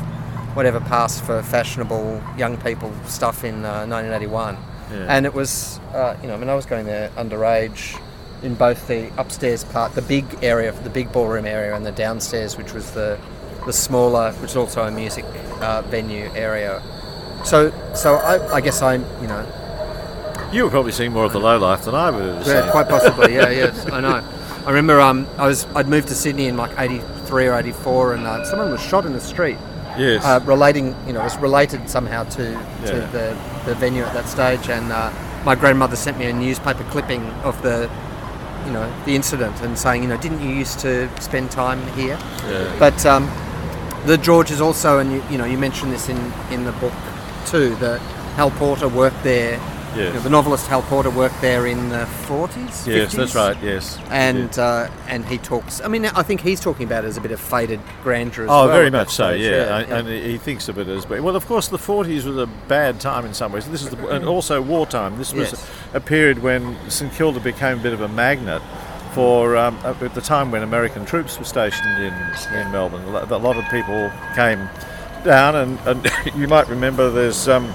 whatever 0.56 0.80
passed 0.80 1.24
for 1.24 1.42
fashionable 1.44 2.22
young 2.38 2.58
people 2.58 2.92
stuff 3.06 3.44
in 3.44 3.66
uh, 3.66 3.86
1981. 3.86 4.58
Yeah. 4.92 5.06
And 5.08 5.26
it 5.26 5.34
was, 5.34 5.80
uh, 5.94 6.16
you 6.22 6.28
know, 6.28 6.36
I 6.36 6.38
mean, 6.38 6.50
I 6.50 6.56
was 6.56 6.66
going 6.66 6.86
there 6.86 7.10
underage 7.10 8.00
in 8.42 8.56
both 8.56 8.88
the 8.88 9.12
upstairs 9.18 9.64
part, 9.64 9.94
the 9.94 10.02
big 10.02 10.26
area, 10.42 10.72
the 10.72 10.90
big 10.90 11.12
ballroom 11.12 11.46
area, 11.46 11.76
and 11.76 11.86
the 11.86 11.92
downstairs, 11.92 12.58
which 12.58 12.74
was 12.74 12.92
the 12.92 13.20
the 13.70 13.74
smaller, 13.74 14.32
which 14.42 14.52
is 14.52 14.58
also 14.58 14.84
a 14.84 14.90
music 14.92 15.24
uh, 15.62 15.84
venue 15.84 16.28
area. 16.34 16.82
So, 17.44 17.72
so 17.94 18.16
I, 18.16 18.56
I 18.56 18.62
guess 18.62 18.82
I'm, 18.82 19.06
you 19.22 19.28
know, 19.28 19.46
You 20.52 20.64
were 20.64 20.72
probably 20.72 20.92
seeing 20.92 21.14
more 21.14 21.26
of 21.26 21.34
the 21.34 21.40
low 21.40 21.60
life 21.60 21.84
than 21.86 21.94
I 21.94 22.10
would 22.10 22.24
have 22.38 22.48
yeah, 22.48 22.72
quite 22.72 22.90
possibly. 22.90 23.36
Yeah, 23.36 23.50
yes, 23.62 23.86
I 23.92 24.00
know. 24.02 24.24
I 24.66 24.72
remember 24.72 25.00
um, 25.00 25.28
I 25.38 25.46
was 25.48 25.68
I'd 25.76 25.88
moved 25.88 26.08
to 26.08 26.16
Sydney 26.16 26.48
in 26.48 26.58
like 26.58 26.72
'83 26.80 27.48
or 27.48 27.54
'84, 27.60 28.14
and 28.16 28.26
uh, 28.26 28.44
someone 28.46 28.72
was 28.72 28.82
shot 28.82 29.06
in 29.06 29.14
the 29.14 29.22
street. 29.22 29.58
Yes. 29.98 30.26
Uh, 30.26 30.40
relating, 30.46 30.96
you 31.06 31.14
know, 31.14 31.22
it 31.22 31.30
was 31.32 31.38
related 31.38 31.88
somehow 31.90 32.24
to, 32.24 32.44
to 32.44 32.54
Yeah. 32.86 33.06
the, 33.12 33.26
the 33.66 33.76
venue 33.76 34.04
at 34.04 34.14
that 34.14 34.28
stage, 34.28 34.68
and 34.70 34.92
uh, 34.92 35.12
my 35.46 35.54
grandmother 35.56 35.96
sent 35.96 36.18
me 36.18 36.26
a 36.26 36.34
newspaper 36.34 36.84
clipping 36.86 37.24
of 37.44 37.62
the, 37.62 37.90
you 38.66 38.72
know, 38.72 38.88
the 39.06 39.14
incident, 39.16 39.62
and 39.62 39.78
saying, 39.78 40.02
you 40.04 40.10
know, 40.10 40.18
didn't 40.18 40.42
you 40.42 40.50
used 40.50 40.80
to 40.80 41.08
spend 41.22 41.52
time 41.52 41.82
here? 42.00 42.18
yeah. 42.48 42.76
But 42.80 43.06
um, 43.06 43.28
the 44.06 44.18
George 44.18 44.52
is 44.52 44.62
also, 44.62 45.00
and 45.00 45.12
you, 45.12 45.24
you 45.30 45.38
know, 45.38 45.46
you 45.46 45.58
mentioned 45.58 45.92
this 45.92 46.10
in, 46.10 46.18
in 46.52 46.64
the 46.66 46.72
book 46.74 46.94
too, 47.46 47.76
that 47.76 48.00
Hal 48.36 48.52
Porter 48.52 48.88
worked 48.88 49.24
there. 49.24 49.60
Yes. 49.96 49.98
You 49.98 50.14
know, 50.14 50.20
the 50.20 50.30
novelist 50.30 50.68
Hal 50.68 50.84
Porter 50.84 51.10
worked 51.10 51.42
there 51.42 51.66
in 51.66 51.90
the 51.90 52.06
40s. 52.28 52.86
Yes, 52.86 53.12
50s? 53.12 53.18
that's 53.18 53.36
right. 53.36 53.58
Yes. 53.64 53.98
And 54.12 54.58
uh, 54.60 54.88
and 55.08 55.26
he 55.26 55.40
talks. 55.40 55.82
I 55.82 55.88
mean, 55.88 56.06
I 56.06 56.22
think 56.22 56.42
he's 56.42 56.60
talking 56.60 56.86
about 56.86 57.06
it 57.06 57.08
as 57.08 57.18
a 57.18 57.22
bit 57.22 57.32
of 57.32 57.40
faded 57.40 57.80
grandeur. 58.04 58.44
As 58.44 58.50
well. 58.50 58.62
Oh, 58.62 58.68
well 58.68 58.78
very 58.78 58.92
much 58.92 59.10
so. 59.10 59.32
stage, 59.32 59.42
Yeah, 59.42 59.80
and, 59.80 60.08
and 60.08 60.08
he 60.08 60.38
thinks 60.38 60.70
of 60.70 60.78
it 60.78 60.88
as 60.88 61.10
well. 61.10 61.36
Of 61.36 61.48
course, 61.48 61.70
the 61.70 61.78
'40s 61.80 62.24
was 62.26 62.38
a 62.38 62.46
bad 62.68 63.00
time 63.00 63.26
in 63.26 63.34
some 63.34 63.52
ways. 63.52 63.68
This 63.68 63.82
is 63.82 63.90
the, 63.90 64.08
and 64.10 64.26
also 64.26 64.62
wartime. 64.62 65.18
This 65.18 65.34
was 65.34 65.54
Yes. 65.54 65.70
a 65.96 66.00
period 66.00 66.44
when 66.44 66.78
St 66.88 67.12
Kilda 67.12 67.40
became 67.40 67.80
a 67.80 67.82
bit 67.82 67.94
of 67.94 68.02
a 68.02 68.08
magnet 68.08 68.62
for 69.14 69.58
um, 69.58 69.78
at 69.84 70.00
the 70.14 70.22
time 70.22 70.52
when 70.52 70.64
American 70.64 71.06
troops 71.06 71.38
were 71.38 71.46
stationed 71.46 72.02
in 72.02 72.14
in 72.54 72.72
Melbourne. 72.72 73.04
A 73.04 73.38
lot 73.38 73.58
of 73.58 73.66
people 73.70 74.12
came 74.36 74.70
down, 75.24 75.56
and, 75.56 75.80
and 75.86 76.12
you 76.36 76.48
might 76.48 76.68
remember 76.68 77.10
there's. 77.10 77.48
Um, 77.48 77.74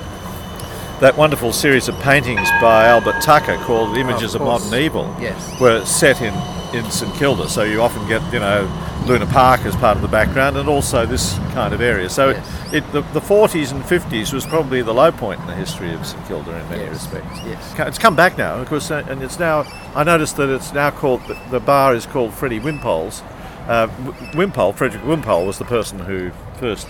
that 1.01 1.17
wonderful 1.17 1.53
series 1.53 1.89
of 1.89 1.99
paintings 2.01 2.49
by 2.61 2.87
Albert 2.87 3.21
Tucker 3.21 3.57
called 3.59 3.97
"Images 3.97 4.35
Of 4.35 4.43
of. 4.43 4.47
Modern 4.47 4.75
Evil," 4.81 5.15
Yes. 5.21 5.61
were 5.61 5.85
set 5.85 6.21
in 6.23 6.35
in 6.77 6.91
St 6.91 7.13
Kilda. 7.15 7.49
So 7.49 7.63
you 7.63 7.81
often 7.83 8.07
get 8.09 8.21
you 8.33 8.41
know 8.41 8.69
Luna 9.07 9.27
Park 9.27 9.61
as 9.67 9.77
part 9.77 9.97
of 9.97 10.03
the 10.03 10.09
background, 10.09 10.57
and 10.57 10.69
also 10.69 11.05
this 11.07 11.35
kind 11.53 11.75
of 11.75 11.81
area. 11.81 12.09
So 12.09 12.31
Yes. 12.31 12.49
it, 12.73 12.77
it 12.77 12.93
the, 12.93 13.01
the 13.13 13.21
40s 13.21 13.71
and 13.73 13.83
50s 13.85 14.33
was 14.33 14.47
probably 14.47 14.83
the 14.83 14.95
low 14.95 15.13
point 15.13 15.41
in 15.41 15.47
the 15.47 15.55
history 15.55 15.93
of 15.93 16.05
St 16.07 16.27
Kilda 16.27 16.51
in 16.59 16.69
many 16.71 16.83
Yes. 16.85 16.93
respects. 16.95 17.41
Yes. 17.45 17.75
It's 17.89 17.99
come 17.99 18.17
back 18.17 18.39
now, 18.39 18.55
of 18.57 18.69
course, 18.69 18.91
uh, 18.91 19.05
and 19.09 19.23
it's 19.23 19.39
now. 19.39 19.65
I 19.95 20.05
noticed 20.05 20.37
that 20.37 20.49
it's 20.49 20.73
now 20.73 20.91
called 20.91 21.21
the, 21.29 21.37
the 21.51 21.61
bar 21.61 21.95
is 21.95 22.07
called 22.07 22.33
Freddie 22.35 22.61
Wimpole's. 22.61 23.23
Uh, 23.69 23.89
Wimpole, 24.35 24.73
Frederick 24.75 25.05
Wimpole, 25.05 25.47
was 25.47 25.57
the 25.59 25.65
person 25.65 25.99
who 26.01 26.31
first 26.61 26.87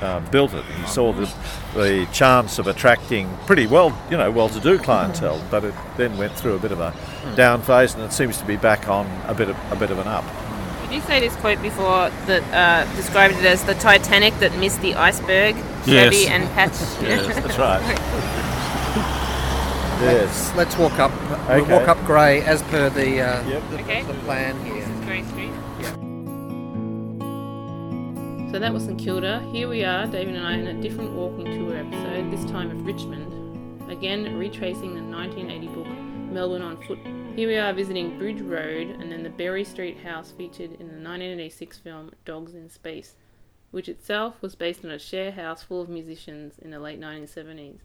uh, 0.00 0.20
built 0.30 0.54
it. 0.54 0.64
He 0.64 0.86
saw 0.86 1.12
the, 1.12 1.32
the 1.74 2.08
chance 2.12 2.58
of 2.58 2.66
attracting 2.66 3.28
pretty 3.46 3.66
well, 3.66 3.96
you 4.10 4.16
know, 4.16 4.30
well-to-do 4.30 4.78
clientele, 4.78 5.42
but 5.50 5.64
it 5.64 5.74
then 5.96 6.16
went 6.16 6.32
through 6.32 6.54
a 6.54 6.58
bit 6.58 6.72
of 6.72 6.80
a 6.80 6.94
down 7.36 7.62
phase, 7.62 7.94
and 7.94 8.02
it 8.02 8.12
seems 8.12 8.38
to 8.38 8.44
be 8.44 8.56
back 8.56 8.88
on 8.88 9.06
a 9.26 9.34
bit 9.34 9.48
of 9.48 9.56
a 9.72 9.76
bit 9.76 9.90
of 9.90 9.98
an 9.98 10.08
up. 10.08 10.24
Did 10.88 10.96
you 10.96 11.00
say 11.02 11.20
this 11.20 11.36
quote 11.36 11.62
before 11.62 12.10
that 12.26 12.42
uh, 12.52 12.96
described 12.96 13.36
it 13.36 13.44
as 13.44 13.62
the 13.64 13.74
Titanic 13.74 14.36
that 14.40 14.56
missed 14.58 14.80
the 14.82 14.94
iceberg? 14.94 15.54
Chevy 15.84 16.16
Yes. 16.16 16.26
and 16.28 16.48
Patch. 16.50 16.70
Yes, 17.02 17.36
that's 17.36 17.58
right. 17.58 17.80
yes. 20.02 20.52
Let's 20.56 20.76
walk 20.76 20.98
up. 20.98 21.12
We'll 21.48 21.62
Okay. 21.62 21.72
walk 21.72 21.88
up 21.88 22.04
Grey 22.06 22.42
as 22.42 22.62
per 22.64 22.90
the 22.90 23.20
uh, 23.20 23.48
Yep. 23.48 23.62
the, 23.70 23.78
Okay. 23.80 24.02
the 24.02 24.14
plan 24.14 24.62
here. 24.64 24.86
Grey 25.06 25.22
Street. 25.24 25.50
So 28.50 28.58
that 28.58 28.74
was 28.74 28.84
St 28.84 28.98
Kilda. 28.98 29.48
Here 29.52 29.68
we 29.68 29.84
are, 29.84 30.08
David 30.08 30.34
and 30.34 30.44
I, 30.44 30.54
in 30.54 30.66
a 30.66 30.82
different 30.82 31.12
walking 31.12 31.44
tour 31.44 31.76
episode, 31.76 32.32
this 32.32 32.44
time 32.50 32.72
of 32.72 32.84
Richmond. 32.84 33.88
Again, 33.88 34.36
retracing 34.36 34.92
the 34.96 35.02
1980 35.02 35.68
book 35.68 35.86
Melbourne 36.32 36.60
on 36.60 36.82
Foot. 36.82 36.98
Here 37.36 37.46
we 37.46 37.56
are 37.58 37.72
visiting 37.72 38.18
Bridge 38.18 38.40
Road 38.40 38.88
and 38.88 39.12
then 39.12 39.22
the 39.22 39.30
Berry 39.30 39.62
Street 39.62 40.00
house 40.00 40.32
featured 40.32 40.72
in 40.72 40.88
the 40.88 40.98
1986 41.00 41.78
film 41.78 42.10
Dogs 42.24 42.56
in 42.56 42.68
Space, 42.68 43.14
which 43.70 43.88
itself 43.88 44.42
was 44.42 44.56
based 44.56 44.84
on 44.84 44.90
a 44.90 44.98
share 44.98 45.30
house 45.30 45.62
full 45.62 45.80
of 45.80 45.88
musicians 45.88 46.58
in 46.58 46.72
the 46.72 46.80
late 46.80 47.00
1970s. 47.00 47.78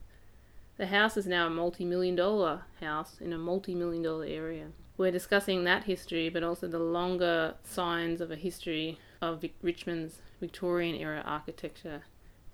The 0.77 0.87
house 0.87 1.15
is 1.15 1.27
now 1.27 1.45
a 1.45 1.51
multi 1.51 1.85
million 1.85 2.15
dollar 2.15 2.63
house 2.81 3.17
in 3.21 3.33
a 3.33 3.37
multi 3.37 3.75
million 3.75 4.01
dollar 4.01 4.25
area. 4.25 4.69
We're 4.97 5.11
discussing 5.11 5.63
that 5.65 5.83
history, 5.83 6.29
but 6.29 6.43
also 6.43 6.67
the 6.67 6.79
longer 6.79 7.53
signs 7.63 8.19
of 8.19 8.31
a 8.31 8.35
history 8.35 8.97
of 9.25 9.41
Vic- 9.41 9.57
Richmond's 9.61 10.19
Victorian 10.39 10.95
era 10.95 11.21
architecture 11.25 12.03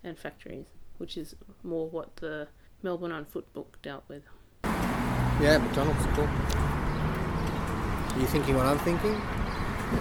and 0.02 0.18
factories, 0.18 0.66
which 0.98 1.16
is 1.16 1.36
more 1.62 1.88
what 1.88 2.16
the 2.16 2.48
Melbourne 2.82 3.12
on 3.12 3.24
Foot 3.24 3.52
book 3.52 3.78
dealt 3.82 4.02
with. 4.08 4.24
Yeah, 4.64 5.58
McDonald's 5.58 6.04
cool. 6.14 6.24
Are 6.26 8.18
you 8.20 8.26
thinking 8.26 8.56
what 8.56 8.66
I'm 8.66 8.78
thinking? 8.80 9.20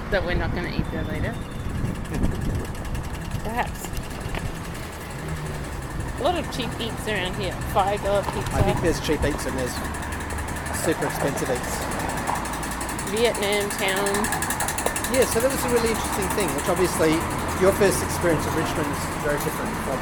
That 0.10 0.26
we're 0.26 0.36
not 0.36 0.54
going 0.54 0.72
to 0.72 0.80
eat 0.80 0.90
there 0.92 1.04
later. 1.04 1.34
Perhaps. 3.44 3.88
A 6.18 6.24
lot 6.24 6.38
of 6.40 6.50
cheap 6.56 6.70
eats 6.80 7.08
around 7.10 7.36
here. 7.36 7.52
Five 7.74 8.02
dollar 8.02 8.24
pizza, 8.24 8.56
I 8.56 8.62
think 8.62 8.80
there's 8.82 9.02
cheap 9.02 9.22
eats 9.26 9.46
and 9.46 9.58
there's 9.60 9.74
super 10.80 11.08
expensive 11.08 11.50
eats. 11.52 11.76
Vietnam 13.12 13.70
town. 13.72 14.61
Yeah, 15.12 15.26
so 15.28 15.40
that 15.44 15.52
was 15.52 15.60
a 15.66 15.70
really 15.76 15.92
interesting 15.92 16.28
thing, 16.40 16.48
which 16.56 16.68
obviously 16.72 17.12
your 17.60 17.74
first 17.76 18.02
experience 18.02 18.46
of 18.48 18.56
Richmond 18.56 18.88
is 18.88 19.02
very 19.28 19.38
different 19.44 19.72
from 19.84 20.00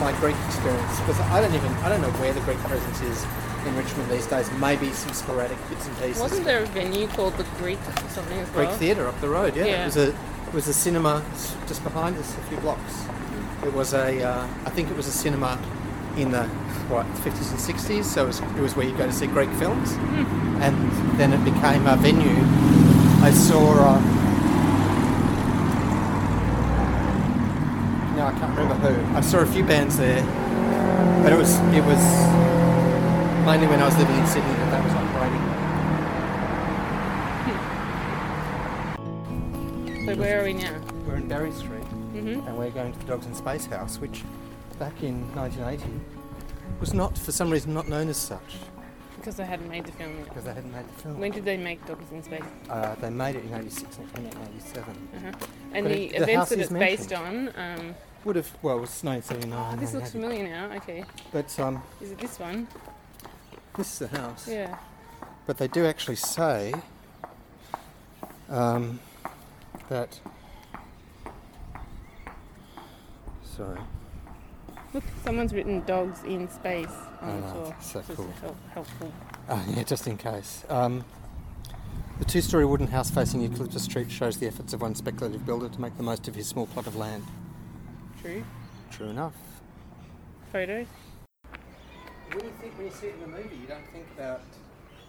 my 0.00 0.12
Greek 0.20 0.36
experience 0.46 1.00
because 1.00 1.18
I 1.32 1.40
don't 1.40 1.54
even 1.54 1.72
I 1.80 1.88
don't 1.88 2.02
know 2.02 2.10
where 2.20 2.32
the 2.32 2.40
Greek 2.42 2.58
presence 2.68 3.00
is 3.00 3.24
in 3.66 3.74
Richmond 3.76 4.10
these 4.10 4.26
days. 4.26 4.50
Maybe 4.60 4.92
some 4.92 5.12
sporadic 5.14 5.56
bits 5.70 5.86
and 5.86 5.96
pieces. 5.98 6.20
Wasn't 6.20 6.44
there 6.44 6.62
a 6.62 6.66
venue 6.66 7.06
called 7.08 7.34
the 7.38 7.44
Greek 7.58 7.78
or 7.86 8.08
something 8.10 8.38
as 8.38 8.48
Greek 8.50 8.68
well? 8.68 8.76
Theatre 8.78 9.08
up 9.08 9.18
the 9.20 9.28
road? 9.28 9.56
Yeah, 9.56 9.64
Yeah. 9.64 9.82
it 9.82 9.86
was 9.86 9.96
a 9.96 10.08
it 10.10 10.54
was 10.54 10.68
a 10.68 10.74
cinema 10.74 11.24
just 11.66 11.82
behind 11.82 12.18
us, 12.18 12.36
a 12.36 12.40
few 12.42 12.58
blocks. 12.58 13.06
It 13.64 13.72
was 13.72 13.94
a 13.94 14.22
uh, 14.22 14.46
I 14.66 14.70
think 14.70 14.90
it 14.90 14.96
was 14.96 15.06
a 15.06 15.12
cinema 15.12 15.58
in 16.16 16.30
the 16.30 16.44
what 16.92 17.06
50s 17.24 17.50
and 17.50 17.58
60s. 17.58 18.04
So 18.04 18.24
it 18.24 18.26
was, 18.26 18.40
it 18.40 18.60
was 18.60 18.76
where 18.76 18.86
you 18.86 18.94
go 18.98 19.06
to 19.06 19.12
see 19.12 19.28
Greek 19.28 19.50
films, 19.52 19.92
and 20.60 20.76
then 21.18 21.32
it 21.32 21.42
became 21.42 21.86
a 21.86 21.96
venue. 21.96 22.36
I 23.24 23.30
saw. 23.30 23.72
Uh, 23.96 24.18
no, 28.16 28.26
I 28.26 28.32
can't 28.38 28.50
remember 28.56 28.71
who. 28.82 29.16
I 29.16 29.20
saw 29.20 29.38
a 29.38 29.46
few 29.46 29.64
bands 29.64 29.96
there, 29.96 30.22
but 31.22 31.32
it 31.32 31.36
was 31.38 31.54
it 31.74 31.84
was 31.84 32.02
mainly 33.46 33.66
when 33.66 33.80
I 33.80 33.86
was 33.86 33.96
living 33.98 34.16
in 34.16 34.26
Sydney 34.26 34.52
that 34.52 34.70
that 34.70 34.84
was 34.84 34.92
operating. 34.94 35.42
So 40.06 40.16
where 40.16 40.40
are 40.40 40.44
we 40.44 40.52
now? 40.54 40.80
We're 41.06 41.16
in 41.16 41.28
Berry 41.28 41.52
Street 41.52 41.78
Mm-hmm. 42.12 42.46
and 42.46 42.58
we're 42.58 42.68
going 42.70 42.92
to 42.92 42.98
the 42.98 43.04
Dogs 43.06 43.24
in 43.24 43.34
Space 43.34 43.64
House, 43.64 43.98
which 43.98 44.22
back 44.78 45.02
in 45.02 45.22
1980 45.34 45.90
was 46.78 46.92
not, 46.92 47.16
for 47.16 47.32
some 47.32 47.48
reason, 47.50 47.72
not 47.72 47.88
known 47.88 48.10
as 48.10 48.18
such 48.18 48.56
Because 49.16 49.36
they 49.36 49.46
hadn't 49.46 49.70
made 49.70 49.86
the 49.86 49.92
film 49.92 50.18
yet. 50.18 50.28
because 50.28 50.44
they 50.44 50.52
hadn't 50.52 50.72
made 50.72 50.86
the 50.88 51.02
film. 51.02 51.18
When 51.18 51.30
did 51.32 51.46
they 51.46 51.56
make 51.56 51.84
Dogs 51.86 52.04
in 52.12 52.22
Space? 52.22 52.42
Uh, 52.68 52.94
they 52.96 53.08
made 53.08 53.36
it 53.36 53.44
in 53.46 53.54
86 53.54 53.96
and 53.96 54.06
it 54.08 54.14
came 54.14 54.26
out 54.26 54.34
in 54.34 54.42
87. 54.56 54.84
Uh-huh. 55.16 55.32
And 55.72 55.84
But 55.86 55.92
the 55.92 56.04
it- 56.04 56.10
the 56.18 56.22
events 56.24 56.50
that 56.50 56.58
it's 56.58 56.70
based 56.70 57.12
on. 57.14 57.48
Um, 57.56 57.94
Would 58.24 58.36
have, 58.36 58.50
well, 58.62 58.78
it 58.78 58.80
was 58.82 59.02
1979. 59.02 59.74
oh, 59.76 59.80
this 59.80 59.94
looks 59.94 60.12
familiar 60.12 60.48
now. 60.48 60.72
Okay, 60.76 61.04
But 61.32 61.58
um, 61.58 61.82
is 62.00 62.12
it 62.12 62.18
this 62.18 62.38
one? 62.38 62.68
this 63.76 63.92
is 63.94 63.98
the 64.10 64.16
house. 64.18 64.46
Yeah. 64.48 64.78
But 65.46 65.58
they 65.58 65.66
do 65.66 65.84
actually 65.86 66.16
say 66.16 66.72
um, 68.48 69.00
that. 69.88 70.20
Sorry. 73.56 73.80
Look, 74.94 75.04
someone's 75.24 75.52
written 75.52 75.82
"Dogs 75.84 76.22
in 76.24 76.48
Space" 76.48 76.86
on 77.20 77.30
Oh, 77.30 77.40
the 77.40 77.48
floor. 77.48 77.76
so 77.80 77.98
is 77.98 78.06
cool. 78.16 78.30
help- 78.40 78.56
helpful. 78.72 79.12
Oh, 79.48 79.64
yeah, 79.74 79.82
just 79.82 80.06
in 80.06 80.16
case. 80.16 80.64
Um, 80.68 81.04
the 82.18 82.24
two 82.24 82.40
story 82.40 82.64
wooden 82.64 82.86
house 82.86 83.10
facing 83.10 83.40
Eucalyptus 83.40 83.82
Street 83.82 84.10
shows 84.10 84.36
the 84.36 84.46
efforts 84.46 84.72
of 84.72 84.80
one 84.82 84.94
speculative 84.94 85.44
builder 85.44 85.68
to 85.68 85.80
make 85.80 85.96
the 85.96 86.02
most 86.04 86.28
of 86.28 86.34
his 86.36 86.46
small 86.46 86.66
plot 86.66 86.86
of 86.86 86.94
land. 86.94 87.24
True. 88.22 88.44
True 88.90 89.08
enough. 89.08 89.34
Photos. 90.52 90.86
When 92.32 92.44
you, 92.44 92.52
think, 92.60 92.76
when 92.78 92.86
you 92.86 92.92
see 92.92 93.08
it 93.08 93.14
in 93.14 93.20
the 93.20 93.36
movie, 93.36 93.56
you 93.56 93.66
don't 93.66 93.86
think 93.92 94.06
about 94.16 94.40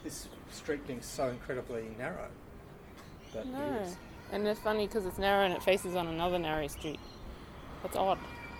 this 0.03 0.27
street 0.51 0.85
being 0.87 1.01
so 1.01 1.29
incredibly 1.29 1.83
narrow. 1.97 2.27
But 3.33 3.45
No. 3.47 3.59
it 3.59 3.81
is. 3.87 3.95
And 4.31 4.47
it's 4.47 4.59
funny 4.59 4.87
because 4.87 5.05
it's 5.05 5.17
narrow 5.19 5.45
and 5.45 5.53
it 5.53 5.61
faces 5.63 5.95
on 5.95 6.07
another 6.07 6.39
narrow 6.39 6.67
street. 6.67 6.99
That's 7.83 7.95
odd. 7.95 8.17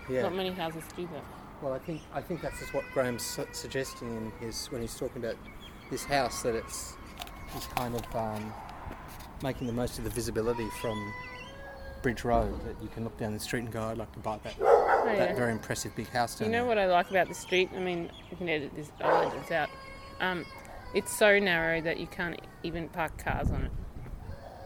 Yeah. 0.10 0.24
Not 0.24 0.36
many 0.36 0.52
houses 0.52 0.84
do 0.96 1.08
that. 1.14 1.24
Well, 1.62 1.74
I 1.74 1.80
think 1.80 2.02
I 2.14 2.22
think 2.22 2.42
that's 2.42 2.60
just 2.60 2.74
what 2.74 2.84
Graham's 2.94 3.24
su- 3.24 3.48
suggesting 3.54 4.10
in 4.18 4.32
his 4.46 4.68
when 4.68 4.82
he's 4.82 4.96
talking 4.96 5.24
about 5.24 5.38
this 5.90 6.04
house 6.04 6.42
that 6.44 6.56
it's 6.56 6.96
it's 7.56 7.68
kind 7.68 7.96
of 7.96 8.16
um, 8.16 8.54
making 9.42 9.68
the 9.68 9.74
most 9.74 9.98
of 9.98 10.04
the 10.04 10.10
visibility 10.10 10.68
from 10.82 11.14
Bridge 12.04 12.24
Road 12.24 12.54
that 12.68 12.76
you 12.84 12.90
can 12.90 13.04
look 13.04 13.18
down 13.18 13.34
the 13.34 13.40
street 13.40 13.62
and 13.62 13.72
go, 13.72 13.82
I'd 13.82 13.98
like 13.98 14.12
to 14.12 14.20
buy 14.20 14.38
that 14.44 14.54
Oh, 14.62 15.02
that 15.06 15.18
yeah. 15.30 15.36
very 15.36 15.52
impressive 15.54 15.96
big 15.96 16.10
house 16.10 16.36
down 16.38 16.48
You 16.48 16.52
know 16.52 16.60
there. 16.60 16.68
what 16.68 16.78
I 16.78 16.86
like 16.86 17.10
about 17.10 17.28
the 17.30 17.34
street? 17.34 17.70
I 17.76 17.80
mean, 17.80 18.12
you 18.30 18.38
can 18.38 18.48
edit 18.50 18.76
this. 18.76 18.92
I'll 19.02 19.28
edit 19.28 19.42
this 19.42 19.52
out. 19.52 19.70
Um, 20.20 20.46
it's 20.94 21.12
so 21.18 21.40
narrow 21.40 21.82
that 21.82 22.00
you 22.00 22.06
can't 22.08 22.40
even 22.62 22.90
park 22.90 23.18
cars 23.18 23.50
on 23.50 23.64
it. 23.64 23.72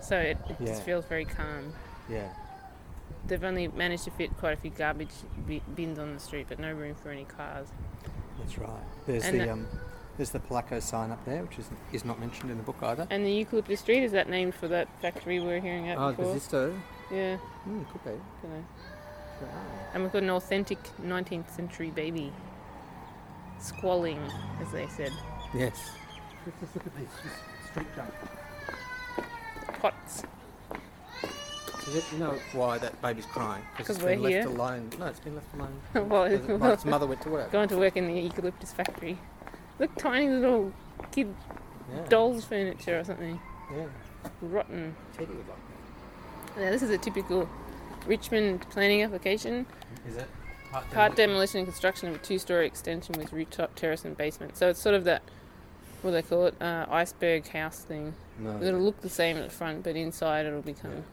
So 0.01 0.17
it, 0.17 0.37
it 0.49 0.57
Yeah. 0.59 0.65
just 0.67 0.83
feels 0.83 1.05
very 1.05 1.23
calm. 1.25 1.73
Yeah, 2.09 2.27
They've 3.27 3.43
only 3.43 3.67
managed 3.69 4.05
to 4.05 4.11
fit 4.11 4.35
quite 4.37 4.53
a 4.53 4.57
few 4.57 4.69
garbage 4.71 5.09
bi- 5.47 5.61
bins 5.75 5.99
on 5.99 6.13
the 6.13 6.19
street, 6.19 6.47
but 6.49 6.59
no 6.59 6.71
room 6.71 6.95
for 6.95 7.09
any 7.09 7.25
cars. 7.25 7.67
that's 8.39 8.57
right. 8.57 8.69
There's 9.05 9.25
And 9.25 9.39
the 9.39 9.49
um, 9.51 9.67
there's 10.17 10.29
the 10.31 10.39
Pelaco 10.39 10.81
sign 10.81 11.11
up 11.11 11.23
there, 11.25 11.43
which 11.43 11.59
is 11.59 11.69
is 11.91 12.05
not 12.05 12.19
mentioned 12.19 12.49
in 12.51 12.57
the 12.57 12.63
book 12.63 12.77
either. 12.81 13.05
And 13.09 13.25
the 13.25 13.31
eucalyptus 13.31 13.79
street 13.81 14.03
is 14.03 14.11
that 14.13 14.29
named 14.29 14.55
for 14.55 14.67
that 14.69 14.87
factory 15.01 15.39
we 15.39 15.45
were 15.45 15.59
hearing 15.59 15.91
about 15.91 16.13
Oh, 16.13 16.15
before? 16.15 16.35
Bosisto. 16.35 16.79
Yeah, 17.11 17.37
Mm, 17.67 17.89
could 17.91 18.03
be. 18.03 18.09
don't 18.41 18.51
know. 18.53 18.63
Wow. 19.41 19.47
And 19.93 20.03
we've 20.03 20.11
got 20.11 20.23
an 20.23 20.29
authentic 20.31 20.79
19th 21.01 21.49
century 21.55 21.89
baby 21.91 22.33
squalling, 23.59 24.19
as 24.61 24.71
they 24.71 24.87
said. 24.87 25.11
Yes. 25.53 25.91
Just 26.59 26.75
look 26.75 26.85
at 26.85 26.95
this. 26.95 27.09
Just 27.23 27.69
street 27.71 27.87
junk. 27.95 28.13
Pots. 29.81 30.23
So 31.83 31.91
you- 31.91 32.01
you 32.11 32.17
know 32.17 32.31
why 32.53 32.77
that 32.79 33.01
baby's 33.01 33.25
crying? 33.25 33.63
'Cause 33.77 33.89
it's 33.91 33.99
we're 34.01 34.09
been 34.11 34.23
left 34.23 34.33
here. 34.33 34.47
alone. 34.47 34.89
No, 34.99 35.05
it's 35.05 35.19
been 35.19 35.35
left 35.35 35.53
alone. 35.53 35.81
well, 36.09 36.23
Because 36.29 36.49
it- 36.49 36.59
while 36.59 36.71
its 36.71 36.85
mother 36.85 37.07
went 37.07 37.21
to 37.21 37.29
work. 37.29 37.51
going 37.51 37.69
to 37.69 37.77
work 37.77 37.95
in 37.95 38.07
the 38.07 38.19
eucalyptus 38.19 38.73
factory. 38.73 39.17
Look, 39.79 39.95
tiny 39.95 40.27
little 40.29 40.73
kid 41.11 41.33
Yeah. 41.93 42.01
dolls 42.09 42.43
furniture 42.43 42.99
or 42.99 43.03
something. 43.03 43.39
Yeah. 43.73 43.85
Rotten. 44.41 44.95
Teddy 45.13 45.27
would 45.33 45.47
like 45.47 45.57
Now, 46.57 46.71
this 46.71 46.81
is 46.81 46.89
a 46.89 46.97
typical 46.97 47.47
Richmond 48.07 48.67
planning 48.69 49.03
application. 49.03 49.67
Is 50.07 50.17
it? 50.17 50.27
Part 50.71 51.15
demolition 51.15 51.59
and 51.59 51.67
construction 51.67 52.09
of 52.09 52.15
a 52.15 52.17
two-story 52.17 52.65
extension 52.65 53.15
with 53.17 53.31
rooftop 53.31 53.75
terrace 53.75 54.03
and 54.05 54.17
basement. 54.17 54.57
So 54.57 54.69
it's 54.69 54.81
sort 54.81 54.95
of 54.95 55.03
that, 55.05 55.21
what 56.01 56.11
do 56.11 56.15
they 56.15 56.23
call 56.23 56.47
it, 56.47 56.61
uh, 56.61 56.85
iceberg 56.89 57.47
house 57.47 57.79
thing. 57.79 58.15
No. 58.39 58.61
It'll 58.61 58.81
look 58.81 59.01
the 59.01 59.09
same 59.09 59.37
at 59.37 59.43
the 59.43 59.49
front, 59.49 59.83
but 59.83 59.95
inside 59.95 60.45
it'll 60.45 60.61
become 60.61 61.03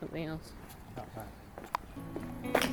something 0.00 0.24
else. 0.24 0.52
Okay. 0.98 2.68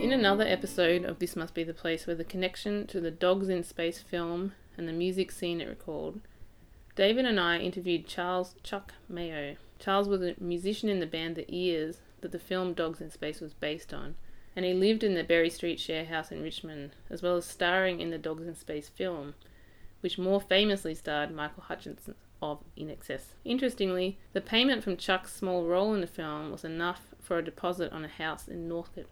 In 0.00 0.12
another 0.12 0.44
episode 0.44 1.04
of 1.04 1.18
This 1.18 1.36
Must 1.36 1.54
Be 1.54 1.64
the 1.64 1.74
Place, 1.74 2.06
where 2.06 2.16
the 2.16 2.24
connection 2.24 2.86
to 2.88 3.00
the 3.00 3.10
Dogs 3.10 3.48
in 3.48 3.62
Space 3.62 4.00
film 4.00 4.52
and 4.76 4.88
the 4.88 4.92
music 4.92 5.32
scene 5.32 5.60
it 5.60 5.68
recalled, 5.68 6.20
David 6.96 7.24
and 7.24 7.38
I 7.38 7.58
interviewed 7.58 8.06
Charles 8.06 8.54
Chuck 8.62 8.94
Meo. 9.08 9.56
Charles 9.82 10.06
was 10.06 10.22
a 10.22 10.36
musician 10.38 10.88
in 10.88 11.00
the 11.00 11.06
band 11.06 11.34
The 11.34 11.52
Ears 11.52 12.02
that 12.20 12.30
the 12.30 12.38
film 12.38 12.72
Dogs 12.72 13.00
in 13.00 13.10
Space 13.10 13.40
was 13.40 13.52
based 13.52 13.92
on, 13.92 14.14
and 14.54 14.64
he 14.64 14.72
lived 14.72 15.02
in 15.02 15.14
the 15.14 15.24
Berry 15.24 15.50
Street 15.50 15.80
share 15.80 16.04
house 16.04 16.30
in 16.30 16.40
Richmond, 16.40 16.92
as 17.10 17.20
well 17.20 17.36
as 17.36 17.46
starring 17.46 18.00
in 18.00 18.10
the 18.10 18.18
Dogs 18.18 18.46
in 18.46 18.54
Space 18.54 18.88
film, 18.88 19.34
which 20.00 20.18
more 20.18 20.40
famously 20.40 20.94
starred 20.94 21.34
Michael 21.34 21.64
Hutchence 21.64 22.08
of 22.40 22.62
INXS. 22.78 23.34
Interestingly, 23.44 24.18
the 24.32 24.40
payment 24.40 24.84
from 24.84 24.96
Chuck's 24.96 25.34
small 25.34 25.66
role 25.66 25.94
in 25.94 26.00
the 26.00 26.06
film 26.06 26.52
was 26.52 26.64
enough 26.64 27.08
for 27.18 27.38
a 27.38 27.44
deposit 27.44 27.90
on 27.92 28.04
a 28.04 28.08
house 28.08 28.46
in 28.46 28.68
Northcote. 28.68 29.10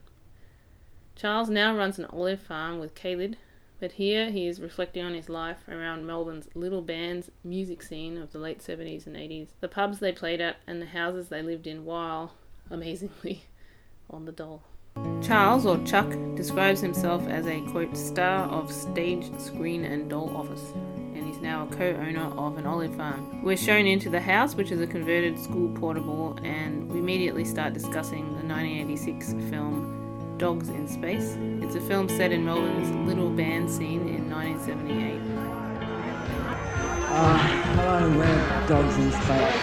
Charles 1.16 1.50
now 1.50 1.76
runs 1.76 1.98
an 1.98 2.04
olive 2.06 2.40
farm 2.40 2.78
with 2.78 2.94
Caled, 2.94 3.36
but 3.80 3.92
here 3.92 4.30
he 4.30 4.46
is 4.46 4.60
reflecting 4.60 5.04
on 5.04 5.14
his 5.14 5.30
life 5.30 5.66
around 5.66 6.06
Melbourne's 6.06 6.48
little 6.54 6.82
band's 6.82 7.30
music 7.42 7.82
scene 7.82 8.18
of 8.18 8.30
the 8.30 8.38
late 8.38 8.60
70s 8.60 9.06
and 9.06 9.16
80s, 9.16 9.48
the 9.60 9.68
pubs 9.68 9.98
they 9.98 10.12
played 10.12 10.40
at, 10.40 10.56
and 10.66 10.80
the 10.80 10.86
houses 10.86 11.28
they 11.28 11.42
lived 11.42 11.66
in 11.66 11.86
while, 11.86 12.34
amazingly, 12.70 13.44
on 14.10 14.26
the 14.26 14.32
dole. 14.32 14.62
Charles, 15.22 15.64
or 15.64 15.78
Chuck, 15.84 16.12
describes 16.34 16.80
himself 16.80 17.26
as 17.28 17.46
a 17.46 17.60
quote, 17.70 17.96
star 17.96 18.48
of 18.48 18.70
stage, 18.70 19.30
screen, 19.38 19.84
and 19.84 20.10
doll 20.10 20.36
office, 20.36 20.72
and 21.14 21.26
he's 21.26 21.38
now 21.38 21.66
a 21.66 21.74
co 21.74 21.84
owner 21.84 22.24
of 22.36 22.58
an 22.58 22.66
olive 22.66 22.94
farm. 22.96 23.42
We're 23.42 23.56
shown 23.56 23.86
into 23.86 24.10
the 24.10 24.20
house, 24.20 24.54
which 24.54 24.72
is 24.72 24.80
a 24.80 24.86
converted 24.86 25.38
school 25.38 25.74
portable, 25.76 26.38
and 26.42 26.90
we 26.90 26.98
immediately 26.98 27.44
start 27.44 27.72
discussing 27.72 28.26
the 28.36 28.46
1986 28.46 29.32
film 29.48 29.99
Dogs 30.40 30.70
in 30.70 30.88
Space. 30.88 31.36
It's 31.60 31.74
a 31.74 31.80
film 31.82 32.08
set 32.08 32.32
in 32.32 32.46
Melbourne's 32.46 32.90
little 33.06 33.28
band 33.28 33.70
scene 33.70 34.08
in 34.08 34.30
1978. 34.30 35.20
Uh, 37.10 37.36
hello, 37.36 38.08
we're 38.16 38.66
dogs 38.66 38.96
in 38.96 39.12
space. 39.12 39.62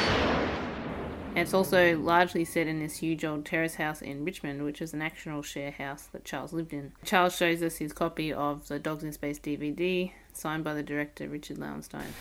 And 1.30 1.40
it's 1.40 1.56
also 1.56 1.98
largely 1.98 2.46
set 2.46 2.68
in 2.68 2.78
this 2.78 2.98
huge 2.98 3.26
old 3.26 3.44
terrace 3.44 3.74
house 3.74 4.04
in 4.04 4.24
Richmond, 4.24 4.64
which 4.64 4.80
is 4.80 4.94
an 4.94 5.02
actual 5.02 5.42
share 5.42 5.72
house 5.72 6.10
that 6.12 6.24
Charles 6.24 6.54
lived 6.54 6.74
in. 6.74 6.92
Charles 7.04 7.36
shows 7.36 7.64
us 7.64 7.78
his 7.78 7.92
copy 7.92 8.32
of 8.32 8.68
the 8.68 8.78
Dogs 8.78 9.04
in 9.04 9.12
Space 9.12 9.40
DVD, 9.40 10.12
signed 10.32 10.64
by 10.64 10.76
the 10.76 10.84
director 10.84 11.28
Richard 11.28 11.58
Lowenstein. 11.58 12.14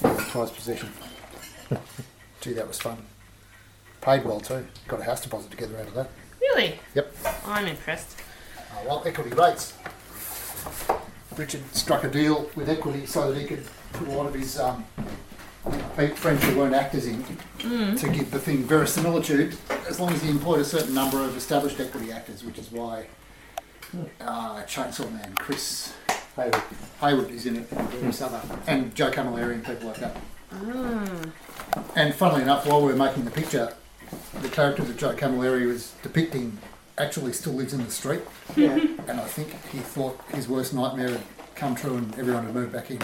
prized 0.00 0.54
possession. 0.54 0.92
Gee, 2.40 2.52
that 2.52 2.68
was 2.68 2.80
fun. 2.80 2.98
Paid 4.02 4.24
well 4.24 4.38
too. 4.38 4.64
Got 4.86 5.00
a 5.00 5.04
house 5.04 5.22
deposit 5.22 5.50
together 5.50 5.78
out 5.78 5.88
of 5.88 5.94
that. 5.94 6.10
Really? 6.54 6.80
Yep. 6.94 7.14
I'm 7.46 7.66
impressed. 7.66 8.18
Uh, 8.56 8.82
well, 8.86 9.02
equity 9.06 9.30
rates. 9.30 9.74
Richard 11.36 11.62
struck 11.74 12.02
a 12.04 12.08
deal 12.08 12.50
with 12.56 12.68
equity 12.68 13.06
so 13.06 13.32
that 13.32 13.40
he 13.40 13.46
could 13.46 13.64
put 13.92 14.08
a 14.08 14.10
lot 14.10 14.26
of 14.26 14.34
his 14.34 14.58
um, 14.58 14.84
friends 16.16 16.44
who 16.44 16.58
weren't 16.58 16.74
actors 16.74 17.06
in 17.06 17.22
to 17.96 18.08
give 18.08 18.30
the 18.30 18.38
thing 18.38 18.64
verisimilitude 18.64 19.56
as 19.88 20.00
long 20.00 20.12
as 20.12 20.22
he 20.22 20.30
employed 20.30 20.60
a 20.60 20.64
certain 20.64 20.92
number 20.92 21.18
of 21.22 21.36
established 21.36 21.78
equity 21.78 22.10
actors, 22.10 22.42
which 22.42 22.58
is 22.58 22.70
why 22.72 23.06
uh, 24.20 24.62
Chainsaw 24.64 25.10
Man, 25.12 25.32
Chris 25.36 25.92
Haywood, 26.36 26.62
Haywood 27.00 27.30
is 27.30 27.46
in 27.46 27.56
it, 27.56 27.70
and 27.72 27.88
various 27.90 28.20
other, 28.22 28.40
and 28.66 28.94
Joe 28.94 29.10
Camilleri 29.10 29.54
and 29.54 29.64
people 29.64 29.88
like 29.88 29.98
that. 29.98 30.16
And 31.94 32.14
funnily 32.14 32.42
enough, 32.42 32.66
while 32.66 32.80
we 32.80 32.92
were 32.92 32.98
making 32.98 33.24
the 33.24 33.30
picture, 33.30 33.72
the 34.42 34.48
character 34.48 34.82
that 34.82 34.96
Joe 34.96 35.14
Camilleri 35.14 35.66
was 35.66 35.92
depicting 36.02 36.58
actually 36.98 37.32
still 37.32 37.54
lives 37.54 37.72
in 37.72 37.84
the 37.84 37.90
street. 37.90 38.20
Yeah. 38.56 38.76
And 39.08 39.20
I 39.20 39.24
think 39.24 39.50
he 39.70 39.78
thought 39.78 40.20
his 40.34 40.48
worst 40.48 40.74
nightmare 40.74 41.10
had 41.10 41.22
come 41.54 41.74
true 41.74 41.96
and 41.96 42.12
everyone 42.18 42.44
had 42.44 42.54
moved 42.54 42.72
back 42.72 42.90
in. 42.90 43.00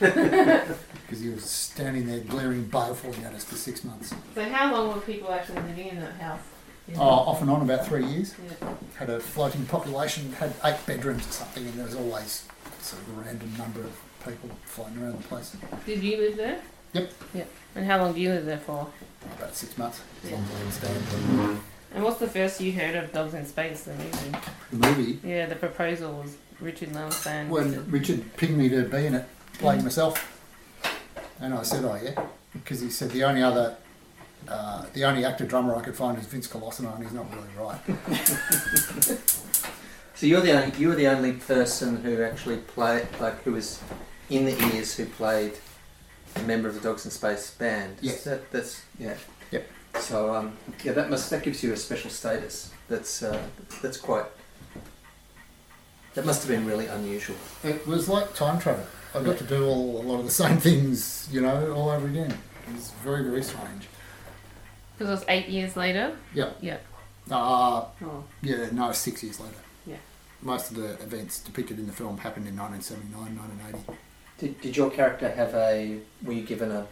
Because 1.04 1.20
he 1.20 1.28
was 1.28 1.44
standing 1.44 2.06
there 2.06 2.20
glaring 2.20 2.64
balefully 2.64 3.22
at 3.24 3.34
us 3.34 3.44
for 3.44 3.56
six 3.56 3.84
months. 3.84 4.14
So, 4.34 4.42
how 4.48 4.72
long 4.72 4.94
were 4.94 5.00
people 5.02 5.30
actually 5.30 5.60
living 5.62 5.88
in 5.88 6.00
that 6.00 6.14
house? 6.14 6.40
Uh, 6.96 7.00
off 7.02 7.42
and 7.42 7.50
on 7.50 7.60
about 7.60 7.86
three 7.86 8.04
years. 8.04 8.34
Yeah. 8.62 8.74
Had 8.96 9.10
a 9.10 9.20
floating 9.20 9.66
population, 9.66 10.32
had 10.32 10.54
eight 10.64 10.78
bedrooms 10.86 11.26
or 11.28 11.30
something, 11.30 11.64
and 11.66 11.74
there 11.74 11.84
was 11.84 11.94
always 11.94 12.48
sort 12.80 13.02
of 13.02 13.18
a 13.18 13.20
random 13.20 13.52
number 13.58 13.80
of 13.80 13.92
people 14.24 14.50
flying 14.64 14.96
around 14.98 15.18
the 15.18 15.28
place. 15.28 15.56
Did 15.86 16.02
you 16.02 16.16
live 16.16 16.36
there? 16.36 16.60
Yep. 16.94 17.12
Yep. 17.34 17.48
And 17.76 17.86
how 17.86 17.98
long 17.98 18.14
do 18.14 18.20
you 18.20 18.30
live 18.30 18.46
there 18.46 18.58
for? 18.58 18.86
About 19.38 19.54
six 19.54 19.76
months. 19.78 20.00
As 20.24 20.30
long 20.32 20.44
as 20.68 20.84
I 20.84 20.88
understand. 20.88 21.60
And 21.94 22.02
what's 22.02 22.18
the 22.18 22.26
first 22.26 22.60
you 22.60 22.72
heard 22.72 22.96
of 22.96 23.12
Dogs 23.12 23.34
in 23.34 23.46
Space, 23.46 23.84
the 23.84 23.94
movie? 23.94 24.36
The 24.72 24.76
movie, 24.76 25.20
Yeah, 25.28 25.46
the 25.46 25.54
proposal 25.56 26.12
was 26.14 26.36
Richard 26.60 26.90
Lambsdale. 26.92 27.48
when 27.48 27.88
Richard 27.90 28.36
pinged 28.36 28.58
me 28.58 28.68
to 28.68 28.82
be 28.84 29.06
in 29.06 29.14
it, 29.14 29.26
playing 29.58 29.82
myself, 29.84 30.18
and 31.40 31.54
I 31.54 31.62
said, 31.62 31.84
"Oh 31.84 31.98
yeah," 32.02 32.20
because 32.52 32.80
he 32.80 32.90
said 32.90 33.10
the 33.10 33.22
only 33.24 33.42
other, 33.42 33.76
uh, 34.48 34.86
the 34.92 35.04
only 35.04 35.24
actor 35.24 35.44
drummer 35.46 35.74
I 35.76 35.82
could 35.82 35.94
find 35.96 36.18
is 36.18 36.26
Vince 36.26 36.48
Colosimo, 36.48 36.94
and 36.96 37.04
he's 37.04 37.12
not 37.14 37.26
really 37.32 37.48
right. 37.56 39.18
So 40.16 40.26
you're 40.26 40.40
the 40.42 40.52
only, 40.52 40.76
you 40.78 40.88
were 40.88 40.94
the 40.94 41.08
only 41.08 41.32
person 41.32 41.96
who 42.02 42.22
actually 42.22 42.58
played, 42.58 43.08
like 43.20 43.42
who 43.42 43.52
was 43.52 43.82
in 44.30 44.44
the 44.44 44.56
ears 44.72 44.94
who 44.94 45.06
played 45.06 45.54
a 46.36 46.42
member 46.42 46.68
of 46.68 46.74
the 46.74 46.80
Dogs 46.80 47.04
in 47.04 47.10
Space 47.10 47.50
band. 47.52 47.96
Yes. 48.00 48.24
That, 48.24 48.50
that's 48.50 48.82
yeah. 48.98 49.14
Yep. 49.50 49.66
So 50.00 50.34
um, 50.34 50.56
yeah, 50.82 50.92
that 50.92 51.10
must 51.10 51.30
that 51.30 51.42
gives 51.42 51.62
you 51.62 51.72
a 51.72 51.76
special 51.76 52.10
status. 52.10 52.72
That's 52.88 53.22
uh, 53.22 53.42
that's 53.82 53.96
quite. 53.96 54.26
That 56.14 56.24
must 56.26 56.46
have 56.46 56.56
been 56.56 56.66
really 56.66 56.86
unusual. 56.86 57.36
It 57.64 57.86
was 57.86 58.08
like 58.08 58.34
time 58.34 58.60
travel. 58.60 58.86
I 59.14 59.22
got 59.22 59.36
to 59.38 59.44
do 59.44 59.64
all, 59.66 60.00
a 60.00 60.04
lot 60.04 60.18
of 60.20 60.24
the 60.26 60.30
same 60.30 60.58
things, 60.68 61.28
you 61.30 61.40
know, 61.40 61.72
all 61.72 61.90
over 61.90 62.06
again. 62.06 62.30
It 62.68 62.74
was 62.74 62.90
very, 63.02 63.24
very 63.24 63.42
strange. 63.42 63.88
Because 64.96 65.08
it 65.08 65.10
was 65.10 65.24
eight 65.28 65.48
years 65.48 65.76
later. 65.76 66.16
Yeah. 66.32 66.50
Yeah. 66.60 66.78
Uh, 67.30 67.86
Oh. 68.02 68.24
yeah, 68.42 68.68
no, 68.70 68.92
six 68.92 69.22
years 69.24 69.40
later. 69.40 69.54
Yeah. 69.86 69.96
Most 70.42 70.70
of 70.70 70.76
the 70.76 70.92
events 71.02 71.40
depicted 71.40 71.78
in 71.78 71.86
the 71.86 71.92
film 71.92 72.18
happened 72.18 72.46
in 72.46 72.56
1979, 72.56 73.36
1980. 73.36 74.00
Did, 74.38 74.60
did 74.60 74.76
your 74.76 74.90
character 74.90 75.28
have 75.30 75.54
a? 75.54 76.00
Were 76.24 76.32
you 76.32 76.42
given 76.42 76.70
a 76.70 76.86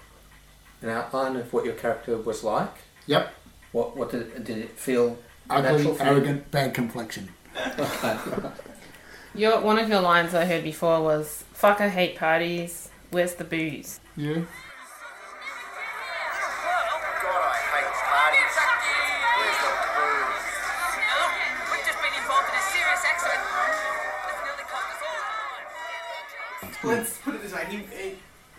an 0.81 0.89
outline 0.89 1.37
of 1.37 1.53
what 1.53 1.65
your 1.65 1.75
character 1.75 2.17
was 2.17 2.43
like? 2.45 2.75
Yep. 3.07 3.35
What 3.73 3.97
what 3.97 4.11
did 4.11 4.23
it, 4.23 4.45
did 4.45 4.59
it 4.59 4.71
feel? 4.79 5.19
Ugly, 5.51 5.73
natural 5.73 5.95
you? 5.95 6.01
arrogant, 6.01 6.51
bad 6.51 6.75
complexion. 6.75 7.29
Your 9.35 9.61
one 9.61 9.79
of 9.79 9.89
your 9.89 10.01
lines 10.01 10.35
I 10.35 10.45
heard 10.45 10.63
before 10.63 11.03
was 11.03 11.45
"Fuck, 11.53 11.81
I 11.81 11.89
hate 11.89 12.17
parties. 12.17 12.91
Where's 13.11 13.35
the 13.35 13.45
booze?" 13.45 13.99
Yeah. 14.15 14.43
Let's 26.89 27.19
put 27.19 27.35
it 27.35 27.43
this 27.43 27.53
way. 27.53 27.65
He, 27.69 27.77
he, 27.79 28.15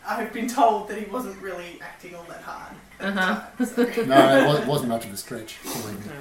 I've 0.08 0.34
been 0.34 0.48
told 0.48 0.88
that 0.90 0.98
he 0.98 1.06
wasn't 1.10 1.42
really 1.42 1.80
acting 1.82 2.16
all 2.16 2.24
that 2.24 2.42
hard. 2.42 2.74
at 3.00 3.18
Uh-huh. 3.18 3.42
time, 3.58 3.66
so- 3.96 4.04
No, 4.06 4.56
it 4.58 4.68
wasn't 4.68 4.90
much 4.90 5.06
of 5.06 5.14
a 5.14 5.18
stretch, 5.18 5.58
believe 5.64 6.06
me. 6.06 6.12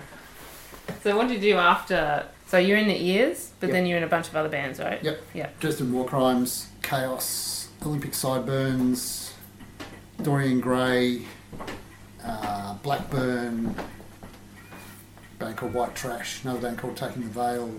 So 1.03 1.17
what 1.17 1.29
did 1.29 1.43
you 1.43 1.53
do 1.55 1.59
after? 1.59 2.27
So 2.47 2.59
you're 2.59 2.77
in 2.79 2.87
the 2.89 3.01
ears, 3.01 3.51
but 3.61 3.69
Yep. 3.69 3.73
then 3.75 3.87
you're 3.87 3.99
in 3.99 4.05
a 4.05 4.09
bunch 4.09 4.29
of 4.29 4.37
other 4.37 4.49
bands, 4.49 4.79
right? 4.79 5.03
Yep. 5.03 5.23
Yeah. 5.35 5.49
Dressed 5.61 5.81
in 5.81 5.93
War 5.93 6.05
Crimes, 6.05 6.69
Chaos, 6.83 7.69
Olympic 7.85 8.15
Sideburns, 8.15 9.33
Dorian 10.23 10.61
Gray, 10.61 11.23
uh, 12.25 12.75
Blackburn, 12.83 13.75
band 15.39 15.57
called 15.57 15.75
White 15.75 15.95
Trash, 15.97 16.45
another 16.45 16.61
band 16.61 16.79
called 16.79 16.97
Taking 16.97 17.23
the 17.23 17.29
Veil. 17.31 17.71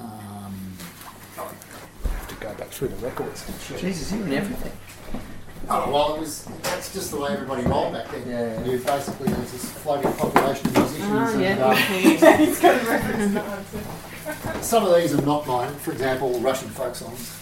Um, 0.00 0.76
I 2.44 2.48
have 2.48 2.56
to 2.56 2.62
go 2.62 2.64
back 2.64 2.68
through 2.68 2.88
the 2.88 2.96
records. 2.96 3.80
Jesus, 3.80 4.12
you 4.12 4.22
in 4.24 4.32
everything. 4.32 4.72
Oh 5.68 5.92
well, 5.92 6.14
it 6.16 6.20
was. 6.20 6.44
That's 6.62 6.92
just 6.92 7.10
the 7.12 7.20
way 7.20 7.32
everybody 7.32 7.62
rolled 7.62 7.92
back 7.92 8.10
then. 8.10 8.28
Yeah. 8.28 8.64
You 8.64 8.78
basically 8.78 9.28
there's 9.32 9.52
this 9.52 9.70
floating 9.70 10.12
population 10.14 10.66
of 10.68 10.76
musicians. 10.76 11.10
Ah, 11.12 11.32
and, 11.32 11.40
yeah. 11.40 11.66
um, 11.66 11.76
He's 12.38 12.60
got 12.60 12.82
a 12.82 12.84
reference 12.84 13.34
that. 13.34 14.64
Some 14.64 14.84
of 14.84 14.94
these 15.00 15.14
are 15.14 15.22
not 15.22 15.46
mine. 15.46 15.72
For 15.76 15.92
example, 15.92 16.38
Russian 16.40 16.68
folk 16.70 16.94
songs. 16.94 17.38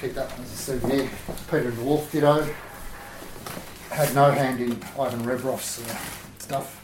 Keep 0.00 0.14
that 0.14 0.30
one 0.32 0.42
as 0.42 0.52
a 0.52 0.56
souvenir. 0.56 1.10
Peter 1.46 1.68
and 1.68 1.78
the 1.78 1.82
Wolf 1.82 2.10
ditto. 2.12 2.46
Had 3.90 4.14
no 4.14 4.30
hand 4.30 4.60
in 4.60 4.72
Ivan 4.98 5.24
Rebroff's 5.24 5.80
uh, 5.80 5.96
stuff. 6.38 6.74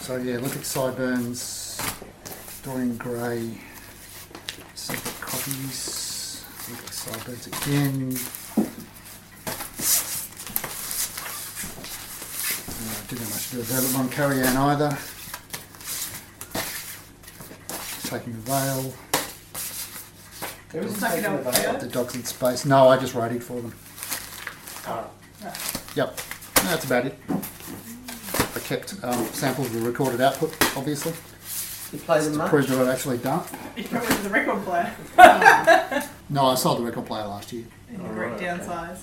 So 0.00 0.16
yeah, 0.16 0.38
look 0.38 0.54
at 0.54 0.66
Sideburns, 0.66 1.80
Dorian 2.62 2.96
Gray, 2.98 3.58
separate 4.74 5.20
copies. 5.22 6.03
Look 7.06 7.16
at 7.16 7.22
Sideburns 7.26 7.46
again. 7.46 8.16
Uh, 12.76 13.06
didn't 13.08 13.20
have 13.24 13.30
much 13.30 13.44
to 13.48 13.52
do 13.52 13.58
with 13.58 13.68
that 13.68 13.98
one. 13.98 14.08
Carry 14.08 14.40
Ann 14.40 14.56
either. 14.56 14.90
Taking 18.08 18.32
the 18.32 18.38
veil. 18.40 18.94
There 20.72 20.82
was 20.82 20.98
Taking 21.00 21.22
the 21.22 21.50
Veil. 21.50 21.78
The 21.78 21.86
dogs 21.86 22.14
in 22.16 22.24
space. 22.24 22.64
No, 22.64 22.88
I 22.88 22.96
just 22.98 23.14
wrote 23.14 23.32
it 23.32 23.42
for 23.42 23.60
them. 23.60 23.74
Ah. 24.86 25.08
Yep, 25.94 26.16
that's 26.64 26.84
about 26.84 27.06
it. 27.06 27.18
I 27.30 28.58
kept 28.60 28.94
um, 29.04 29.24
samples 29.26 29.68
of 29.68 29.74
the 29.74 29.80
recorded 29.88 30.20
output, 30.20 30.50
obviously, 30.76 31.12
You 31.92 31.98
play 32.04 32.20
them 32.22 32.32
to 32.32 32.38
much? 32.38 32.50
prove 32.50 32.66
that 32.68 32.78
I'd 32.78 32.88
actually 32.92 33.18
done 33.18 33.44
it. 33.76 33.84
You 33.90 33.98
went 33.98 34.08
with 34.08 34.22
the 34.24 34.30
record 34.30 34.64
player. 34.64 34.92
No, 36.30 36.46
I 36.46 36.54
sold 36.54 36.78
the 36.78 36.82
record 36.82 37.04
player 37.06 37.26
last 37.26 37.52
year. 37.52 37.64
And 37.88 38.02
you 38.02 38.08
great 38.08 38.38
downsize. 38.38 39.02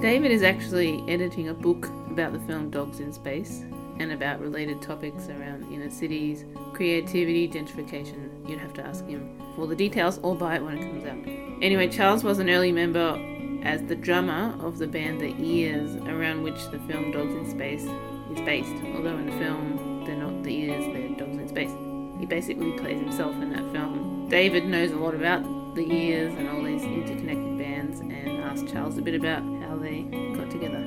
David 0.00 0.30
is 0.30 0.42
actually 0.42 1.04
editing 1.08 1.48
a 1.48 1.54
book 1.54 1.86
about 2.10 2.32
the 2.32 2.38
film 2.40 2.70
Dogs 2.70 3.00
in 3.00 3.12
Space 3.12 3.64
and 3.98 4.12
about 4.12 4.40
related 4.40 4.80
topics 4.80 5.28
around 5.28 5.70
inner 5.72 5.90
cities, 5.90 6.44
creativity, 6.72 7.48
gentrification. 7.48 8.48
You'd 8.48 8.60
have 8.60 8.72
to 8.74 8.86
ask 8.86 9.04
him 9.04 9.38
for 9.56 9.66
the 9.66 9.76
details 9.76 10.18
or 10.22 10.36
buy 10.36 10.56
it 10.56 10.64
when 10.64 10.78
it 10.78 10.80
comes 10.80 11.04
out. 11.04 11.18
Anyway, 11.62 11.88
Charles 11.88 12.24
was 12.24 12.38
an 12.38 12.48
early 12.48 12.72
member 12.72 13.18
as 13.62 13.82
the 13.82 13.96
drummer 13.96 14.56
of 14.64 14.78
the 14.78 14.86
band 14.86 15.20
The 15.20 15.34
Ears, 15.38 15.96
around 16.06 16.44
which 16.44 16.70
the 16.70 16.78
film 16.78 17.10
Dogs 17.10 17.34
in 17.34 17.50
Space 17.50 17.82
is 17.82 18.40
based. 18.46 18.82
Although 18.94 19.18
in 19.18 19.26
the 19.26 19.36
film 19.36 20.04
they're 20.06 20.16
not 20.16 20.44
the 20.44 20.54
ears, 20.54 20.84
they're 20.94 21.18
dogs 21.18 21.36
in 21.36 21.48
space. 21.48 21.89
He 22.20 22.26
basically 22.26 22.72
plays 22.78 23.00
himself 23.00 23.34
in 23.36 23.50
that 23.54 23.72
film. 23.72 24.28
David 24.28 24.66
knows 24.66 24.90
a 24.92 24.96
lot 24.96 25.14
about 25.14 25.42
the 25.74 25.90
ears 25.90 26.34
and 26.34 26.48
all 26.48 26.62
these 26.62 26.82
interconnected 26.82 27.58
bands 27.58 28.00
and 28.00 28.28
asked 28.42 28.68
Charles 28.72 28.98
a 28.98 29.02
bit 29.02 29.14
about 29.14 29.42
how 29.66 29.76
they 29.76 30.02
got 30.36 30.50
together. 30.50 30.78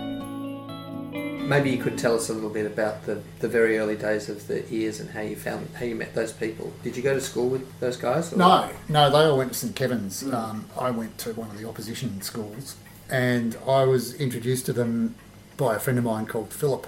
Maybe 1.47 1.71
you 1.71 1.77
could 1.77 1.97
tell 1.97 2.15
us 2.15 2.29
a 2.29 2.33
little 2.33 2.49
bit 2.49 2.65
about 2.65 3.05
the, 3.05 3.21
the 3.39 3.47
very 3.49 3.77
early 3.77 3.97
days 3.97 4.29
of 4.29 4.47
the 4.47 4.63
ears 4.73 4.99
and 4.99 5.09
how 5.09 5.21
you 5.21 5.35
found 5.35 5.67
how 5.77 5.85
you 5.85 5.95
met 5.95 6.13
those 6.15 6.31
people. 6.31 6.71
Did 6.83 6.95
you 6.95 7.03
go 7.03 7.13
to 7.13 7.19
school 7.21 7.49
with 7.49 7.79
those 7.79 7.97
guys? 7.97 8.31
or- 8.31 8.37
No, 8.37 8.69
no, 8.87 9.09
they 9.09 9.25
all 9.25 9.37
went 9.37 9.51
to 9.53 9.57
St 9.59 9.75
Kevin's. 9.75 10.23
Um, 10.31 10.65
I 10.79 10.91
went 10.91 11.17
to 11.19 11.33
one 11.33 11.49
of 11.49 11.57
the 11.59 11.67
opposition 11.67 12.21
schools, 12.21 12.75
and 13.09 13.57
I 13.67 13.83
was 13.83 14.13
introduced 14.15 14.65
to 14.67 14.73
them 14.73 15.15
by 15.57 15.75
a 15.75 15.79
friend 15.79 15.99
of 15.99 16.05
mine 16.05 16.27
called 16.27 16.53
Philip, 16.53 16.87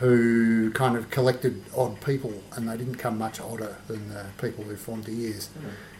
who 0.00 0.70
kind 0.72 0.96
of 0.96 1.10
collected 1.10 1.62
odd 1.76 2.00
people, 2.00 2.32
and 2.54 2.68
they 2.68 2.76
didn't 2.76 2.96
come 2.96 3.18
much 3.18 3.40
odder 3.40 3.76
than 3.88 4.08
the 4.10 4.26
people 4.40 4.64
who 4.64 4.76
formed 4.76 5.04
the 5.04 5.12
ears. 5.12 5.50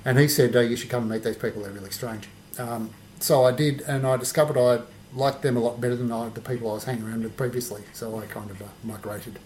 And 0.04 0.18
he 0.18 0.28
said, 0.28 0.54
oh, 0.56 0.60
"You 0.60 0.76
should 0.76 0.90
come 0.90 1.02
and 1.02 1.10
meet 1.10 1.24
these 1.24 1.36
people. 1.36 1.62
They're 1.62 1.72
really 1.72 1.90
strange." 1.90 2.28
Um, 2.58 2.90
so 3.20 3.44
I 3.44 3.52
did, 3.52 3.80
and 3.82 4.06
I 4.06 4.16
discovered 4.16 4.56
I 4.56 4.82
liked 5.14 5.42
them 5.42 5.56
a 5.56 5.60
lot 5.60 5.80
better 5.80 5.96
than 5.96 6.12
I, 6.12 6.28
the 6.28 6.40
people 6.40 6.70
I 6.70 6.74
was 6.74 6.84
hanging 6.84 7.04
around 7.04 7.22
with 7.24 7.36
previously. 7.36 7.82
So 7.92 8.18
I 8.18 8.26
kind 8.26 8.50
of 8.50 8.62
uh, 8.62 8.66
migrated, 8.84 9.38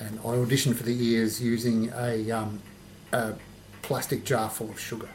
and 0.00 0.18
I 0.20 0.22
auditioned 0.22 0.76
for 0.76 0.82
the 0.82 0.96
ears 1.10 1.40
using 1.40 1.92
a, 1.94 2.30
um, 2.30 2.60
a 3.12 3.34
plastic 3.82 4.24
jar 4.24 4.50
full 4.50 4.70
of 4.70 4.80
sugar. 4.80 5.08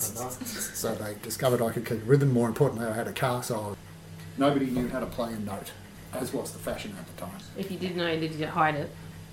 So 0.00 0.94
they 0.94 1.16
discovered 1.22 1.60
I 1.60 1.72
could 1.72 1.84
keep 1.84 2.00
rhythm. 2.06 2.32
More 2.32 2.48
importantly, 2.48 2.86
I 2.86 2.94
had 2.94 3.08
a 3.08 3.12
car, 3.12 3.42
so 3.42 3.76
nobody 4.36 4.66
knew 4.66 4.88
how 4.88 5.00
to 5.00 5.06
play 5.06 5.32
a 5.32 5.38
note, 5.38 5.72
as 6.14 6.32
was 6.32 6.52
the 6.52 6.58
fashion 6.58 6.94
at 6.98 7.06
the 7.06 7.20
time. 7.20 7.38
If 7.56 7.70
you 7.70 7.78
did 7.78 7.96
know, 7.96 8.18
did 8.18 8.34
you 8.34 8.46
hide 8.46 8.74
it? 8.74 8.90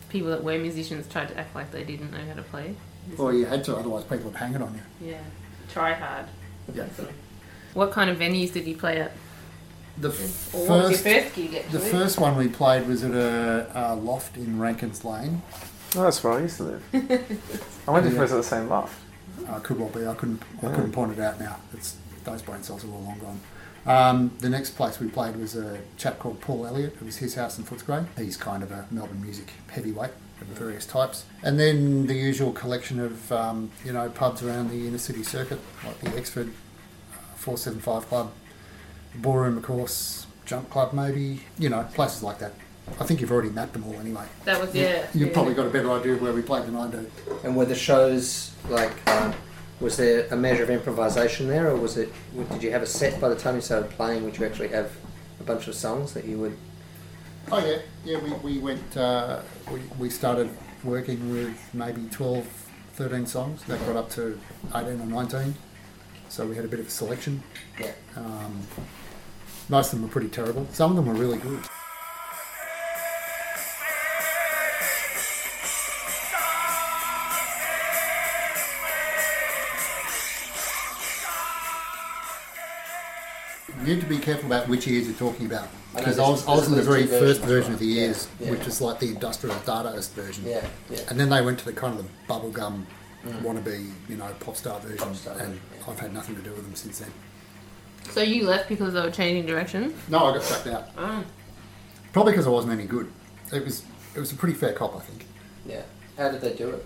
People 0.09 0.29
that 0.29 0.43
were 0.43 0.57
musicians 0.57 1.07
tried 1.07 1.29
to 1.29 1.37
act 1.37 1.55
like 1.55 1.71
they 1.71 1.83
didn't 1.83 2.11
know 2.11 2.23
how 2.27 2.33
to 2.33 2.41
play. 2.43 2.75
Well, 3.17 3.33
you 3.33 3.45
had 3.45 3.63
to, 3.65 3.75
otherwise 3.75 4.03
people 4.03 4.25
would 4.31 4.35
hang 4.35 4.53
it 4.53 4.61
on 4.61 4.73
you. 5.01 5.09
Yeah, 5.11 5.21
try 5.71 5.93
hard. 5.93 6.25
Yeah. 6.73 6.85
What 7.73 7.91
kind 7.91 8.09
of 8.09 8.17
venues 8.17 8.51
did 8.53 8.65
you 8.65 8.75
play 8.77 8.99
at? 9.01 9.11
The 9.97 10.09
Or 10.09 10.11
what 10.11 10.67
your 10.89 10.89
first, 10.91 11.03
first 11.03 11.35
gig 11.35 11.69
the 11.71 11.79
first 11.79 12.19
one 12.19 12.35
we 12.35 12.47
played 12.49 12.85
was 12.87 13.03
at 13.03 13.11
a, 13.13 13.69
a 13.73 13.95
loft 13.95 14.35
in 14.35 14.59
Rankins 14.59 15.05
Lane. 15.05 15.41
Oh, 15.95 16.03
that's 16.03 16.21
where 16.23 16.33
I 16.33 16.41
used 16.41 16.57
to 16.57 16.63
live. 16.63 16.83
I 17.87 17.91
wonder 17.91 18.07
if 18.09 18.13
it 18.13 18.15
Yeah. 18.15 18.21
was 18.21 18.31
at 18.33 18.37
the 18.37 18.43
same 18.43 18.67
loft. 18.67 18.99
Uh, 19.47 19.59
could 19.59 19.79
well 19.79 19.89
be. 19.89 20.05
I 20.05 20.13
couldn't. 20.15 20.41
I 20.57 20.67
couldn't 20.67 20.91
point 20.91 21.13
it 21.13 21.19
out 21.19 21.39
now. 21.39 21.57
It's 21.73 21.95
those 22.25 22.41
brain 22.41 22.63
cells 22.63 22.83
are 22.83 22.89
all 22.89 23.01
long 23.03 23.19
gone. 23.19 23.39
Um, 23.85 24.31
the 24.39 24.49
next 24.49 24.71
place 24.71 24.99
we 24.99 25.07
played 25.07 25.35
was 25.35 25.55
a 25.55 25.79
chap 25.97 26.17
called 26.19 26.41
Paul 26.41 26.65
Elliott. 26.65 26.95
It 26.95 27.03
was 27.03 27.17
his 27.17 27.35
house 27.35 27.57
in 27.57 27.63
Footscray. 27.65 28.05
He's 28.17 28.37
kind 28.37 28.63
of 28.63 28.71
a 28.71 28.87
Melbourne 28.89 29.21
music 29.21 29.51
heavyweight. 29.69 30.11
of 30.41 30.47
various 30.47 30.85
types. 30.85 31.25
And 31.43 31.59
then 31.59 32.07
the 32.07 32.15
usual 32.15 32.51
collection 32.51 32.99
of, 32.99 33.31
um, 33.31 33.71
you 33.85 33.93
know, 33.93 34.09
pubs 34.09 34.43
around 34.43 34.69
the 34.69 34.87
inner 34.87 34.97
city 34.97 35.23
circuit, 35.23 35.59
like 35.85 35.99
the 35.99 36.09
Exford 36.09 36.49
uh, 37.13 37.35
475 37.35 38.07
Club, 38.07 38.31
the 39.13 39.19
Ballroom, 39.19 39.57
of 39.57 39.63
course, 39.63 40.25
Jump 40.45 40.69
Club, 40.69 40.93
maybe, 40.93 41.41
you 41.57 41.69
know, 41.69 41.87
places 41.93 42.23
like 42.23 42.39
that. 42.39 42.53
I 42.99 43.03
think 43.05 43.21
you've 43.21 43.31
already 43.31 43.49
mapped 43.49 43.73
them 43.73 43.83
all 43.85 43.95
anyway. 43.95 44.25
That 44.43 44.61
was 44.61 44.75
yeah. 44.75 45.07
You've 45.13 45.29
yeah. 45.29 45.33
probably 45.33 45.55
got 45.55 45.65
a 45.65 45.71
better 45.71 45.91
idea 45.91 46.13
of 46.13 46.21
where 46.21 46.33
we 46.33 46.43
played 46.43 46.65
than 46.65 46.75
I 46.75 46.87
do. 46.89 47.09
And 47.43 47.55
were 47.55 47.65
the 47.65 47.75
shows 47.75 48.51
like? 48.69 48.91
Um, 49.09 49.33
was 49.79 49.97
there 49.97 50.27
a 50.31 50.35
measure 50.35 50.63
of 50.63 50.69
improvisation 50.69 51.47
there, 51.47 51.69
or 51.69 51.75
was 51.75 51.97
it? 51.97 52.11
Did 52.51 52.63
you 52.63 52.71
have 52.71 52.81
a 52.81 52.85
set 52.87 53.19
by 53.19 53.29
the 53.29 53.35
time 53.35 53.55
you 53.55 53.61
started 53.61 53.89
playing? 53.91 54.23
Would 54.23 54.37
you 54.37 54.45
actually 54.45 54.69
have 54.69 54.91
a 55.39 55.43
bunch 55.43 55.67
of 55.67 55.75
songs 55.75 56.13
that 56.13 56.25
you 56.25 56.37
would? 56.39 56.57
Oh 57.51 57.65
yeah, 57.65 57.79
yeah. 58.03 58.17
We, 58.19 58.53
we 58.53 58.59
went. 58.59 58.95
Uh, 58.97 59.41
we, 59.71 59.79
we 59.99 60.09
started 60.09 60.49
working 60.83 61.31
with 61.31 61.57
maybe 61.73 62.07
12, 62.11 62.45
13 62.93 63.25
songs. 63.25 63.63
That 63.63 63.85
got 63.85 63.95
up 63.95 64.09
to 64.11 64.39
eighteen 64.73 65.01
or 65.01 65.05
nineteen. 65.05 65.55
So 66.29 66.45
we 66.47 66.55
had 66.55 66.65
a 66.65 66.67
bit 66.67 66.79
of 66.79 66.87
a 66.87 66.89
selection. 66.89 67.43
Yeah. 67.79 67.91
Um, 68.15 68.61
most 69.69 69.93
of 69.93 69.99
them 69.99 70.07
were 70.07 70.11
pretty 70.11 70.29
terrible. 70.29 70.67
Some 70.71 70.91
of 70.91 70.97
them 70.97 71.05
were 71.05 71.19
really 71.19 71.37
good. 71.37 71.59
You 83.85 83.93
need 83.95 84.01
to 84.01 84.07
be 84.07 84.17
careful 84.17 84.47
about 84.47 84.67
which 84.67 84.87
ears 84.87 85.05
you're 85.07 85.15
talking 85.15 85.45
about. 85.45 85.67
Because 85.95 86.17
I, 86.19 86.23
there's- 86.23 86.45
was, 86.45 86.47
I 86.47 86.55
was 86.55 86.67
in 86.67 86.75
the 86.75 86.81
very 86.81 87.05
first 87.05 87.41
version 87.41 87.73
of 87.73 87.79
the 87.79 87.87
right? 87.87 87.95
Yeah, 88.01 88.07
ears, 88.07 88.27
yeah. 88.39 88.51
which 88.51 88.67
is 88.67 88.81
like 88.81 88.99
the 88.99 89.09
industrial 89.09 89.55
Dadaist 89.57 90.11
version. 90.13 90.43
Yeah, 90.45 90.65
yeah. 90.89 90.99
And 91.09 91.19
then 91.19 91.29
they 91.29 91.41
went 91.41 91.59
to 91.59 91.65
the 91.65 91.73
kind 91.73 91.97
of 91.99 92.05
the 92.05 92.11
bubblegum 92.33 92.85
Mm. 93.25 93.41
wannabe, 93.41 93.91
you 94.07 94.17
know, 94.17 94.31
pop 94.39 94.55
star 94.55 94.79
version. 94.79 94.99
Pop 94.99 95.15
star 95.15 95.35
and 95.39 95.59
I've 95.87 95.99
had 95.99 96.13
nothing 96.13 96.35
to 96.35 96.43
do 96.43 96.51
with 96.51 96.61
them 96.63 96.75
since 96.75 96.99
then. 96.99 97.11
So 98.11 98.21
you 98.21 98.45
left 98.45 98.69
because 98.69 98.93
they 98.93 99.01
were 99.01 99.09
changing 99.09 99.47
direction. 99.47 99.95
No, 100.09 100.25
I 100.27 100.37
got 100.37 100.45
chucked 100.45 100.67
out. 100.67 100.89
Oh. 100.95 101.23
Probably 102.13 102.33
because 102.33 102.45
I 102.45 102.51
wasn't 102.51 102.73
any 102.73 102.85
good. 102.85 103.11
It 103.51 103.65
was 103.65 103.83
it 104.15 104.19
was 104.19 104.31
a 104.31 104.35
pretty 104.35 104.53
fair 104.53 104.73
cop, 104.73 104.95
I 104.95 104.99
think. 104.99 105.25
Yeah. 105.65 105.81
How 106.19 106.29
did 106.29 106.41
they 106.41 106.53
do 106.53 106.69
it? 106.69 106.85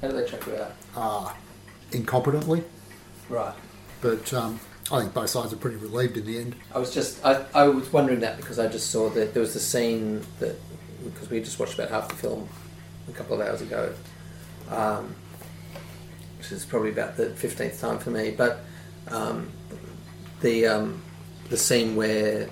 How 0.00 0.08
did 0.08 0.16
they 0.16 0.30
check 0.30 0.46
you 0.46 0.56
out? 0.56 0.72
Uh, 0.96 1.32
incompetently, 1.90 2.64
Right. 3.28 3.54
but 4.00 4.32
um, 4.32 4.58
I 4.92 5.00
think 5.00 5.14
both 5.14 5.30
sides 5.30 5.52
are 5.52 5.56
pretty 5.56 5.76
relieved 5.76 6.16
in 6.16 6.26
the 6.26 6.38
end. 6.38 6.56
I 6.74 6.78
was 6.78 6.92
just 6.92 7.24
I, 7.24 7.44
I 7.54 7.68
was 7.68 7.92
wondering 7.92 8.20
that 8.20 8.36
because 8.36 8.58
I 8.58 8.66
just 8.66 8.90
saw 8.90 9.08
that 9.10 9.34
there 9.34 9.40
was 9.40 9.54
the 9.54 9.60
scene 9.60 10.24
that 10.40 10.56
because 11.04 11.30
we 11.30 11.40
just 11.40 11.58
watched 11.58 11.74
about 11.74 11.90
half 11.90 12.08
the 12.08 12.16
film 12.16 12.48
a 13.08 13.12
couple 13.12 13.40
of 13.40 13.46
hours 13.46 13.62
ago, 13.62 13.94
um, 14.68 15.14
which 16.38 16.50
is 16.50 16.64
probably 16.64 16.90
about 16.90 17.16
the 17.16 17.30
fifteenth 17.30 17.80
time 17.80 17.98
for 17.98 18.10
me. 18.10 18.32
But 18.32 18.64
um, 19.08 19.50
the 20.40 20.66
um, 20.66 21.02
the 21.50 21.56
scene 21.56 21.94
where 21.94 22.48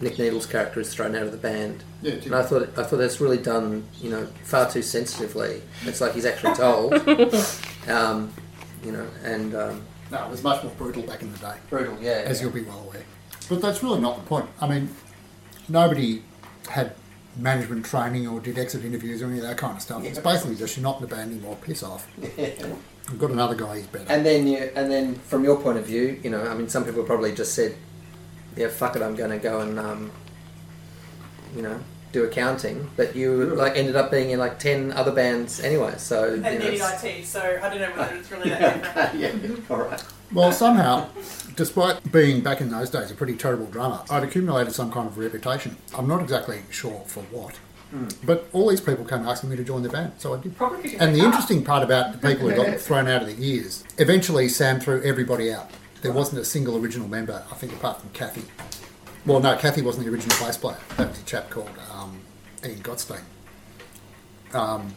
Nique 0.00 0.18
Needles' 0.18 0.46
character 0.46 0.80
is 0.80 0.92
thrown 0.92 1.14
out 1.14 1.24
of 1.24 1.32
the 1.32 1.38
band. 1.38 1.84
Yeah, 2.00 2.14
and 2.14 2.34
I 2.34 2.42
thought 2.42 2.62
I 2.78 2.84
thought 2.84 2.96
that's 2.96 3.20
really 3.20 3.38
done, 3.38 3.86
you 4.00 4.10
know, 4.10 4.26
far 4.44 4.68
too 4.70 4.82
sensitively. 4.82 5.62
It's 5.84 6.00
like 6.00 6.14
he's 6.14 6.26
actually 6.26 6.54
told, 6.54 6.94
um, 7.88 8.32
you 8.82 8.92
know, 8.92 9.06
and 9.22 9.54
um, 9.54 9.82
No, 10.12 10.26
it 10.26 10.30
was 10.30 10.42
much 10.42 10.62
more 10.62 10.72
brutal 10.76 11.02
back 11.02 11.22
in 11.22 11.32
the 11.32 11.38
day. 11.38 11.56
Brutal, 11.70 11.96
yeah, 12.00 12.10
As 12.26 12.38
yeah. 12.38 12.44
you'll 12.44 12.54
be 12.54 12.62
well 12.62 12.80
aware. 12.80 13.02
But 13.48 13.62
that's 13.62 13.82
really 13.82 13.98
not 13.98 14.16
the 14.16 14.22
point. 14.22 14.46
I 14.60 14.68
mean, 14.68 14.90
nobody 15.70 16.22
had 16.68 16.94
management 17.36 17.86
training 17.86 18.28
or 18.28 18.38
did 18.38 18.58
exit 18.58 18.84
interviews 18.84 19.22
or 19.22 19.26
any 19.26 19.38
of 19.38 19.44
that 19.44 19.56
kind 19.56 19.74
of 19.74 19.82
stuff. 19.82 20.04
It's 20.04 20.18
basically 20.18 20.56
just 20.56 20.76
you're 20.76 20.82
not 20.82 20.96
in 21.00 21.08
the 21.08 21.14
band 21.14 21.32
anymore, 21.32 21.56
piss 21.62 21.82
off. 21.82 22.06
I've 22.38 23.18
got 23.18 23.30
another 23.30 23.54
guy, 23.54 23.78
he's 23.78 23.86
better. 23.86 24.04
And 24.12 24.24
then 24.24 24.46
you, 24.46 24.58
and 24.76 24.90
then 24.90 25.14
from 25.14 25.44
your 25.44 25.58
point 25.60 25.78
of 25.78 25.86
view, 25.86 26.20
you 26.22 26.28
know, 26.28 26.44
I 26.46 26.54
mean, 26.54 26.68
some 26.68 26.84
people 26.84 27.02
probably 27.04 27.34
just 27.34 27.54
said, 27.54 27.74
"Yeah, 28.54 28.68
fuck 28.68 28.94
it, 28.94 29.02
I'm 29.02 29.16
going 29.16 29.30
to 29.30 29.38
go 29.38 29.60
and, 29.60 29.78
um, 29.78 30.12
you 31.56 31.62
know, 31.62 31.80
do 32.12 32.24
accounting." 32.24 32.90
But 32.96 33.16
you 33.16 33.44
like 33.46 33.76
ended 33.76 33.96
up 33.96 34.10
being 34.10 34.30
in 34.30 34.38
like 34.38 34.58
ten 34.58 34.92
other 34.92 35.12
bands 35.12 35.60
anyway. 35.60 35.94
So 35.98 36.34
And 36.34 36.36
you 36.36 36.58
know, 36.58 36.58
needed 36.70 36.80
IT, 36.82 37.24
so 37.26 37.40
I 37.62 37.68
don't 37.68 37.80
know 37.80 37.90
whether 38.00 38.16
it's 38.16 38.30
really 38.30 38.50
that 38.50 38.82
different. 39.14 39.58
yeah, 39.68 39.74
all 39.74 39.82
right. 39.82 40.04
Well, 40.32 40.50
somehow, 40.52 41.08
despite 41.56 42.10
being 42.10 42.40
back 42.40 42.60
in 42.62 42.70
those 42.70 42.88
days 42.88 43.10
a 43.10 43.14
pretty 43.14 43.36
terrible 43.36 43.66
drummer, 43.66 44.00
I'd 44.08 44.22
accumulated 44.22 44.72
some 44.72 44.90
kind 44.90 45.06
of 45.06 45.18
reputation. 45.18 45.76
I'm 45.94 46.08
not 46.08 46.22
exactly 46.22 46.62
sure 46.70 47.02
for 47.06 47.20
what. 47.24 47.56
Hmm. 47.90 48.08
But 48.24 48.48
all 48.54 48.70
these 48.70 48.80
people 48.80 49.04
came 49.04 49.28
asking 49.28 49.50
me 49.50 49.56
to 49.56 49.64
join 49.64 49.82
the 49.82 49.90
band, 49.90 50.12
so 50.16 50.32
I 50.32 50.38
did. 50.40 50.56
Probably 50.56 50.80
'cause 50.82 50.92
you 50.92 50.98
And 50.98 51.14
the 51.14 51.18
make 51.18 51.26
interesting 51.26 51.62
part 51.62 51.82
about 51.82 52.12
the 52.12 52.26
people 52.26 52.48
who 52.48 52.56
got 52.56 52.80
thrown 52.86 53.06
out 53.06 53.20
of 53.20 53.28
the 53.28 53.36
ears, 53.46 53.84
eventually 53.98 54.48
Sam 54.48 54.80
threw 54.80 55.02
everybody 55.02 55.52
out. 55.52 55.70
There 56.00 56.12
wasn't 56.12 56.40
a 56.40 56.44
single 56.46 56.76
original 56.78 57.06
member, 57.06 57.42
I 57.52 57.54
think, 57.54 57.74
apart 57.74 58.00
from 58.00 58.08
Kathy. 58.10 58.44
Well, 59.24 59.40
no, 59.40 59.56
Kathy 59.56 59.82
wasn't 59.82 60.06
the 60.06 60.12
original 60.12 60.36
bass 60.44 60.56
player. 60.56 60.78
That 60.96 61.08
was 61.10 61.20
a 61.20 61.24
chap 61.24 61.48
called 61.50 61.70
um, 61.92 62.20
Ian 62.64 62.80
Gottstein. 62.80 63.22
Um, 64.52 64.94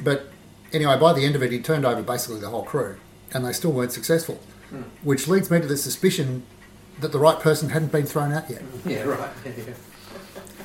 but 0.00 0.30
anyway, 0.72 0.96
by 0.98 1.12
the 1.12 1.24
end 1.24 1.34
of 1.34 1.42
it, 1.42 1.50
he 1.52 1.60
turned 1.60 1.84
over 1.84 2.02
basically 2.02 2.40
the 2.40 2.48
whole 2.50 2.62
crew, 2.62 2.96
and 3.32 3.44
they 3.44 3.52
still 3.52 3.72
weren't 3.72 3.92
successful, 3.92 4.38
Hmm. 4.70 4.82
which 5.02 5.28
leads 5.28 5.50
me 5.50 5.60
to 5.60 5.66
the 5.66 5.76
suspicion 5.76 6.44
that 7.00 7.12
the 7.12 7.18
right 7.18 7.38
person 7.40 7.70
hadn't 7.70 7.92
been 7.92 8.06
thrown 8.06 8.32
out 8.32 8.48
yet. 8.48 8.62
Yeah, 8.86 9.02
right. 9.02 9.30
Yeah. 9.44 9.74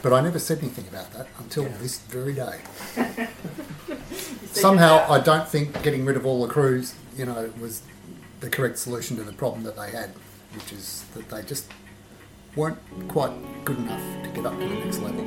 But 0.04 0.14
I 0.14 0.22
never 0.22 0.38
said 0.40 0.60
anything 0.60 0.88
about 0.88 1.12
that 1.14 1.28
until 1.40 1.64
this 1.82 1.98
very 2.02 2.34
day. 2.34 2.60
Somehow, 4.52 5.06
I 5.10 5.20
don't 5.20 5.48
think 5.48 5.82
getting 5.84 6.06
rid 6.06 6.16
of 6.16 6.26
all 6.26 6.46
the 6.46 6.52
crews, 6.54 6.94
you 7.18 7.26
know, 7.26 7.52
was 7.60 7.82
the 8.40 8.50
correct 8.50 8.78
solution 8.78 9.18
to 9.18 9.24
the 9.24 9.34
problem 9.34 9.64
that 9.64 9.76
they 9.76 9.90
had, 9.92 10.12
which 10.54 10.72
is 10.72 11.04
that 11.16 11.30
they 11.30 11.42
just 11.42 11.66
weren't 12.58 12.80
quite 13.08 13.32
good 13.64 13.78
enough 13.78 14.02
to 14.24 14.30
get 14.32 14.46
up 14.48 14.54
to 14.60 14.68
the 14.68 14.76
next 14.76 14.98
level. 14.98 15.24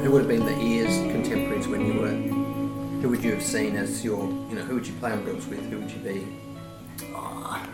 Who 0.00 0.10
would 0.12 0.20
have 0.22 0.28
been 0.28 0.46
the 0.46 0.58
ears 0.58 0.96
contemporaries 1.12 1.68
when 1.68 1.84
you 1.86 2.00
were? 2.00 2.08
Who 3.02 3.10
would 3.10 3.22
you 3.22 3.32
have 3.32 3.42
seen 3.42 3.76
as 3.76 4.02
your? 4.02 4.24
You 4.24 4.54
know, 4.54 4.62
who 4.62 4.76
would 4.76 4.86
you 4.86 4.94
play 4.94 5.12
on 5.12 5.26
bills 5.26 5.46
with? 5.46 5.60
Who 5.68 5.80
would 5.80 5.90
you 5.90 5.98
be? 5.98 6.26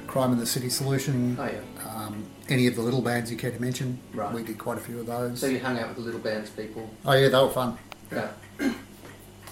Crime 0.09 0.33
and 0.33 0.41
the 0.41 0.47
City 0.47 0.71
Solution. 0.71 1.37
Oh 1.39 1.45
yeah. 1.45 1.61
Um, 1.89 2.25
any 2.49 2.67
of 2.67 2.77
the 2.77 2.83
little 2.83 3.03
bands 3.03 3.31
you 3.31 3.37
care 3.37 3.51
to 3.51 3.61
mention? 3.61 3.99
Right. 4.13 4.33
We 4.33 4.43
did 4.43 4.59
quite 4.59 4.79
a 4.79 4.81
few 4.81 5.01
of 5.01 5.07
those. 5.07 5.41
So 5.41 5.47
you 5.47 5.59
hung 5.61 5.79
out 5.79 5.89
with 5.89 5.97
the 5.99 6.03
little 6.03 6.21
bands 6.21 6.51
people. 6.51 6.89
Oh 7.05 7.13
yeah, 7.13 7.29
they 7.29 7.39
were 7.39 7.51
fun 7.51 7.79
Yeah. 8.13 8.31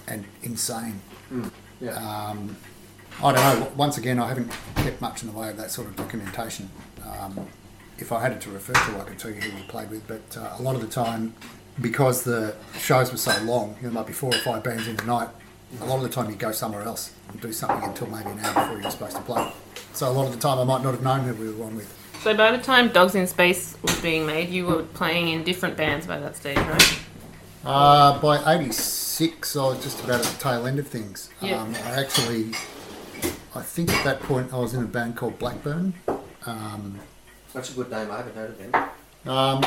and 0.09 0.25
insane. 0.43 1.01
Mm. 1.33 1.51
Yeah. 1.81 1.93
Um, 1.97 2.57
I 3.23 3.33
don't 3.33 3.61
know. 3.61 3.73
Once 3.77 3.99
again, 3.99 4.19
I 4.19 4.29
haven't 4.29 4.51
kept 4.77 5.01
much 5.01 5.23
in 5.23 5.33
the 5.33 5.39
way 5.39 5.49
of 5.51 5.57
that 5.57 5.71
sort 5.71 5.87
of 5.89 5.97
documentation. 5.97 6.69
Um, 7.05 7.47
if 7.99 8.11
I 8.11 8.21
had 8.21 8.33
it 8.33 8.41
to 8.43 8.51
refer 8.51 8.73
to, 8.73 9.01
I 9.01 9.05
could 9.05 9.19
tell 9.19 9.31
you 9.31 9.41
who 9.41 9.55
we 9.57 9.63
played 9.69 9.91
with, 9.91 10.07
but 10.09 10.37
uh, 10.37 10.57
a 10.59 10.63
lot 10.63 10.75
of 10.75 10.81
the 10.81 10.89
time, 10.89 11.33
because 11.81 12.25
the 12.25 12.57
shows 12.77 13.13
were 13.13 13.19
so 13.19 13.37
long, 13.45 13.77
there 13.83 13.91
might 13.91 14.07
be 14.07 14.13
four 14.13 14.31
or 14.35 14.39
five 14.39 14.65
bands 14.65 14.89
in 14.89 14.99
a 14.99 15.05
night. 15.05 15.29
A 15.81 15.85
lot 15.87 15.97
of 15.97 16.03
the 16.03 16.09
time, 16.09 16.29
you 16.29 16.37
go 16.37 16.51
somewhere 16.53 16.83
else 16.83 17.13
and 17.31 17.41
do 17.41 17.53
something 17.53 17.89
until 17.89 18.09
maybe 18.09 18.31
an 18.31 18.41
hour 18.41 18.55
before 18.67 18.81
you're 18.81 18.91
supposed 18.91 19.17
to 19.17 19.23
play. 19.23 19.53
So 19.93 20.09
a 20.09 20.13
lot 20.13 20.27
of 20.27 20.33
the 20.33 20.39
time, 20.41 20.59
I 20.59 20.65
might 20.65 20.83
not 20.83 20.93
have 20.93 21.03
known 21.03 21.21
who 21.21 21.35
we 21.35 21.53
were 21.53 21.65
on 21.65 21.77
with. 21.77 21.93
So 22.25 22.35
by 22.35 22.57
the 22.57 22.63
time 22.63 22.89
Dogs 22.89 23.15
in 23.15 23.27
Space 23.27 23.77
was 23.83 24.01
being 24.01 24.25
made, 24.25 24.49
you 24.49 24.65
were 24.65 24.83
playing 24.83 25.29
in 25.29 25.45
different 25.45 25.77
bands 25.77 26.07
by 26.07 26.19
that 26.21 26.37
stage, 26.37 26.57
right? 26.57 27.01
Uh, 27.63 28.19
by 28.19 28.55
'86, 28.57 29.55
I 29.55 29.67
was 29.67 29.85
just 29.85 30.03
about 30.03 30.21
at 30.21 30.33
the 30.33 30.39
tail 30.43 30.67
end 30.67 30.79
of 30.79 30.89
things. 30.89 31.29
Yeah. 31.43 31.61
Um, 31.61 31.75
I 31.85 32.01
actually, 32.01 32.53
I 33.55 33.61
think 33.61 33.91
at 33.91 34.03
that 34.05 34.21
point, 34.21 34.55
I 34.55 34.57
was 34.57 34.73
in 34.73 34.83
a 34.83 34.87
band 34.87 35.17
called 35.17 35.39
Blackburn. 35.39 35.93
Um, 36.47 36.99
That's 37.53 37.71
a 37.71 37.75
good 37.75 37.91
name. 37.91 38.11
I 38.11 38.17
haven't 38.17 38.37
heard 38.37 38.51
of 38.53 38.59
them. 38.59 39.31
Um, 39.31 39.63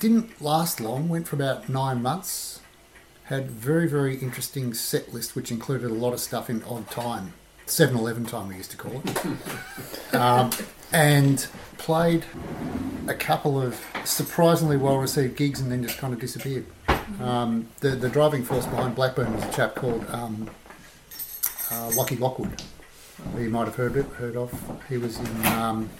didn't 0.00 0.42
last 0.42 0.80
long. 0.80 1.08
Went 1.08 1.28
for 1.28 1.36
about 1.36 1.68
nine 1.68 2.02
months. 2.02 2.58
Had 3.26 3.48
very 3.48 3.88
very 3.88 4.16
interesting 4.16 4.74
set 4.74 5.14
list, 5.14 5.36
which 5.36 5.52
included 5.52 5.92
a 5.92 5.94
lot 5.94 6.12
of 6.12 6.18
stuff 6.18 6.50
in 6.50 6.64
odd 6.64 6.90
time, 6.90 7.34
7-Eleven 7.68 8.26
time 8.26 8.48
we 8.48 8.56
used 8.56 8.72
to 8.72 8.76
call 8.76 9.00
it, 9.04 10.14
um, 10.16 10.50
and 10.92 11.46
played 11.78 12.24
a 13.08 13.14
couple 13.14 13.60
of 13.60 13.84
surprisingly 14.04 14.76
well 14.76 14.98
received 14.98 15.36
gigs, 15.36 15.60
and 15.60 15.70
then 15.70 15.82
just 15.82 15.98
kind 15.98 16.12
of 16.12 16.20
disappeared. 16.20 16.66
Um, 17.20 17.68
the 17.80 17.90
the 17.90 18.08
driving 18.08 18.44
force 18.44 18.66
behind 18.66 18.94
Blackburn 18.94 19.34
was 19.34 19.44
a 19.44 19.52
chap 19.52 19.74
called 19.74 20.04
um, 20.10 20.50
uh, 21.70 21.90
Lockie 21.94 22.16
Lockwood, 22.16 22.62
who 23.34 23.42
you 23.42 23.50
might 23.50 23.66
have 23.66 23.76
heard 23.76 23.94
heard 23.94 24.36
of. 24.36 24.52
He 24.88 24.98
was 24.98 25.18
in. 25.18 25.46
Um, 25.46 25.90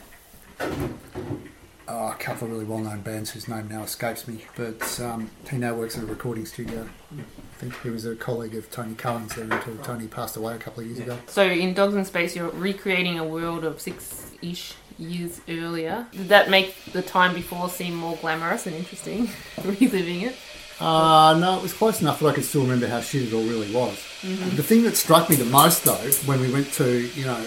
oh, 1.90 2.08
a 2.12 2.14
couple 2.14 2.46
of 2.46 2.52
really 2.52 2.64
well-known 2.64 3.00
bands 3.00 3.30
whose 3.30 3.48
name 3.48 3.68
now 3.68 3.82
escapes 3.82 4.26
me, 4.28 4.44
but 4.56 5.00
um, 5.00 5.30
he 5.50 5.56
now 5.58 5.74
works 5.74 5.96
at 5.98 6.04
a 6.04 6.06
recording 6.06 6.46
studio. 6.46 6.88
I 7.18 7.22
think 7.58 7.74
he 7.82 7.90
was 7.90 8.06
a 8.06 8.14
colleague 8.16 8.54
of 8.54 8.70
Tony 8.70 8.94
Cohen's 8.94 9.34
there 9.34 9.44
until 9.44 9.76
Tony 9.78 10.06
passed 10.06 10.36
away 10.36 10.54
a 10.54 10.58
couple 10.58 10.82
of 10.82 10.86
years 10.86 11.00
ago. 11.00 11.18
So 11.26 11.42
in 11.44 11.74
Dogs 11.74 11.94
in 11.94 12.04
Space, 12.04 12.34
you're 12.36 12.50
recreating 12.50 13.18
a 13.18 13.24
world 13.24 13.64
of 13.64 13.80
six-ish 13.80 14.74
years 14.98 15.40
earlier. 15.48 16.06
Did 16.12 16.28
that 16.28 16.48
make 16.50 16.74
the 16.92 17.02
time 17.02 17.34
before 17.34 17.68
seem 17.68 17.94
more 17.94 18.16
glamorous 18.16 18.66
and 18.66 18.76
interesting, 18.76 19.28
reliving 19.64 20.22
it? 20.22 20.36
Uh, 20.78 21.36
no, 21.38 21.58
it 21.58 21.62
was 21.62 21.74
close 21.74 22.00
enough 22.00 22.20
that 22.20 22.28
I 22.28 22.32
could 22.32 22.44
still 22.44 22.62
remember 22.62 22.86
how 22.86 23.00
shit 23.02 23.24
it 23.30 23.34
all 23.34 23.42
really 23.42 23.70
was. 23.74 23.98
Mhm. 24.22 24.56
The 24.56 24.62
thing 24.62 24.82
that 24.84 24.96
struck 24.96 25.28
me 25.28 25.36
the 25.36 25.44
most, 25.44 25.84
though, 25.84 25.92
when 26.24 26.40
we 26.40 26.50
went 26.50 26.72
to, 26.74 27.06
you 27.14 27.26
know, 27.26 27.46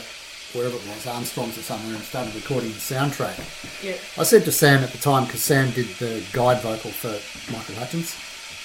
wherever 0.54 0.76
it 0.76 0.88
was, 0.88 1.06
Armstrong's 1.08 1.58
or 1.58 1.62
somewhere, 1.62 1.96
and 1.96 2.04
started 2.04 2.34
recording 2.36 2.70
the 2.70 2.76
soundtrack, 2.80 3.38
Yeah. 3.84 3.96
I 4.18 4.24
said 4.24 4.44
to 4.46 4.52
Sam 4.52 4.84
at 4.84 4.92
the 4.92 4.98
time, 4.98 5.26
because 5.26 5.44
Sam 5.44 5.72
did 5.72 5.88
the 5.98 6.24
guide 6.32 6.62
vocal 6.62 6.92
for 6.92 7.10
Michael 7.52 7.76
Hutchence, 7.76 8.16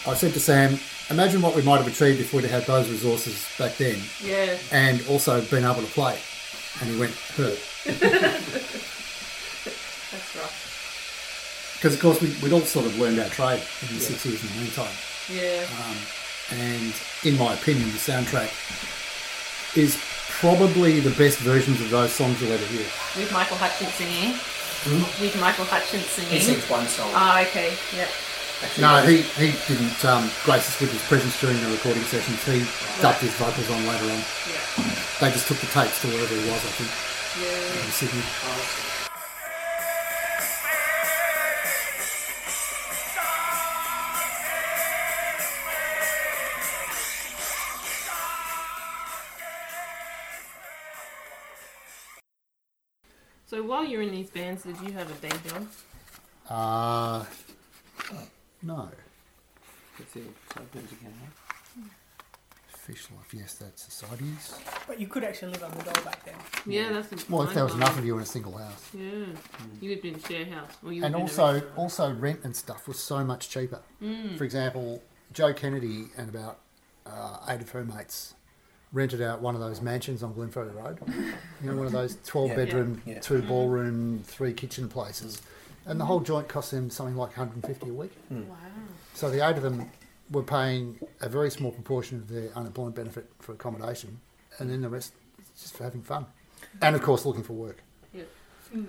I 0.06 0.14
said 0.14 0.32
to 0.34 0.40
Sam, 0.40 0.78
imagine 1.10 1.40
what 1.42 1.54
we 1.56 1.62
might 1.62 1.78
have 1.78 1.86
achieved 1.88 2.20
if 2.20 2.32
we'd 2.32 2.44
had 2.44 2.64
those 2.66 2.88
resources 2.90 3.44
back 3.58 3.76
then, 3.76 3.98
Yeah. 4.22 4.56
and 4.70 5.02
also 5.08 5.40
been 5.46 5.64
able 5.64 5.82
to 5.82 5.90
play. 5.92 6.18
And 6.80 6.90
he 6.90 6.98
went, 7.00 7.12
hurt. 7.36 7.58
That's 10.10 10.36
rough. 10.36 11.74
Because, 11.76 11.94
of 11.94 12.00
course, 12.00 12.20
we, 12.20 12.34
we'd 12.42 12.52
all 12.52 12.60
sort 12.60 12.86
of 12.86 12.98
learned 12.98 13.18
our 13.20 13.28
trade 13.28 13.62
in 13.82 13.94
the 13.96 14.00
six 14.00 14.24
years 14.26 14.42
in 14.42 14.48
the 14.50 14.60
meantime. 14.64 14.94
Yeah. 15.32 15.64
Um, 15.86 15.96
and 16.58 16.94
in 17.24 17.36
my 17.38 17.54
opinion, 17.54 17.88
the 17.90 17.98
soundtrack 17.98 18.50
is 19.76 19.96
probably 20.40 21.00
the 21.00 21.10
best 21.18 21.38
versions 21.38 21.80
of 21.80 21.90
those 21.90 22.12
songs 22.12 22.40
you'll 22.40 22.52
ever 22.52 22.64
hear. 22.66 22.86
With 23.16 23.30
Michael 23.32 23.56
Hutchence 23.56 23.94
singing. 23.94 24.38
Hmm? 24.86 25.02
With 25.20 25.34
Michael 25.40 25.64
Hutchence 25.66 26.06
singing. 26.06 26.30
He 26.30 26.40
sings 26.40 26.68
one 26.70 26.86
song. 26.86 27.10
Ah, 27.14 27.42
okay. 27.42 27.74
Yep. 27.94 28.08
No, 28.78 29.02
he, 29.02 29.22
he 29.38 29.54
didn't 29.70 30.04
um, 30.04 30.30
grace 30.42 30.66
us 30.66 30.80
with 30.80 30.90
his 30.90 31.02
presence 31.06 31.38
during 31.40 31.60
the 31.62 31.70
recording 31.70 32.02
sessions. 32.02 32.42
He 32.42 32.66
dubbed 33.00 33.20
his 33.20 33.34
vocals 33.34 33.70
on 33.70 33.86
later 33.86 34.10
on. 34.10 34.18
Yeah. 34.50 34.58
They 35.20 35.30
just 35.30 35.46
took 35.46 35.58
the 35.58 35.66
tapes 35.66 36.00
to 36.02 36.08
wherever 36.08 36.34
he 36.34 36.42
was, 36.50 36.58
I 36.66 36.72
think. 36.74 36.90
Yeah. 37.38 37.84
In 37.84 37.90
Sydney. 37.90 38.87
So 53.48 53.62
while 53.62 53.82
you're 53.82 54.02
in 54.02 54.10
these 54.10 54.28
bands, 54.28 54.64
did 54.64 54.78
you 54.82 54.92
have 54.92 55.10
a 55.10 55.26
day 55.26 55.34
job? 55.48 55.66
Uh, 56.50 57.24
no. 58.62 58.90
Fish 62.68 63.06
life, 63.16 63.32
yes, 63.32 63.54
that's 63.54 63.82
societies. 63.84 64.54
But 64.86 65.00
you 65.00 65.06
could 65.06 65.24
actually 65.24 65.52
live 65.52 65.62
on 65.64 65.70
the 65.70 65.82
dole 65.82 66.04
back 66.04 66.24
then. 66.26 66.34
Yeah, 66.66 66.92
that's 66.92 67.08
the 67.08 67.24
Well, 67.34 67.48
if 67.48 67.54
there 67.54 67.64
was 67.64 67.74
enough 67.74 67.98
of 67.98 68.04
you 68.04 68.16
in 68.16 68.22
a 68.22 68.26
single 68.26 68.56
house. 68.58 68.90
Yeah. 68.92 69.26
You 69.80 69.90
lived 69.90 70.04
in 70.04 70.16
a 70.16 70.20
share 70.20 70.44
house. 70.44 70.72
Or 70.84 70.92
you 70.92 71.02
and 71.02 71.14
lived 71.14 71.14
in 71.14 71.38
a 71.38 71.42
also 71.42 71.52
restaurant. 71.54 71.78
also 71.78 72.14
rent 72.14 72.40
and 72.44 72.54
stuff 72.54 72.86
was 72.86 72.98
so 72.98 73.24
much 73.24 73.48
cheaper. 73.48 73.80
Mm. 74.02 74.36
For 74.36 74.44
example, 74.44 75.02
Jo 75.32 75.54
Kennedy 75.54 76.08
and 76.18 76.28
about 76.28 76.58
uh, 77.06 77.38
eight 77.48 77.62
of 77.62 77.70
her 77.70 77.84
mates 77.84 78.34
rented 78.92 79.20
out 79.22 79.40
one 79.40 79.54
of 79.54 79.60
those 79.60 79.80
mansions 79.80 80.22
on 80.22 80.34
Glenferrie 80.34 80.74
Road. 80.74 80.98
You 81.62 81.70
know, 81.70 81.76
one 81.76 81.86
of 81.86 81.92
those 81.92 82.16
twelve 82.26 82.50
Yeah. 82.50 82.56
bedroom, 82.56 83.02
Yeah. 83.04 83.14
Yeah. 83.14 83.20
two 83.20 83.42
ballroom, 83.42 84.22
three 84.24 84.52
kitchen 84.52 84.88
places, 84.88 85.42
and 85.86 86.00
the 86.00 86.04
whole 86.06 86.20
joint 86.20 86.48
cost 86.48 86.70
them 86.70 86.90
something 86.90 87.16
like 87.16 87.30
150 87.36 87.90
a 87.90 87.92
week. 87.92 88.12
Mm. 88.32 88.46
Wow. 88.46 88.56
So 89.14 89.30
the 89.30 89.46
eight 89.46 89.56
of 89.56 89.62
them 89.62 89.90
were 90.30 90.42
paying 90.42 90.98
a 91.20 91.28
very 91.28 91.50
small 91.50 91.70
proportion 91.72 92.18
of 92.18 92.28
their 92.28 92.50
unemployment 92.54 92.96
benefit 92.96 93.30
for 93.40 93.52
accommodation, 93.52 94.20
and 94.58 94.70
then 94.70 94.80
the 94.82 94.88
rest 94.88 95.12
just 95.60 95.76
for 95.76 95.84
having 95.84 96.02
fun, 96.02 96.26
and 96.82 96.94
of 96.96 97.02
course 97.02 97.24
looking 97.26 97.42
for 97.42 97.54
work. 97.54 97.82
Yeah. 98.14 98.22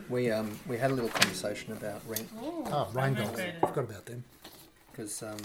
We 0.10 0.30
um, 0.32 0.58
we 0.68 0.78
had 0.78 0.91
a 0.91 0.93
little 0.93 1.10
conversation 1.10 1.72
about 1.74 2.02
rent. 2.08 2.28
Oh, 2.41 2.88
rain 2.93 3.14
dogs! 3.16 3.39
I 3.39 3.54
forgot 3.66 3.86
about 3.86 4.06
them. 4.06 4.24
Because 4.91 5.24
um, 5.24 5.38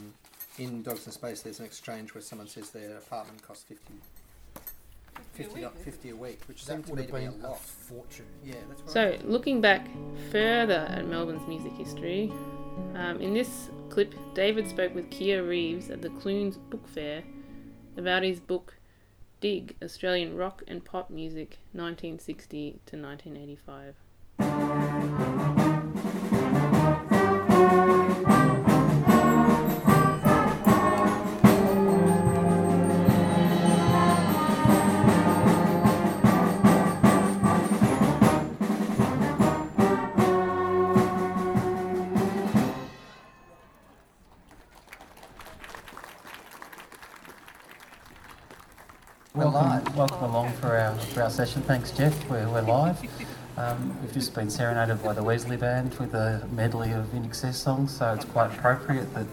in 0.59 0.83
Dogs 0.83 1.07
in 1.07 1.13
Space, 1.13 1.43
there's 1.43 1.61
an 1.61 1.65
exchange 1.67 2.13
where 2.15 2.21
someone 2.23 2.49
says 2.49 2.71
their 2.71 2.97
apartment 2.97 3.41
costs 3.43 3.63
50, 3.69 3.85
50, 5.35 5.63
a, 5.63 5.71
50 5.71 6.11
a 6.11 6.17
week, 6.17 6.41
which 6.47 6.65
That 6.67 6.73
seemed 6.73 6.85
to 6.87 6.91
would 6.93 7.01
me 7.01 7.07
have 7.07 7.13
to 7.13 7.19
be 7.21 7.27
a 7.27 7.31
been 7.31 7.45
a 7.45 7.49
lot. 7.49 7.61
fortune. 7.61 8.27
Yeah, 8.45 8.55
that's 8.69 8.83
what 8.83 8.97
I 8.97 9.17
So, 9.19 9.27
looking 9.27 9.61
back 9.61 9.89
further 10.31 10.87
at 10.91 11.07
Melbourne's 11.07 11.47
music 11.49 11.73
history, 11.73 12.33
um, 12.95 13.21
in 13.21 13.35
this 13.35 13.71
clip, 13.91 14.15
David 14.35 14.69
spoke 14.69 14.95
with 14.95 15.11
Kia 15.11 15.43
Reeves 15.45 15.91
at 15.91 16.03
the 16.03 16.11
Clunes 16.11 16.57
Book 16.57 16.87
Fair 16.89 17.23
about 17.97 18.23
his 18.23 18.41
book 18.41 18.75
Dig 19.41 19.77
Australian 19.83 20.37
Rock 20.37 20.63
and 20.67 20.85
Pop 20.85 21.11
Music 21.11 21.59
1960 21.73 22.81
to 22.87 22.97
1985. 22.97 25.64
For 51.15 51.23
our, 51.23 51.31
session. 51.31 51.63
Thanks, 51.63 51.93
Jeff. 51.93 52.29
We're, 52.29 52.49
we're 52.49 52.63
live. 52.63 53.01
Um, 53.57 53.97
we've 54.01 54.13
just 54.13 54.35
been 54.35 54.51
serenaded 54.51 55.01
by 55.01 55.13
the 55.13 55.23
Wesley 55.23 55.57
Band 55.57 55.95
with 55.95 56.13
a 56.13 56.45
medley 56.51 56.91
of 56.91 57.07
INXS 57.13 57.55
songs, 57.55 57.97
so 57.97 58.15
it's 58.15 58.25
quite 58.25 58.53
appropriate 58.53 59.15
that 59.15 59.27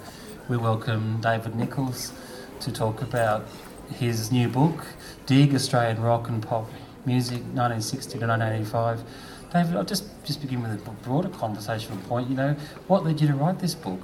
we 0.48 0.58
welcome 0.58 1.20
David 1.22 1.56
Nichols 1.56 2.14
to 2.60 2.72
talk 2.72 3.02
about 3.02 3.48
his 3.96 4.32
new 4.32 4.48
book, 4.48 4.86
Dig 5.26 5.56
Australian 5.56 6.04
Rock 6.04 6.30
and 6.30 6.44
Pop 6.44 6.70
Music 7.08 7.40
1960 7.40 8.20
to 8.20 8.28
1985. 8.28 9.04
David, 9.52 9.76
I'll 9.76 9.84
just, 9.84 10.06
just 10.24 10.40
begin 10.40 10.62
with 10.62 10.74
a 10.74 10.92
broader 11.04 11.30
conversational 11.30 11.98
point. 12.04 12.30
You 12.30 12.36
know, 12.36 12.54
what 12.86 13.04
led 13.04 13.20
you 13.20 13.28
to 13.28 13.34
write 13.34 13.58
this 13.58 13.74
book? 13.74 14.02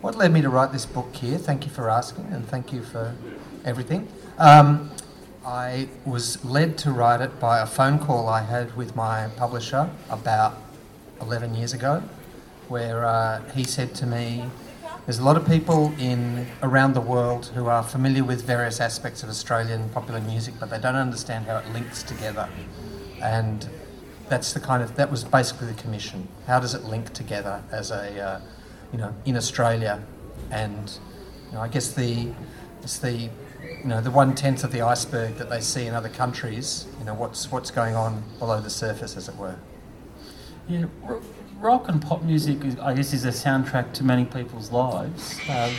What 0.00 0.16
led 0.16 0.32
me 0.32 0.42
to 0.42 0.48
write 0.48 0.72
this 0.72 0.84
book 0.84 1.14
here? 1.14 1.38
Thank 1.38 1.64
you 1.64 1.70
for 1.70 1.88
asking, 1.88 2.26
and 2.32 2.44
thank 2.44 2.72
you 2.72 2.82
for 2.82 3.14
everything. 3.64 4.08
Um, 4.36 4.90
I 5.44 5.88
was 6.04 6.44
led 6.44 6.76
to 6.78 6.92
write 6.92 7.22
it 7.22 7.40
by 7.40 7.60
a 7.60 7.66
phone 7.66 7.98
call 7.98 8.28
I 8.28 8.42
had 8.42 8.76
with 8.76 8.94
my 8.94 9.28
publisher 9.36 9.88
about 10.10 10.58
11 11.22 11.54
years 11.54 11.72
ago, 11.72 12.02
where 12.68 13.06
uh, 13.06 13.42
he 13.52 13.64
said 13.64 13.94
to 13.96 14.06
me, 14.06 14.50
"There's 15.06 15.18
a 15.18 15.24
lot 15.24 15.38
of 15.38 15.46
people 15.46 15.94
in 15.98 16.46
around 16.62 16.92
the 16.92 17.00
world 17.00 17.46
who 17.54 17.68
are 17.68 17.82
familiar 17.82 18.22
with 18.22 18.44
various 18.44 18.80
aspects 18.80 19.22
of 19.22 19.30
Australian 19.30 19.88
popular 19.88 20.20
music, 20.20 20.54
but 20.60 20.68
they 20.68 20.78
don't 20.78 20.94
understand 20.94 21.46
how 21.46 21.56
it 21.56 21.68
links 21.72 22.02
together." 22.02 22.46
And 23.22 23.66
that's 24.28 24.52
the 24.52 24.60
kind 24.60 24.82
of 24.82 24.94
that 24.96 25.10
was 25.10 25.24
basically 25.24 25.68
the 25.68 25.82
commission. 25.82 26.28
How 26.46 26.60
does 26.60 26.74
it 26.74 26.84
link 26.84 27.14
together 27.14 27.62
as 27.72 27.90
a 27.90 28.20
uh, 28.20 28.40
you 28.92 28.98
know 28.98 29.14
in 29.24 29.38
Australia, 29.38 30.02
and 30.50 30.98
you 31.46 31.54
know 31.54 31.62
I 31.62 31.68
guess 31.68 31.92
the 31.92 32.34
it's 32.82 32.98
the 32.98 33.30
you 33.82 33.88
know 33.88 34.00
the 34.00 34.10
one 34.10 34.34
tenth 34.34 34.64
of 34.64 34.72
the 34.72 34.82
iceberg 34.82 35.36
that 35.36 35.50
they 35.50 35.60
see 35.60 35.86
in 35.86 35.94
other 35.94 36.08
countries. 36.08 36.86
You 36.98 37.04
know 37.04 37.14
what's 37.14 37.50
what's 37.50 37.70
going 37.70 37.94
on 37.94 38.22
below 38.38 38.60
the 38.60 38.70
surface, 38.70 39.16
as 39.16 39.28
it 39.28 39.36
were. 39.36 39.56
Yeah, 40.68 40.86
r- 41.04 41.20
rock 41.58 41.88
and 41.88 42.00
pop 42.00 42.22
music, 42.22 42.64
is, 42.64 42.78
I 42.78 42.94
guess, 42.94 43.12
is 43.12 43.24
a 43.24 43.30
soundtrack 43.30 43.92
to 43.94 44.04
many 44.04 44.24
people's 44.24 44.70
lives. 44.70 45.38
Um, 45.48 45.70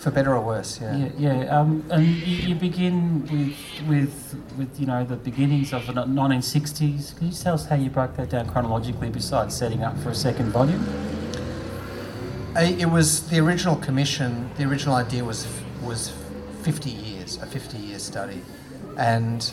For 0.00 0.10
better 0.10 0.34
or 0.34 0.40
worse, 0.40 0.80
yeah. 0.80 0.96
Yeah, 0.96 1.08
yeah. 1.18 1.58
Um, 1.58 1.84
and 1.90 2.06
you, 2.06 2.48
you 2.48 2.54
begin 2.54 3.22
with, 3.22 3.88
with, 3.88 4.36
with, 4.56 4.80
you 4.80 4.86
know, 4.86 5.04
the 5.04 5.16
beginnings 5.16 5.72
of 5.74 5.86
the 5.86 5.92
1960s. 5.92 7.16
Can 7.18 7.26
you 7.28 7.32
tell 7.34 7.54
us 7.54 7.66
how 7.66 7.76
you 7.76 7.90
broke 7.90 8.16
that 8.16 8.30
down 8.30 8.48
chronologically 8.48 9.10
besides 9.10 9.54
setting 9.54 9.82
up 9.82 9.98
for 9.98 10.08
a 10.10 10.14
second 10.14 10.52
volume? 10.52 10.82
It 12.56 12.90
was 12.90 13.28
the 13.28 13.38
original 13.40 13.76
commission. 13.76 14.50
The 14.56 14.64
original 14.64 14.96
idea 14.96 15.24
was 15.24 15.46
was 15.82 16.12
50 16.60 16.90
years, 16.90 17.36
a 17.38 17.46
50 17.46 17.78
year 17.78 17.98
study, 17.98 18.42
and 18.96 19.52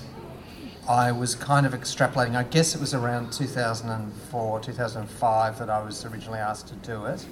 I 0.87 1.11
was 1.11 1.35
kind 1.35 1.65
of 1.65 1.73
extrapolating. 1.73 2.35
I 2.35 2.43
guess 2.43 2.73
it 2.73 2.79
was 2.79 2.93
around 2.93 3.33
2004, 3.33 4.59
2005 4.61 5.59
that 5.59 5.69
I 5.69 5.83
was 5.83 6.05
originally 6.05 6.39
asked 6.39 6.69
to 6.69 6.75
do 6.75 7.05
it. 7.05 7.25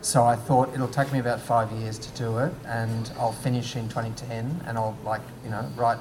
So 0.00 0.24
I 0.24 0.36
thought 0.36 0.72
it'll 0.72 0.88
take 0.88 1.12
me 1.12 1.18
about 1.18 1.40
five 1.40 1.70
years 1.72 1.98
to 1.98 2.10
do 2.16 2.38
it, 2.38 2.52
and 2.66 3.10
I'll 3.18 3.32
finish 3.32 3.76
in 3.76 3.88
2010, 3.88 4.62
and 4.66 4.78
I'll 4.78 4.96
like 5.04 5.22
you 5.44 5.50
know 5.50 5.68
write. 5.76 5.98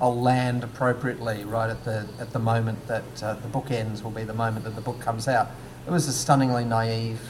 I'll 0.00 0.20
land 0.20 0.64
appropriately 0.64 1.44
right 1.44 1.70
at 1.70 1.84
the 1.84 2.06
at 2.20 2.32
the 2.32 2.38
moment 2.38 2.86
that 2.88 3.22
uh, 3.22 3.34
the 3.34 3.48
book 3.48 3.70
ends 3.70 4.02
will 4.02 4.10
be 4.10 4.24
the 4.24 4.34
moment 4.34 4.64
that 4.64 4.74
the 4.74 4.80
book 4.80 5.00
comes 5.00 5.28
out. 5.28 5.48
it 5.86 5.90
was 5.90 6.08
a 6.08 6.12
stunningly 6.12 6.64
naive 6.64 7.20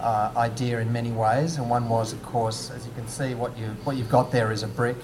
uh, 0.00 0.32
idea 0.36 0.80
in 0.80 0.92
many 0.92 1.10
ways, 1.10 1.56
and 1.56 1.68
one 1.70 1.88
was, 1.88 2.12
of 2.12 2.22
course, 2.22 2.70
as 2.70 2.86
you 2.86 2.92
can 2.92 3.08
see, 3.08 3.34
what 3.34 3.56
you 3.58 3.66
what 3.84 3.96
you've 3.96 4.10
got 4.10 4.30
there 4.30 4.52
is 4.52 4.62
a 4.62 4.68
brick. 4.68 4.96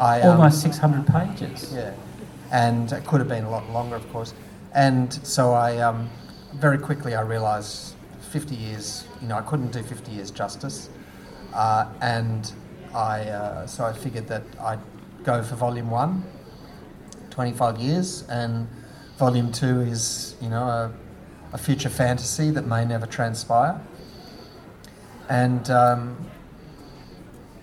I, 0.00 0.20
um, 0.20 0.38
Almost 0.38 0.62
600 0.62 1.06
pages. 1.06 1.72
Yeah, 1.74 1.92
and 2.52 2.90
it 2.92 3.04
could 3.06 3.20
have 3.20 3.28
been 3.28 3.44
a 3.44 3.50
lot 3.50 3.68
longer, 3.70 3.96
of 3.96 4.08
course. 4.12 4.34
And 4.74 5.12
so 5.26 5.52
I 5.52 5.78
um, 5.78 6.08
very 6.54 6.78
quickly 6.78 7.14
I 7.14 7.22
realised 7.22 7.94
50 8.30 8.54
years, 8.54 9.04
you 9.20 9.28
know, 9.28 9.36
I 9.36 9.42
couldn't 9.42 9.72
do 9.72 9.82
50 9.82 10.12
years 10.12 10.30
justice, 10.30 10.90
uh, 11.54 11.86
and 12.00 12.52
I 12.94 13.22
uh, 13.22 13.66
so 13.66 13.84
I 13.84 13.92
figured 13.92 14.28
that 14.28 14.42
I'd 14.60 14.80
go 15.24 15.42
for 15.42 15.56
volume 15.56 15.90
one, 15.90 16.22
25 17.30 17.78
years, 17.78 18.24
and 18.28 18.68
volume 19.18 19.50
two 19.50 19.80
is, 19.80 20.36
you 20.40 20.48
know, 20.48 20.62
a, 20.62 20.92
a 21.52 21.58
future 21.58 21.88
fantasy 21.88 22.50
that 22.50 22.66
may 22.66 22.84
never 22.84 23.06
transpire. 23.06 23.80
And 25.28 25.70
um, 25.70 26.16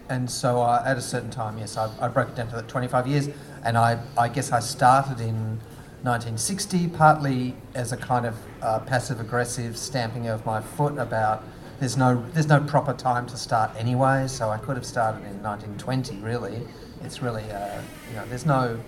and 0.10 0.30
so 0.30 0.62
uh, 0.62 0.84
at 0.86 0.98
a 0.98 1.02
certain 1.02 1.32
time, 1.32 1.58
yes, 1.58 1.78
I, 1.78 1.90
I 2.00 2.08
broke 2.08 2.30
it 2.30 2.36
down 2.36 2.48
to 2.50 2.56
that 2.56 2.68
25 2.68 3.08
years, 3.08 3.30
and 3.64 3.78
I, 3.78 4.00
I 4.18 4.30
guess 4.30 4.52
I 4.52 4.60
started 4.60 5.20
in 5.20 5.60
1960, 6.04 6.90
partly 6.90 7.56
as 7.74 7.92
a 7.92 7.98
kind 7.98 8.26
of 8.28 8.36
uh, 8.62 8.80
passive 8.80 9.20
aggressive 9.20 9.76
stamping 9.78 10.28
of 10.28 10.46
my 10.46 10.62
foot 10.62 10.98
about 11.00 11.44
there's 11.80 11.98
no 11.98 12.24
there's 12.34 12.48
no 12.48 12.62
proper 12.62 12.94
time 12.94 13.26
to 13.28 13.38
start 13.38 13.72
anyway, 13.78 14.28
so 14.28 14.50
I 14.50 14.58
could 14.58 14.78
have 14.78 14.86
started 14.86 15.26
in 15.26 15.42
1920. 15.42 16.18
Really, 16.18 16.62
it's 17.04 17.22
really 17.22 17.44
uh, 17.52 17.82
you 18.10 18.16
know 18.16 18.26
there's 18.28 18.46
no 18.46 18.80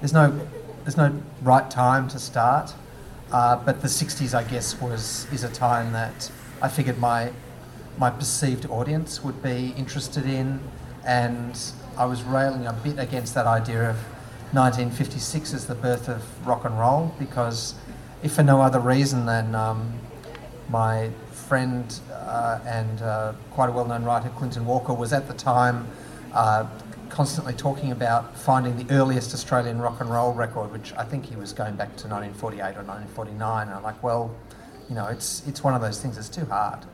there's 0.00 0.12
no 0.12 0.46
there's 0.82 0.96
no 0.96 1.22
right 1.42 1.70
time 1.70 2.08
to 2.08 2.18
start, 2.18 2.74
uh, 3.30 3.56
but 3.56 3.80
the 3.80 3.88
60s 3.88 4.34
I 4.34 4.42
guess 4.42 4.78
was 4.80 5.26
is 5.32 5.44
a 5.44 5.48
time 5.48 5.92
that 5.92 6.30
I 6.60 6.68
figured 6.68 6.98
my 6.98 7.32
my 7.98 8.10
perceived 8.10 8.66
audience 8.66 9.22
would 9.22 9.42
be 9.42 9.74
interested 9.76 10.26
in, 10.26 10.60
and 11.04 11.58
I 11.96 12.04
was 12.06 12.22
railing 12.22 12.66
a 12.66 12.72
bit 12.72 12.98
against 12.98 13.34
that 13.34 13.46
idea 13.46 13.90
of 13.90 13.96
1956 14.52 15.54
as 15.54 15.66
the 15.66 15.74
birth 15.74 16.08
of 16.08 16.46
rock 16.46 16.64
and 16.64 16.78
roll 16.78 17.14
because, 17.18 17.74
if 18.22 18.34
for 18.34 18.42
no 18.42 18.60
other 18.60 18.80
reason 18.80 19.26
than 19.26 19.54
um, 19.54 19.92
my 20.68 21.10
friend 21.30 22.00
uh, 22.12 22.60
and 22.66 23.02
uh, 23.02 23.32
quite 23.50 23.68
a 23.68 23.72
well-known 23.72 24.04
writer, 24.04 24.30
Clinton 24.30 24.64
Walker, 24.64 24.94
was 24.94 25.12
at 25.12 25.28
the 25.28 25.34
time 25.34 25.86
uh, 26.32 26.66
constantly 27.08 27.52
talking 27.52 27.92
about 27.92 28.36
finding 28.38 28.76
the 28.76 28.94
earliest 28.94 29.34
Australian 29.34 29.78
rock 29.80 30.00
and 30.00 30.10
roll 30.10 30.32
record, 30.32 30.72
which 30.72 30.94
I 30.94 31.04
think 31.04 31.26
he 31.26 31.36
was 31.36 31.52
going 31.52 31.76
back 31.76 31.96
to 31.98 32.08
1948 32.08 32.60
or 32.60 32.84
1949. 32.84 33.68
And 33.68 33.76
I'm 33.76 33.82
like, 33.82 34.02
well, 34.02 34.34
you 34.88 34.94
know, 34.94 35.06
it's 35.06 35.46
it's 35.46 35.62
one 35.62 35.74
of 35.74 35.82
those 35.82 36.00
things. 36.00 36.16
It's 36.16 36.28
too 36.28 36.46
hard 36.46 36.86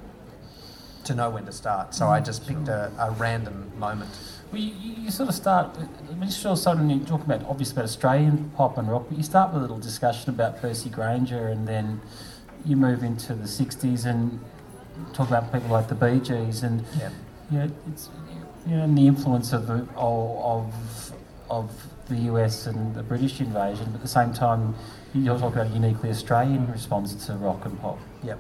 to 1.09 1.15
know 1.15 1.31
when 1.31 1.45
to 1.47 1.53
start. 1.53 1.95
So 1.95 2.09
I 2.09 2.21
mm. 2.21 2.25
just 2.25 2.47
picked 2.47 2.69
a, 2.69 2.93
a 2.99 3.11
random 3.13 3.73
moment. 3.79 4.11
Well, 4.53 4.61
you, 4.63 4.95
you 5.05 5.11
sort 5.11 5.29
of 5.29 5.35
start, 5.35 5.77
when 5.77 6.23
you 6.23 6.31
sort 6.31 6.53
of 6.53 6.59
start 6.59 6.79
and 6.79 6.91
you 6.91 7.01
talk 7.01 7.23
about, 7.23 7.45
obviously 7.47 7.75
about 7.75 7.85
Australian 7.85 8.51
pop 8.57 8.79
and 8.79 8.89
rock, 8.91 9.07
but 9.09 9.19
you 9.19 9.25
start 9.25 9.53
with 9.53 9.59
a 9.59 9.63
little 9.63 9.79
discussion 9.79 10.31
about 10.31 10.61
Percy 10.61 10.89
Grainger 10.89 11.49
and 11.49 11.67
then 11.69 12.01
you 12.65 12.77
move 12.77 13.03
into 13.03 13.35
the 13.35 13.45
60s 13.45 14.07
and 14.07 14.41
talk 15.13 15.29
about 15.29 15.53
people 15.53 15.69
like 15.69 15.89
the 15.89 15.95
Bee 15.95 16.21
Gees 16.21 16.63
and, 16.63 16.85
Yeah. 16.99 17.11
you 17.51 17.59
know, 17.59 17.71
it's, 17.93 18.09
you 18.67 18.77
know, 18.77 18.85
and 18.85 18.97
the 18.97 19.07
influence 19.07 19.53
of 19.53 19.67
the, 19.67 19.87
of, 19.97 21.13
of 21.51 21.71
the 22.09 22.17
US 22.33 22.67
and 22.67 22.95
the 22.95 23.03
British 23.03 23.41
invasion, 23.41 23.87
but 23.87 23.97
at 23.97 24.03
the 24.03 24.09
same 24.09 24.33
time, 24.33 24.75
you're 25.15 25.39
talking 25.39 25.61
about 25.61 25.71
a 25.71 25.75
uniquely 25.75 26.11
Australian 26.11 26.71
response 26.71 27.15
to 27.27 27.35
rock 27.35 27.65
and 27.65 27.79
pop. 27.81 27.99
Yep. 28.23 28.39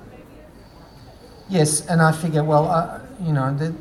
Yes, 1.50 1.86
and 1.86 2.02
I 2.02 2.12
figure, 2.12 2.44
well, 2.44 2.68
uh, 2.68 3.00
you 3.22 3.32
know, 3.32 3.56
the, 3.56 3.74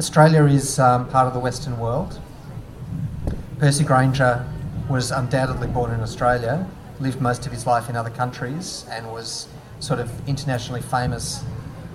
Australia 0.00 0.44
is 0.46 0.80
um, 0.80 1.08
part 1.08 1.28
of 1.28 1.32
the 1.32 1.38
Western 1.38 1.78
world. 1.78 2.20
Percy 3.60 3.84
Grainger 3.84 4.44
was 4.90 5.12
undoubtedly 5.12 5.68
born 5.68 5.92
in 5.92 6.00
Australia, 6.00 6.68
lived 6.98 7.20
most 7.20 7.46
of 7.46 7.52
his 7.52 7.68
life 7.68 7.88
in 7.88 7.94
other 7.94 8.10
countries, 8.10 8.84
and 8.90 9.06
was 9.12 9.46
sort 9.78 10.00
of 10.00 10.10
internationally 10.28 10.82
famous, 10.82 11.44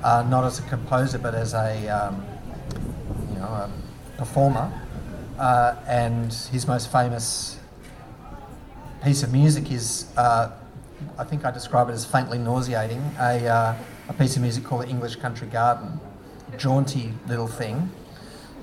uh, 0.05 0.23
not 0.29 0.45
as 0.45 0.59
a 0.59 0.61
composer 0.63 1.17
but 1.17 1.35
as 1.35 1.53
a, 1.53 1.89
um, 1.89 2.25
you 3.29 3.39
know, 3.39 3.47
a 3.47 3.69
performer. 4.17 4.71
Uh, 5.37 5.75
and 5.85 6.31
his 6.49 6.65
most 6.65 6.89
famous 6.89 7.59
piece 9.03 9.21
of 9.21 9.33
music 9.33 9.69
is, 9.69 10.05
uh, 10.15 10.49
I 11.17 11.25
think 11.25 11.43
I 11.43 11.51
describe 11.51 11.89
it 11.89 11.91
as 11.91 12.05
faintly 12.05 12.37
nauseating, 12.37 13.01
a, 13.19 13.47
uh, 13.47 13.75
a 14.11 14.13
piece 14.13 14.35
of 14.35 14.41
music 14.41 14.65
called 14.65 14.83
the 14.83 14.89
English 14.89 15.15
Country 15.15 15.47
Garden, 15.47 15.99
jaunty 16.57 17.13
little 17.27 17.47
thing. 17.47 17.89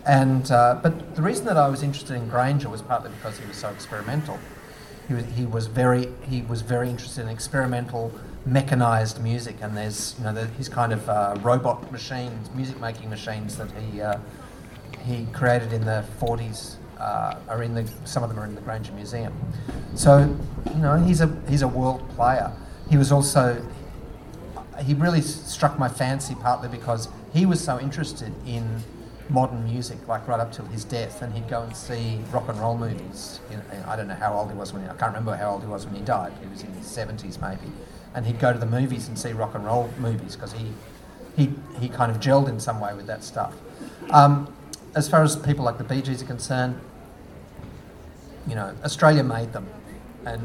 And 0.05 0.51
uh, 0.51 0.79
but 0.83 1.17
the 1.17 1.23
reason 1.23 1.47
that 1.47 1.57
I 1.57 1.69
was 1.69 1.83
interested 1.83 2.15
in 2.15 2.29
Grainger 2.29 2.69
was 2.69 2.83
partly 2.83 3.11
because 3.11 3.39
he 3.39 3.47
was 3.47 3.57
so 3.57 3.71
experimental. 3.71 4.39
He 5.07 5.15
was, 5.15 5.25
he 5.37 5.47
was 5.47 5.67
very 5.67 6.09
he 6.29 6.43
was 6.43 6.61
very 6.61 6.91
interested 6.91 7.23
in 7.23 7.29
experimental 7.29 8.13
mechanized 8.45 9.23
music, 9.23 9.57
and 9.63 9.77
there's 9.77 10.15
you 10.19 10.25
know 10.25 10.35
the, 10.35 10.47
his 10.59 10.69
kind 10.69 10.93
of 10.93 11.09
uh, 11.09 11.37
robot 11.41 11.91
machines, 11.91 12.51
music 12.55 12.79
making 12.79 13.09
machines 13.09 13.57
that 13.57 13.71
he 13.73 14.03
uh, 14.03 14.19
he 15.01 15.27
created 15.33 15.73
in 15.73 15.85
the 15.85 16.05
40s 16.21 16.77
uh, 16.99 17.37
are 17.49 17.63
in 17.63 17.75
the 17.75 17.91
some 18.05 18.23
of 18.23 18.29
them 18.29 18.39
are 18.39 18.45
in 18.45 18.55
the 18.55 18.61
Grainger 18.61 18.93
Museum. 18.93 19.33
So 19.95 20.19
you 20.75 20.81
know 20.81 20.97
he's 20.97 21.23
a 21.23 21.35
he's 21.49 21.63
a 21.63 21.69
world 21.69 22.07
player. 22.11 22.53
He 22.91 22.97
was 22.97 23.13
also 23.13 23.63
he 24.81 24.95
really 24.95 25.21
struck 25.21 25.79
my 25.79 25.89
fancy 25.89 26.35
partly 26.37 26.69
because 26.69 27.09
he 27.33 27.47
was 27.47 27.63
so 27.63 27.79
interested 27.81 28.33
in 28.47 28.83
modern 29.31 29.65
music, 29.65 30.07
like 30.09 30.27
right 30.27 30.41
up 30.41 30.53
till 30.53 30.65
his 30.67 30.85
death, 30.85 31.23
and 31.23 31.33
he'd 31.35 31.49
go 31.49 31.63
and 31.63 31.77
see 31.77 32.21
rock 32.33 32.49
and 32.49 32.59
roll 32.59 32.77
movies. 32.77 33.41
You 33.51 33.59
know, 33.59 33.63
I 33.87 33.97
don't 33.97 34.09
know 34.09 34.15
how 34.15 34.35
old 34.35 34.51
he 34.51 34.57
was 34.57 34.73
when 34.73 34.83
he, 34.83 34.89
I 34.89 34.95
can't 34.95 35.13
remember 35.13 35.37
how 35.37 35.53
old 35.53 35.63
he 35.63 35.69
was 35.69 35.85
when 35.85 35.95
he 35.95 36.03
died. 36.03 36.33
He 36.41 36.49
was 36.49 36.63
in 36.63 36.73
his 36.73 36.87
seventies 36.87 37.41
maybe, 37.41 37.71
and 38.15 38.27
he'd 38.27 38.41
go 38.41 38.53
to 38.53 38.59
the 38.59 38.67
movies 38.67 39.09
and 39.09 39.19
see 39.19 39.33
rock 39.33 39.55
and 39.55 39.65
roll 39.65 39.91
movies 39.99 40.35
because 40.35 40.53
he 40.53 40.73
he 41.37 41.53
he 41.79 41.89
kind 41.89 42.11
of 42.11 42.19
gelled 42.21 42.49
in 42.49 42.59
some 42.61 42.81
way 42.81 42.95
with 42.95 43.07
that 43.07 43.23
stuff. 43.23 43.55
Um, 44.11 44.53
as 44.95 45.09
far 45.09 45.23
as 45.23 45.37
people 45.37 45.65
like 45.65 45.79
the 45.79 45.85
Bee 45.85 46.03
Gees 46.03 46.23
are 46.23 46.27
concerned, 46.27 46.81
you 48.47 48.55
know, 48.55 48.75
Australia 48.83 49.23
made 49.23 49.53
them, 49.53 49.69
and 50.25 50.43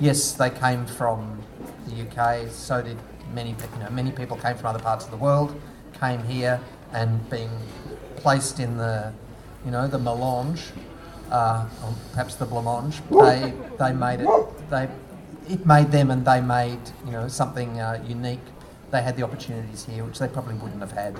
yes, 0.00 0.32
they 0.32 0.50
came 0.50 0.86
from 0.86 1.42
the 1.86 2.08
UK. 2.08 2.50
So 2.50 2.82
did 2.82 2.98
many, 3.34 3.50
you 3.50 3.78
know, 3.80 3.90
many 3.90 4.10
people 4.10 4.36
came 4.36 4.56
from 4.56 4.66
other 4.66 4.78
parts 4.78 5.04
of 5.04 5.10
the 5.10 5.16
world, 5.16 5.60
came 6.00 6.22
here, 6.24 6.60
and 6.92 7.28
being 7.30 7.50
placed 8.16 8.60
in 8.60 8.76
the, 8.76 9.12
you 9.64 9.70
know, 9.70 9.86
the 9.88 9.98
melange, 9.98 10.62
uh, 11.30 11.66
or 11.84 11.94
perhaps 12.12 12.36
the 12.36 12.46
blancmange. 12.46 13.00
They 13.10 13.52
they 13.78 13.92
made 13.92 14.20
it. 14.20 14.70
They 14.70 14.88
it 15.48 15.66
made 15.66 15.90
them, 15.90 16.10
and 16.10 16.24
they 16.24 16.40
made 16.40 16.80
you 17.04 17.12
know 17.12 17.28
something 17.28 17.80
uh, 17.80 18.02
unique. 18.06 18.40
They 18.90 19.02
had 19.02 19.16
the 19.16 19.22
opportunities 19.24 19.84
here, 19.84 20.04
which 20.04 20.18
they 20.18 20.28
probably 20.28 20.54
wouldn't 20.54 20.80
have 20.80 20.92
had 20.92 21.18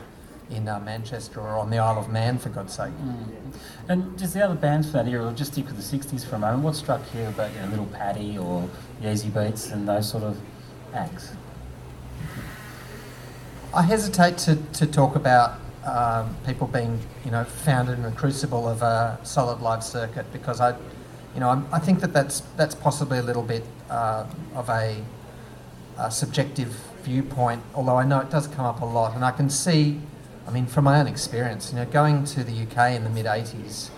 in 0.50 0.68
uh, 0.68 0.78
Manchester 0.80 1.40
or 1.40 1.56
on 1.56 1.70
the 1.70 1.78
Isle 1.78 1.98
of 1.98 2.08
Man, 2.08 2.38
for 2.38 2.50
God's 2.50 2.74
sake. 2.74 2.92
And 3.88 4.16
just 4.18 4.34
the 4.34 4.44
other 4.44 4.54
bands 4.54 4.86
for 4.86 4.92
that 4.94 5.08
era, 5.08 5.32
just 5.34 5.52
stick 5.52 5.66
with 5.66 5.76
the 5.76 5.98
60s 5.98 6.24
for 6.24 6.36
a 6.36 6.38
moment. 6.38 6.62
What 6.62 6.76
struck 6.76 7.00
you 7.14 7.26
about 7.26 7.52
you 7.54 7.60
know, 7.60 7.68
Little 7.68 7.86
Pattie 7.86 8.38
or 8.38 8.68
Easybeats 9.02 9.72
and 9.72 9.88
those 9.88 10.08
sort 10.08 10.22
of 10.22 10.38
acts? 10.92 11.32
I 13.74 13.82
hesitate 13.82 14.38
to, 14.38 14.54
to 14.54 14.86
talk 14.86 15.16
about 15.16 15.58
um, 15.84 16.36
people 16.46 16.68
being, 16.68 17.00
you 17.24 17.32
know, 17.32 17.42
founded 17.42 17.98
in 17.98 18.04
the 18.04 18.12
crucible 18.12 18.68
of 18.68 18.82
a 18.82 19.18
solid 19.24 19.60
live 19.60 19.82
circuit 19.82 20.32
because 20.32 20.60
I, 20.60 20.76
you 21.34 21.40
know, 21.40 21.48
I'm, 21.48 21.66
I 21.72 21.80
think 21.80 21.98
that 22.00 22.12
that's 22.12 22.40
that's 22.56 22.76
possibly 22.76 23.18
a 23.18 23.22
little 23.22 23.42
bit 23.42 23.64
uh, 23.90 24.26
of 24.54 24.68
a, 24.68 25.02
a 25.98 26.08
subjective 26.08 26.68
viewpoint. 27.02 27.64
Although 27.74 27.96
I 27.96 28.04
know 28.04 28.20
it 28.20 28.30
does 28.30 28.46
come 28.46 28.64
up 28.64 28.80
a 28.80 28.84
lot, 28.84 29.16
and 29.16 29.24
I 29.24 29.32
can 29.32 29.50
see, 29.50 30.00
I 30.46 30.52
mean, 30.52 30.66
from 30.66 30.84
my 30.84 31.00
own 31.00 31.08
experience, 31.08 31.72
you 31.72 31.76
know, 31.76 31.84
going 31.84 32.24
to 32.26 32.44
the 32.44 32.52
UK 32.52 32.92
in 32.92 33.02
the 33.02 33.10
mid 33.10 33.26
'80s, 33.26 33.90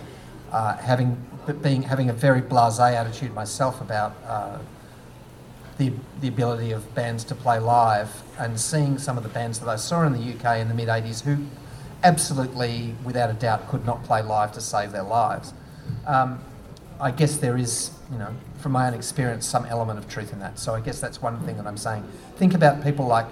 uh, 0.51 0.75
having 0.77 1.23
being 1.61 1.83
having 1.83 2.09
a 2.09 2.13
very 2.13 2.41
blasé 2.41 2.93
attitude 2.95 3.31
myself 3.35 3.79
about. 3.79 4.15
Uh, 4.25 4.57
the, 5.77 5.91
the 6.21 6.27
ability 6.27 6.71
of 6.71 6.93
bands 6.95 7.23
to 7.25 7.35
play 7.35 7.59
live 7.59 8.23
and 8.39 8.59
seeing 8.59 8.97
some 8.97 9.17
of 9.17 9.23
the 9.23 9.29
bands 9.29 9.59
that 9.59 9.69
I 9.69 9.75
saw 9.75 10.03
in 10.03 10.13
the 10.13 10.19
UK 10.19 10.59
in 10.59 10.67
the 10.67 10.73
mid 10.73 10.87
80s 10.87 11.23
who 11.23 11.45
absolutely, 12.03 12.95
without 13.03 13.29
a 13.29 13.33
doubt, 13.33 13.67
could 13.69 13.85
not 13.85 14.03
play 14.03 14.21
live 14.21 14.51
to 14.53 14.61
save 14.61 14.91
their 14.91 15.03
lives. 15.03 15.53
Um, 16.05 16.39
I 16.99 17.11
guess 17.11 17.37
there 17.37 17.57
is, 17.57 17.91
you 18.11 18.17
know, 18.17 18.33
from 18.59 18.71
my 18.71 18.87
own 18.87 18.93
experience, 18.93 19.45
some 19.45 19.65
element 19.65 19.99
of 19.99 20.07
truth 20.09 20.33
in 20.33 20.39
that. 20.39 20.57
So 20.59 20.73
I 20.73 20.81
guess 20.81 20.99
that's 20.99 21.21
one 21.21 21.39
thing 21.41 21.57
that 21.57 21.67
I'm 21.67 21.77
saying. 21.77 22.03
Think 22.37 22.53
about 22.53 22.83
people 22.83 23.05
like 23.05 23.27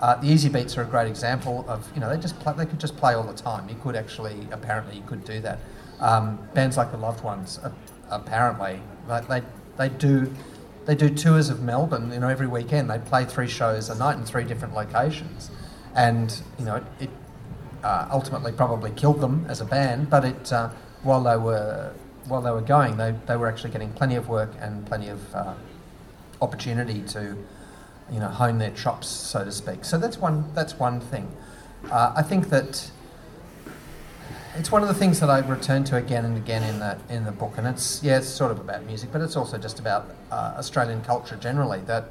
uh, 0.00 0.14
the 0.16 0.28
Easybeats 0.28 0.78
are 0.78 0.82
a 0.82 0.86
great 0.86 1.08
example 1.08 1.64
of, 1.68 1.90
you 1.94 2.00
know, 2.00 2.08
they 2.08 2.20
just 2.20 2.38
play, 2.38 2.54
they 2.56 2.66
could 2.66 2.78
just 2.78 2.96
play 2.96 3.14
all 3.14 3.24
the 3.24 3.32
time. 3.32 3.68
You 3.68 3.74
could 3.82 3.96
actually, 3.96 4.46
apparently, 4.52 4.96
you 4.96 5.02
could 5.02 5.24
do 5.24 5.40
that. 5.40 5.58
Um, 6.00 6.38
bands 6.54 6.76
like 6.76 6.92
the 6.92 6.96
Loved 6.96 7.24
Ones, 7.24 7.58
uh, 7.58 7.70
apparently, 8.10 8.80
like 9.08 9.26
they 9.26 9.42
they 9.76 9.88
do 9.88 10.32
they 10.88 10.94
do 10.94 11.10
tours 11.10 11.50
of 11.50 11.60
Melbourne. 11.60 12.10
You 12.10 12.20
know, 12.20 12.28
every 12.28 12.46
weekend 12.46 12.88
they 12.88 12.98
play 12.98 13.26
three 13.26 13.46
shows 13.46 13.90
a 13.90 13.94
night 13.98 14.16
in 14.16 14.24
three 14.24 14.44
different 14.44 14.74
locations, 14.74 15.50
and 15.94 16.34
you 16.58 16.64
know 16.64 16.82
it 16.98 17.10
uh, 17.84 18.08
ultimately 18.10 18.52
probably 18.52 18.90
killed 18.92 19.20
them 19.20 19.44
as 19.50 19.60
a 19.60 19.66
band. 19.66 20.08
But 20.08 20.24
it 20.24 20.50
uh, 20.50 20.70
while 21.02 21.22
they 21.22 21.36
were 21.36 21.92
while 22.26 22.40
they 22.40 22.50
were 22.50 22.62
going, 22.62 22.96
they, 22.96 23.14
they 23.26 23.36
were 23.36 23.48
actually 23.48 23.70
getting 23.70 23.92
plenty 23.92 24.14
of 24.14 24.30
work 24.30 24.50
and 24.60 24.86
plenty 24.86 25.08
of 25.08 25.34
uh, 25.34 25.54
opportunity 26.40 27.02
to 27.02 27.36
you 28.10 28.18
know 28.18 28.28
hone 28.28 28.56
their 28.56 28.70
chops, 28.70 29.08
so 29.08 29.44
to 29.44 29.52
speak. 29.52 29.84
So 29.84 29.98
that's 29.98 30.16
one 30.16 30.50
that's 30.54 30.78
one 30.78 31.00
thing. 31.00 31.30
Uh, 31.90 32.14
I 32.16 32.22
think 32.22 32.48
that 32.48 32.90
it's 34.56 34.72
one 34.72 34.82
of 34.82 34.88
the 34.88 34.94
things 34.94 35.20
that 35.20 35.30
I 35.30 35.40
return 35.40 35.84
to 35.84 35.96
again 35.96 36.24
and 36.24 36.36
again 36.36 36.62
in 36.62 36.78
the 36.78 36.98
in 37.08 37.24
the 37.24 37.32
book, 37.32 37.54
and 37.56 37.66
it's 37.66 38.02
yeah, 38.02 38.18
it's 38.18 38.28
sort 38.28 38.50
of 38.50 38.60
about 38.60 38.84
music, 38.84 39.10
but 39.12 39.20
it's 39.20 39.36
also 39.36 39.58
just 39.58 39.78
about 39.78 40.10
uh, 40.30 40.54
Australian 40.56 41.02
culture 41.02 41.36
generally. 41.36 41.80
That 41.80 42.08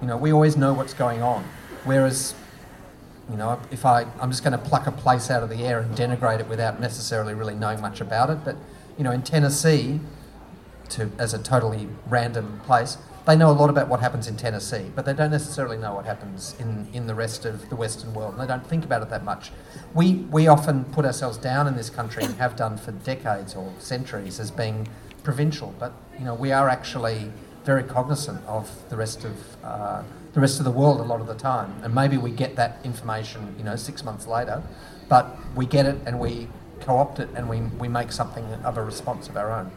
you 0.00 0.06
know 0.06 0.16
we 0.16 0.32
always 0.32 0.56
know 0.56 0.72
what's 0.72 0.94
going 0.94 1.22
on, 1.22 1.44
whereas 1.84 2.34
you 3.30 3.36
know 3.36 3.60
if 3.70 3.84
I 3.86 4.06
I'm 4.20 4.30
just 4.30 4.42
going 4.42 4.52
to 4.52 4.58
pluck 4.58 4.86
a 4.86 4.92
place 4.92 5.30
out 5.30 5.42
of 5.42 5.48
the 5.48 5.64
air 5.64 5.80
and 5.80 5.96
denigrate 5.96 6.40
it 6.40 6.48
without 6.48 6.80
necessarily 6.80 7.34
really 7.34 7.54
knowing 7.54 7.80
much 7.80 8.00
about 8.00 8.30
it, 8.30 8.44
but 8.44 8.56
you 8.96 9.04
know 9.04 9.12
in 9.12 9.22
Tennessee, 9.22 10.00
to 10.90 11.10
as 11.18 11.34
a 11.34 11.38
totally 11.38 11.88
random 12.08 12.60
place, 12.64 12.98
they 13.28 13.36
know 13.36 13.50
a 13.50 13.52
lot 13.52 13.68
about 13.68 13.88
what 13.88 14.00
happens 14.00 14.26
in 14.26 14.38
Tennessee, 14.38 14.86
but 14.96 15.04
they 15.04 15.12
don't 15.12 15.30
necessarily 15.30 15.76
know 15.76 15.92
what 15.92 16.06
happens 16.06 16.56
in, 16.58 16.88
in 16.94 17.06
the 17.06 17.14
rest 17.14 17.44
of 17.44 17.68
the 17.68 17.76
Western 17.76 18.14
world, 18.14 18.32
and 18.32 18.40
they 18.40 18.46
don't 18.46 18.66
think 18.66 18.86
about 18.86 19.02
it 19.02 19.10
that 19.10 19.22
much. 19.22 19.52
We, 19.92 20.14
we 20.14 20.48
often 20.48 20.84
put 20.86 21.04
ourselves 21.04 21.36
down 21.36 21.66
in 21.66 21.76
this 21.76 21.90
country 21.90 22.24
and 22.24 22.34
have 22.36 22.56
done 22.56 22.78
for 22.78 22.92
decades 22.92 23.54
or 23.54 23.70
centuries 23.80 24.40
as 24.40 24.50
being 24.50 24.88
provincial, 25.24 25.74
but 25.78 25.92
you 26.18 26.24
know 26.24 26.32
we 26.32 26.52
are 26.52 26.70
actually 26.70 27.30
very 27.64 27.82
cognizant 27.82 28.42
of 28.46 28.70
the 28.88 28.96
rest 28.96 29.26
of 29.26 29.36
uh, 29.62 30.02
the 30.32 30.40
rest 30.40 30.58
of 30.58 30.64
the 30.64 30.70
world 30.70 30.98
a 30.98 31.02
lot 31.02 31.20
of 31.20 31.26
the 31.26 31.34
time, 31.34 31.78
and 31.82 31.94
maybe 31.94 32.16
we 32.16 32.30
get 32.30 32.56
that 32.56 32.78
information 32.82 33.54
you 33.58 33.64
know 33.64 33.76
six 33.76 34.04
months 34.04 34.26
later, 34.26 34.62
but 35.10 35.36
we 35.54 35.66
get 35.66 35.84
it 35.84 35.98
and 36.06 36.18
we 36.18 36.48
co-opt 36.80 37.18
it 37.18 37.28
and 37.34 37.46
we, 37.46 37.60
we 37.78 37.88
make 37.88 38.10
something 38.10 38.44
of 38.64 38.78
a 38.78 38.82
response 38.82 39.28
of 39.28 39.36
our 39.36 39.50
own. 39.50 39.70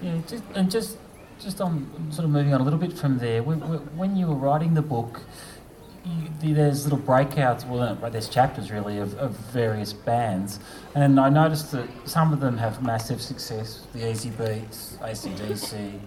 Yeah, 0.00 0.18
just, 0.26 0.44
and 0.54 0.70
just 0.70 0.96
just 1.40 1.60
on 1.60 2.08
sort 2.10 2.24
of 2.24 2.30
moving 2.30 2.54
on 2.54 2.60
a 2.60 2.64
little 2.64 2.78
bit 2.78 2.92
from 2.92 3.18
there. 3.18 3.42
When, 3.42 3.60
when 3.96 4.16
you 4.16 4.26
were 4.26 4.34
writing 4.34 4.74
the 4.74 4.82
book, 4.82 5.22
you, 6.04 6.54
there's 6.54 6.84
little 6.84 6.98
breakouts, 6.98 7.66
well, 7.66 7.96
there's 8.10 8.28
chapters 8.28 8.70
really 8.70 8.98
of, 8.98 9.14
of 9.18 9.32
various 9.52 9.92
bands, 9.92 10.60
and 10.94 11.18
I 11.18 11.28
noticed 11.28 11.72
that 11.72 11.88
some 12.04 12.32
of 12.32 12.40
them 12.40 12.56
have 12.58 12.82
massive 12.82 13.20
success. 13.20 13.86
The 13.92 14.00
Easybeats, 14.00 14.98
ACDC. 14.98 16.00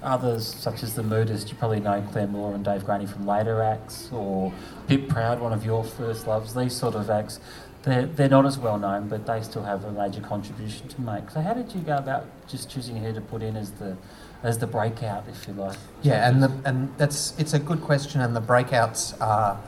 Others, 0.00 0.46
such 0.46 0.84
as 0.84 0.94
the 0.94 1.02
Moodists, 1.02 1.50
you 1.50 1.56
probably 1.56 1.80
know 1.80 2.00
Clare 2.12 2.28
Moore 2.28 2.54
and 2.54 2.64
Dave 2.64 2.84
Graney 2.84 3.04
from 3.06 3.26
later 3.26 3.60
acts, 3.60 4.08
or 4.12 4.52
Pip 4.86 5.08
Proud, 5.08 5.40
one 5.40 5.52
of 5.52 5.64
your 5.64 5.82
first 5.82 6.28
loves. 6.28 6.54
These 6.54 6.76
sort 6.76 6.94
of 6.94 7.10
acts, 7.10 7.40
they're, 7.82 8.06
they're 8.06 8.28
not 8.28 8.46
as 8.46 8.58
well 8.58 8.78
known, 8.78 9.08
but 9.08 9.26
they 9.26 9.42
still 9.42 9.64
have 9.64 9.84
a 9.84 9.90
major 9.90 10.20
contribution 10.20 10.86
to 10.86 11.00
make. 11.00 11.28
So, 11.30 11.40
how 11.40 11.52
did 11.52 11.74
you 11.74 11.80
go 11.80 11.96
about 11.96 12.26
just 12.46 12.70
choosing 12.70 12.96
who 12.96 13.12
to 13.12 13.20
put 13.20 13.42
in 13.42 13.56
as 13.56 13.72
the 13.72 13.96
as 14.42 14.58
the 14.58 14.66
breakout, 14.66 15.24
if 15.28 15.46
you 15.48 15.54
like. 15.54 15.76
Yeah, 16.02 16.28
and 16.28 16.42
the, 16.42 16.52
and 16.64 16.96
that's 16.96 17.38
it's 17.38 17.54
a 17.54 17.58
good 17.58 17.80
question, 17.80 18.20
and 18.20 18.34
the 18.34 18.40
breakouts 18.40 19.20
are 19.20 19.58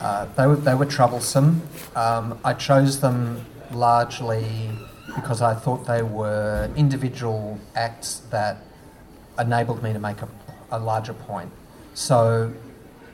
uh, 0.00 0.26
they 0.36 0.46
were 0.46 0.56
they 0.56 0.74
were 0.74 0.86
troublesome. 0.86 1.62
Um, 1.94 2.38
I 2.44 2.54
chose 2.54 3.00
them 3.00 3.44
largely 3.70 4.70
because 5.14 5.42
I 5.42 5.54
thought 5.54 5.86
they 5.86 6.02
were 6.02 6.70
individual 6.76 7.58
acts 7.74 8.22
that 8.30 8.58
enabled 9.38 9.82
me 9.82 9.92
to 9.92 9.98
make 9.98 10.22
a, 10.22 10.28
a 10.70 10.78
larger 10.78 11.14
point. 11.14 11.50
So 11.94 12.52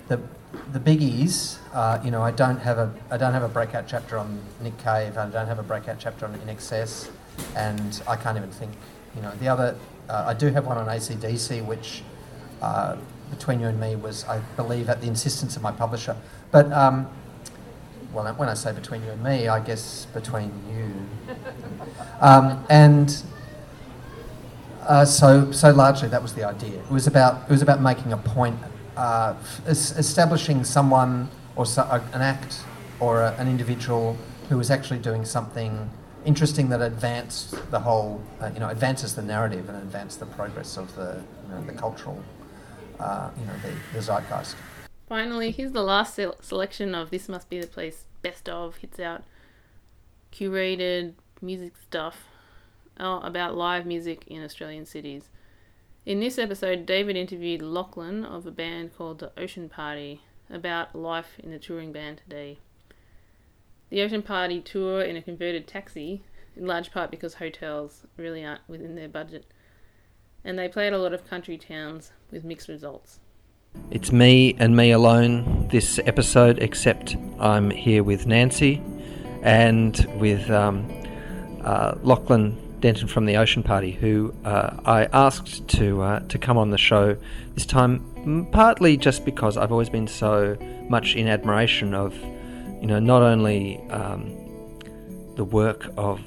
the 0.08 0.20
the 0.72 0.80
biggies, 0.80 1.58
uh, 1.72 2.00
you 2.04 2.10
know, 2.10 2.22
I 2.22 2.30
don't 2.30 2.58
have 2.58 2.78
a 2.78 2.92
I 3.10 3.16
don't 3.16 3.32
have 3.32 3.42
a 3.42 3.48
breakout 3.48 3.86
chapter 3.86 4.18
on 4.18 4.40
Nick 4.60 4.78
Cave. 4.78 5.16
I 5.16 5.28
don't 5.28 5.46
have 5.46 5.58
a 5.58 5.62
breakout 5.62 5.98
chapter 5.98 6.26
on 6.26 6.34
INXS, 6.38 7.10
and 7.56 8.02
I 8.08 8.16
can't 8.16 8.36
even 8.36 8.50
think. 8.50 8.72
You 9.16 9.22
know, 9.22 9.32
the 9.40 9.48
other 9.48 9.76
uh, 10.10 10.24
I 10.26 10.34
do 10.34 10.48
have 10.48 10.66
one 10.66 10.76
on 10.76 10.86
ACDC, 10.86 11.64
which 11.64 12.02
uh, 12.60 12.96
between 13.30 13.60
you 13.60 13.68
and 13.68 13.78
me 13.78 13.94
was, 13.94 14.24
I 14.24 14.40
believe, 14.56 14.88
at 14.88 15.00
the 15.00 15.06
insistence 15.06 15.56
of 15.56 15.62
my 15.62 15.70
publisher. 15.70 16.16
But 16.50 16.72
um, 16.72 17.08
well, 18.12 18.26
when 18.34 18.48
I 18.48 18.54
say 18.54 18.72
between 18.72 19.04
you 19.04 19.10
and 19.10 19.22
me, 19.22 19.46
I 19.46 19.60
guess 19.60 20.06
between 20.12 20.52
you. 20.68 21.34
Um, 22.22 22.62
and 22.68 23.22
uh, 24.86 25.06
so, 25.06 25.50
so 25.52 25.70
largely 25.70 26.06
that 26.08 26.20
was 26.20 26.34
the 26.34 26.44
idea. 26.44 26.78
It 26.80 26.90
was 26.90 27.06
about 27.06 27.44
it 27.44 27.50
was 27.50 27.62
about 27.62 27.80
making 27.80 28.12
a 28.12 28.18
point, 28.18 28.58
uh, 28.94 29.36
establishing 29.66 30.62
someone 30.64 31.30
or 31.56 31.64
so, 31.64 31.82
an 32.12 32.20
act 32.20 32.62
or 32.98 33.22
a, 33.22 33.32
an 33.38 33.48
individual 33.48 34.18
who 34.50 34.58
was 34.58 34.70
actually 34.70 34.98
doing 34.98 35.24
something 35.24 35.88
interesting 36.24 36.68
that 36.68 36.82
advanced 36.82 37.54
the 37.70 37.80
whole, 37.80 38.20
uh, 38.40 38.50
you 38.52 38.60
know, 38.60 38.68
advances 38.68 39.14
the 39.14 39.22
narrative 39.22 39.68
and 39.68 39.78
advances 39.78 40.18
the 40.18 40.26
progress 40.26 40.76
of 40.76 40.94
the, 40.94 41.22
you 41.46 41.54
know, 41.54 41.64
the 41.64 41.72
cultural, 41.72 42.22
uh, 42.98 43.30
you 43.38 43.46
know, 43.46 43.52
the, 43.62 43.72
the 43.94 44.02
zeitgeist. 44.02 44.56
Finally, 45.08 45.50
here's 45.50 45.72
the 45.72 45.82
last 45.82 46.14
se- 46.14 46.32
selection 46.40 46.94
of 46.94 47.10
This 47.10 47.28
Must 47.28 47.48
Be 47.48 47.60
the 47.60 47.66
Place 47.66 48.04
best 48.22 48.48
of 48.48 48.76
hits 48.76 49.00
out 49.00 49.24
curated 50.32 51.14
music 51.40 51.72
stuff 51.76 52.28
uh, 52.98 53.20
about 53.22 53.56
live 53.56 53.86
music 53.86 54.24
in 54.26 54.44
Australian 54.44 54.86
cities. 54.86 55.28
In 56.06 56.20
this 56.20 56.38
episode, 56.38 56.86
David 56.86 57.16
interviewed 57.16 57.62
Lachlan 57.62 58.24
of 58.24 58.46
a 58.46 58.50
band 58.50 58.96
called 58.96 59.18
the 59.18 59.32
Ocean 59.36 59.68
Party 59.68 60.20
about 60.48 60.94
life 60.94 61.38
in 61.38 61.50
the 61.50 61.58
touring 61.58 61.92
band 61.92 62.18
today. 62.18 62.58
The 63.90 64.02
Ocean 64.02 64.22
Party 64.22 64.60
tour 64.60 65.02
in 65.02 65.16
a 65.16 65.22
converted 65.22 65.66
taxi, 65.66 66.22
in 66.56 66.64
large 66.64 66.92
part 66.92 67.10
because 67.10 67.34
hotels 67.34 68.06
really 68.16 68.44
aren't 68.44 68.60
within 68.68 68.94
their 68.94 69.08
budget. 69.08 69.46
And 70.44 70.56
they 70.56 70.68
played 70.68 70.92
a 70.92 70.98
lot 70.98 71.12
of 71.12 71.28
country 71.28 71.58
towns 71.58 72.12
with 72.30 72.44
mixed 72.44 72.68
results. 72.68 73.18
It's 73.90 74.12
me 74.12 74.54
and 74.60 74.76
me 74.76 74.92
alone 74.92 75.66
this 75.72 75.98
episode, 76.06 76.60
except 76.60 77.16
I'm 77.40 77.68
here 77.70 78.04
with 78.04 78.28
Nancy 78.28 78.80
and 79.42 80.06
with 80.20 80.48
um, 80.50 80.88
uh, 81.64 81.96
Lachlan 82.04 82.56
Denton 82.78 83.08
from 83.08 83.26
the 83.26 83.38
Ocean 83.38 83.64
Party, 83.64 83.90
who 83.90 84.32
uh, 84.44 84.76
I 84.84 85.06
asked 85.06 85.66
to 85.66 86.00
uh, 86.00 86.20
to 86.20 86.38
come 86.38 86.56
on 86.56 86.70
the 86.70 86.78
show 86.78 87.16
this 87.54 87.66
time, 87.66 88.46
partly 88.52 88.96
just 88.96 89.24
because 89.24 89.56
I've 89.56 89.72
always 89.72 89.90
been 89.90 90.06
so 90.06 90.56
much 90.88 91.16
in 91.16 91.26
admiration 91.26 91.92
of 91.92 92.14
you 92.80 92.86
know, 92.86 92.98
not 92.98 93.22
only 93.22 93.78
um, 93.90 94.36
the 95.36 95.44
work 95.44 95.86
of 95.96 96.20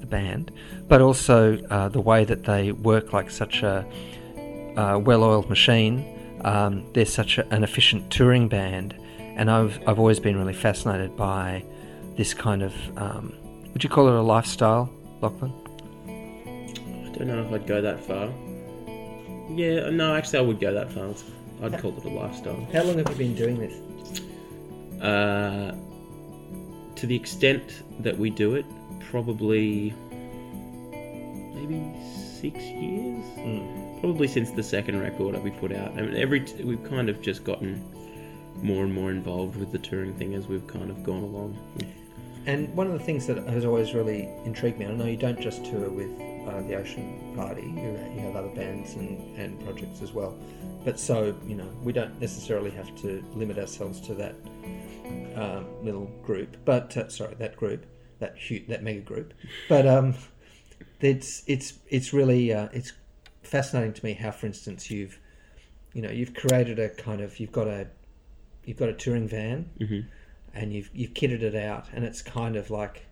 the 0.00 0.06
band, 0.06 0.50
but 0.88 1.00
also 1.00 1.62
uh, 1.66 1.88
the 1.88 2.00
way 2.00 2.24
that 2.24 2.44
they 2.44 2.72
work 2.72 3.12
like 3.12 3.30
such 3.30 3.62
a 3.62 3.86
uh, 4.76 4.98
well-oiled 4.98 5.48
machine. 5.48 6.16
Um, 6.44 6.90
they're 6.94 7.04
such 7.04 7.38
a, 7.38 7.46
an 7.54 7.64
efficient 7.64 8.10
touring 8.10 8.48
band, 8.48 8.94
and 9.18 9.50
I've 9.50 9.78
I've 9.86 9.98
always 9.98 10.18
been 10.18 10.38
really 10.38 10.54
fascinated 10.54 11.16
by 11.16 11.64
this 12.16 12.34
kind 12.34 12.62
of. 12.62 12.74
Um, 12.96 13.34
would 13.72 13.84
you 13.84 13.90
call 13.90 14.08
it 14.08 14.14
a 14.14 14.22
lifestyle, 14.22 14.90
Lachlan? 15.20 15.52
I 16.06 17.12
don't 17.12 17.28
know 17.28 17.42
if 17.44 17.52
I'd 17.52 17.66
go 17.66 17.80
that 17.80 18.04
far. 18.04 18.30
Yeah, 19.54 19.90
no, 19.90 20.14
actually, 20.14 20.38
I 20.38 20.42
would 20.42 20.60
go 20.60 20.72
that 20.72 20.90
far. 20.92 21.14
I'd 21.62 21.78
call 21.78 21.96
it 21.96 22.04
a 22.04 22.08
lifestyle. 22.08 22.66
How 22.72 22.82
long 22.82 22.98
have 22.98 23.08
you 23.10 23.14
been 23.16 23.34
doing 23.34 23.58
this? 23.58 24.22
Uh, 25.02 25.74
to 27.00 27.06
the 27.06 27.16
extent 27.16 27.82
that 28.00 28.18
we 28.18 28.28
do 28.28 28.54
it, 28.54 28.66
probably 29.10 29.94
maybe 31.54 31.82
six 32.38 32.58
years. 32.58 33.24
Mm. 33.38 34.00
Probably 34.00 34.28
since 34.28 34.50
the 34.50 34.62
second 34.62 35.00
record 35.00 35.34
that 35.34 35.42
we 35.42 35.50
put 35.50 35.72
out. 35.72 35.92
I 35.92 36.02
mean, 36.02 36.14
every 36.14 36.40
t- 36.40 36.62
we've 36.62 36.84
kind 36.84 37.08
of 37.08 37.22
just 37.22 37.42
gotten 37.42 37.82
more 38.62 38.84
and 38.84 38.92
more 38.92 39.10
involved 39.10 39.56
with 39.56 39.72
the 39.72 39.78
touring 39.78 40.14
thing 40.14 40.34
as 40.34 40.46
we've 40.46 40.66
kind 40.66 40.90
of 40.90 41.02
gone 41.02 41.22
along. 41.22 41.58
And 42.44 42.74
one 42.74 42.86
of 42.86 42.92
the 42.92 42.98
things 42.98 43.26
that 43.28 43.38
has 43.48 43.64
always 43.64 43.94
really 43.94 44.28
intrigued 44.44 44.78
me, 44.78 44.84
I 44.84 44.92
know 44.92 45.06
you 45.06 45.16
don't 45.16 45.40
just 45.40 45.64
tour 45.64 45.88
with 45.88 46.10
uh, 46.48 46.60
the 46.62 46.74
Ocean 46.74 47.32
Party, 47.34 47.62
you, 47.62 47.98
you 48.14 48.20
have 48.26 48.36
other 48.36 48.48
bands 48.48 48.94
and, 48.94 49.38
and 49.38 49.58
projects 49.64 50.02
as 50.02 50.12
well. 50.12 50.36
But 50.84 50.98
so, 50.98 51.34
you 51.46 51.54
know, 51.54 51.68
we 51.82 51.94
don't 51.94 52.20
necessarily 52.20 52.70
have 52.72 52.94
to 53.02 53.24
limit 53.34 53.58
ourselves 53.58 54.00
to 54.02 54.14
that 54.14 54.34
um, 55.36 55.66
little 55.82 56.06
group, 56.22 56.56
but 56.64 56.96
uh, 56.96 57.08
sorry, 57.08 57.34
that 57.38 57.56
group, 57.56 57.86
that 58.18 58.36
huge, 58.36 58.68
that 58.68 58.82
mega 58.82 59.00
group. 59.00 59.34
But 59.68 59.86
um, 59.86 60.14
it's 61.00 61.42
it's 61.46 61.74
it's 61.88 62.12
really 62.12 62.52
uh, 62.52 62.68
it's 62.72 62.92
fascinating 63.42 63.92
to 63.94 64.04
me 64.04 64.14
how, 64.14 64.30
for 64.30 64.46
instance, 64.46 64.90
you've 64.90 65.18
you 65.92 66.02
know 66.02 66.10
you've 66.10 66.34
created 66.34 66.78
a 66.78 66.88
kind 66.88 67.20
of 67.20 67.38
you've 67.40 67.52
got 67.52 67.68
a 67.68 67.88
you've 68.64 68.78
got 68.78 68.88
a 68.88 68.94
touring 68.94 69.28
van, 69.28 69.70
mm-hmm. 69.78 70.00
and 70.54 70.72
you've 70.72 70.90
you've 70.92 71.14
kitted 71.14 71.42
it 71.42 71.54
out, 71.54 71.86
and 71.92 72.04
it's 72.04 72.22
kind 72.22 72.56
of 72.56 72.70
like 72.70 73.06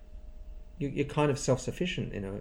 you, 0.78 0.88
you're 0.88 1.06
kind 1.06 1.30
of 1.30 1.38
self 1.38 1.60
sufficient 1.60 2.12
in 2.12 2.24
a 2.24 2.40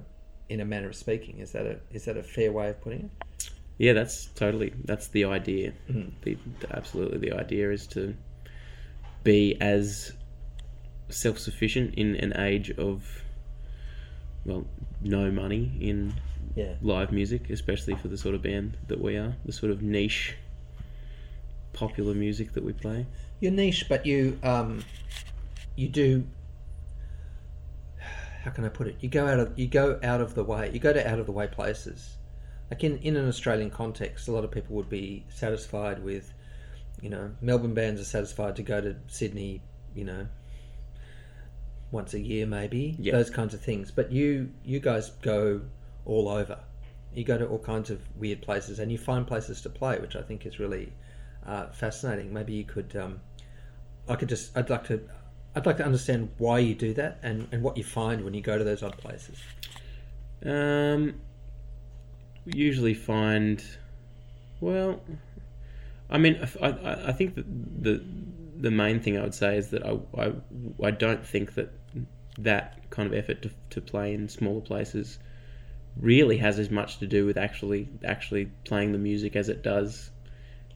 in 0.50 0.62
a 0.62 0.66
manner 0.66 0.90
of 0.90 0.96
speaking. 0.96 1.40
Is 1.40 1.52
that 1.52 1.66
a 1.66 1.80
is 1.92 2.06
that 2.06 2.18
a 2.18 2.24
fair 2.24 2.52
way 2.52 2.70
of 2.70 2.82
putting 2.82 3.06
it? 3.06 3.50
yeah, 3.78 3.94
that's 3.94 4.26
totally 4.36 4.74
that's 4.86 5.08
the 5.10 5.26
idea. 5.26 5.74
Mhm. 5.90 6.12
The, 6.22 6.38
the- 6.60 6.76
absolutely, 6.76 7.30
the 7.30 7.34
idea 7.34 7.72
is 7.72 7.88
to 7.88 8.16
be 9.24 9.60
as 9.62 10.14
self-sufficient 11.10 11.96
in 11.96 12.16
an 12.16 12.36
age 12.38 12.72
of 12.72 13.24
well, 14.46 14.66
no 15.02 15.30
money 15.32 15.72
in 15.80 16.14
Yeah. 16.56 16.76
live 16.82 17.12
music, 17.12 17.50
especially 17.50 17.96
for 17.96 18.08
the 18.08 18.18
sort 18.18 18.34
of 18.36 18.42
band 18.42 18.78
that 18.88 19.00
we 19.02 19.18
are, 19.18 19.36
the 19.46 19.52
sort 19.52 19.72
of 19.72 19.82
niche 19.82 20.36
popular 21.74 22.14
music 22.14 22.54
that 22.54 22.64
we 22.64 22.74
play. 22.74 23.06
You're 23.40 23.52
niche, 23.52 23.86
but 23.88 24.06
you 24.06 24.40
um, 24.44 24.84
you 25.76 25.88
do. 25.90 26.26
How 28.44 28.52
can 28.52 28.64
I 28.66 28.70
put 28.70 28.88
it? 28.88 28.96
You 29.02 29.10
go 29.10 29.28
out 29.28 29.40
of 29.40 29.60
you 29.60 29.68
go 29.68 30.00
out 30.02 30.22
of 30.22 30.34
the 30.34 30.44
way. 30.44 30.72
You 30.74 30.80
go 30.80 30.94
to 30.94 31.08
out 31.08 31.20
of 31.20 31.26
the 31.26 31.32
way 31.32 31.48
places. 31.48 32.16
Like 32.72 32.84
in, 32.84 32.98
in 32.98 33.16
an 33.16 33.28
Australian 33.28 33.70
context, 33.70 34.28
a 34.28 34.32
lot 34.32 34.44
of 34.44 34.52
people 34.52 34.76
would 34.76 34.90
be 34.90 35.24
satisfied 35.30 36.04
with, 36.04 36.34
you 37.02 37.10
know, 37.10 37.32
Melbourne 37.42 37.74
bands 37.74 38.02
are 38.02 38.06
satisfied 38.06 38.56
to 38.56 38.64
go 38.64 38.82
to 38.82 38.96
Sydney, 39.08 39.62
you 39.96 40.04
know, 40.04 40.28
once 41.92 42.14
a 42.14 42.20
year 42.20 42.46
maybe. 42.46 42.96
Yeah. 43.00 43.14
Those 43.14 43.30
kinds 43.30 43.54
of 43.54 43.62
things. 43.62 43.92
But 43.92 44.12
you 44.12 44.52
you 44.64 44.80
guys 44.80 45.10
go 45.22 45.62
all 46.06 46.30
over. 46.30 46.60
You 47.14 47.24
go 47.24 47.38
to 47.38 47.48
all 47.48 47.60
kinds 47.60 47.90
of 47.90 48.02
weird 48.18 48.42
places, 48.42 48.80
and 48.80 48.92
you 48.92 48.98
find 48.98 49.26
places 49.26 49.62
to 49.62 49.70
play, 49.70 49.98
which 50.00 50.16
I 50.16 50.22
think 50.22 50.46
is 50.46 50.60
really 50.60 50.94
uh, 51.46 51.68
fascinating. 51.68 52.34
Maybe 52.34 52.54
you 52.54 52.64
could. 52.64 52.96
Um, 52.96 53.22
I 54.08 54.16
could 54.16 54.30
just. 54.30 54.56
I'd 54.58 54.70
like 54.70 54.86
to. 54.88 55.02
I'd 55.56 55.66
like 55.66 55.78
to 55.78 55.86
understand 55.86 56.30
why 56.38 56.60
you 56.60 56.76
do 56.76 56.94
that 56.94 57.18
and, 57.24 57.48
and 57.52 57.64
what 57.64 57.78
you 57.78 57.84
find 57.84 58.24
when 58.24 58.36
you 58.36 58.42
go 58.42 58.60
to 58.60 58.64
those 58.64 58.84
odd 58.84 58.96
places. 58.98 59.42
Um, 60.46 61.20
we 62.46 62.54
usually 62.54 62.94
find, 62.94 63.64
well, 64.62 65.02
I 66.10 66.18
mean, 66.18 66.40
I, 66.62 66.68
I, 67.08 67.12
think 67.12 67.36
that 67.36 67.46
the 67.84 68.04
the 68.58 68.72
main 68.72 69.02
thing 69.02 69.18
I 69.18 69.24
would 69.24 69.36
say 69.36 69.58
is 69.58 69.70
that 69.72 69.86
I, 69.86 69.98
I, 70.18 70.34
I 70.84 70.92
don't 70.92 71.26
think 71.26 71.56
that 71.56 71.74
that 72.38 72.90
kind 72.90 73.08
of 73.08 73.14
effort 73.14 73.42
to, 73.42 73.52
to 73.72 73.82
play 73.82 74.14
in 74.14 74.30
smaller 74.30 74.62
places 74.62 75.20
really 76.00 76.38
has 76.38 76.60
as 76.60 76.70
much 76.70 77.00
to 77.00 77.08
do 77.08 77.26
with 77.26 77.38
actually 77.38 77.90
actually 78.06 78.46
playing 78.64 78.92
the 78.92 78.98
music 78.98 79.36
as 79.36 79.50
it 79.50 79.64
does 79.64 80.10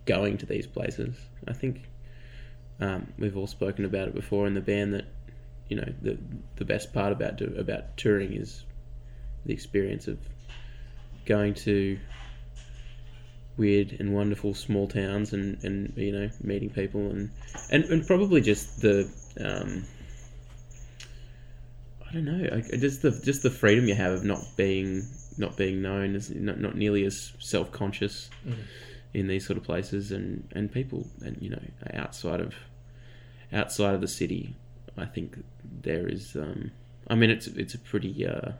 going 0.05 0.37
to 0.39 0.45
these 0.45 0.67
places. 0.67 1.15
I 1.47 1.53
think 1.53 1.87
um, 2.79 3.13
we've 3.17 3.37
all 3.37 3.47
spoken 3.47 3.85
about 3.85 4.07
it 4.07 4.15
before 4.15 4.47
in 4.47 4.53
the 4.53 4.61
band 4.61 4.93
that 4.95 5.05
you 5.69 5.77
know 5.77 5.93
the 6.01 6.17
the 6.57 6.65
best 6.65 6.91
part 6.93 7.13
about 7.13 7.41
about 7.41 7.95
touring 7.95 8.33
is 8.33 8.65
the 9.45 9.53
experience 9.53 10.07
of 10.07 10.19
going 11.25 11.53
to 11.53 11.99
weird 13.57 13.95
and 13.99 14.13
wonderful 14.13 14.53
small 14.53 14.87
towns 14.87 15.33
and, 15.33 15.63
and 15.63 15.93
you 15.97 16.11
know 16.11 16.29
meeting 16.41 16.69
people 16.69 17.09
and 17.11 17.29
and, 17.69 17.83
and 17.85 18.07
probably 18.07 18.41
just 18.41 18.81
the 18.81 19.09
um, 19.39 19.85
I 22.07 22.13
don't 22.13 22.25
know 22.25 22.49
I, 22.57 22.77
just 22.77 23.01
the 23.01 23.11
just 23.23 23.43
the 23.43 23.49
freedom 23.51 23.87
you 23.87 23.95
have 23.95 24.13
of 24.13 24.23
not 24.23 24.43
being 24.57 25.05
not 25.37 25.55
being 25.57 25.81
known 25.81 26.15
as 26.15 26.29
not, 26.29 26.59
not 26.59 26.75
nearly 26.75 27.05
as 27.05 27.33
self 27.39 27.71
conscious 27.71 28.29
Mhm. 28.45 28.55
in 29.13 29.27
these 29.27 29.45
sort 29.45 29.57
of 29.57 29.63
places 29.63 30.11
and 30.11 30.47
and 30.53 30.71
people 30.71 31.07
and 31.23 31.37
you 31.41 31.49
know 31.49 31.61
outside 31.93 32.39
of 32.39 32.53
outside 33.53 33.93
of 33.95 34.01
the 34.01 34.07
city 34.07 34.55
I 34.97 35.05
think 35.05 35.43
there 35.81 36.07
is 36.07 36.35
um, 36.35 36.71
I 37.07 37.15
mean 37.15 37.29
it's 37.29 37.47
it's 37.47 37.73
a 37.75 37.79
pretty 37.79 38.25
uh, 38.25 38.51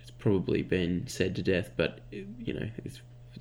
it's 0.00 0.10
probably 0.18 0.62
been 0.62 1.06
said 1.06 1.34
to 1.36 1.42
death 1.42 1.70
but 1.76 2.00
you 2.10 2.52
know 2.52 2.68
it's 2.84 3.00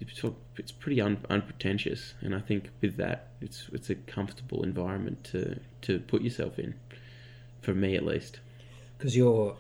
it's, 0.09 0.23
it's 0.57 0.71
pretty 0.71 0.99
un, 1.01 1.17
unpretentious 1.29 2.13
and 2.21 2.33
I 2.35 2.39
think 2.39 2.69
with 2.81 2.97
that 2.97 3.29
it's 3.41 3.69
it's 3.73 3.89
a 3.89 3.95
comfortable 3.95 4.63
environment 4.63 5.23
to 5.25 5.59
to 5.83 5.99
put 5.99 6.21
yourself 6.21 6.57
in 6.59 6.75
for 7.61 7.73
me 7.73 7.95
at 7.95 8.05
least 8.05 8.39
Because 8.97 9.15
you're, 9.15 9.55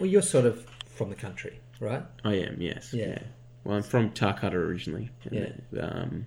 well, 0.00 0.08
you're 0.08 0.22
sort 0.22 0.44
of 0.44 0.66
from 0.86 1.08
the 1.08 1.14
country, 1.14 1.60
right? 1.78 2.02
I 2.24 2.34
am, 2.34 2.60
yes. 2.60 2.92
Yeah. 2.92 3.20
Well, 3.62 3.76
I'm 3.76 3.82
from 3.84 4.10
Tarcutta 4.10 4.54
originally. 4.54 5.10
and 5.24 5.62
Yeah. 5.72 5.80
Um, 5.80 6.26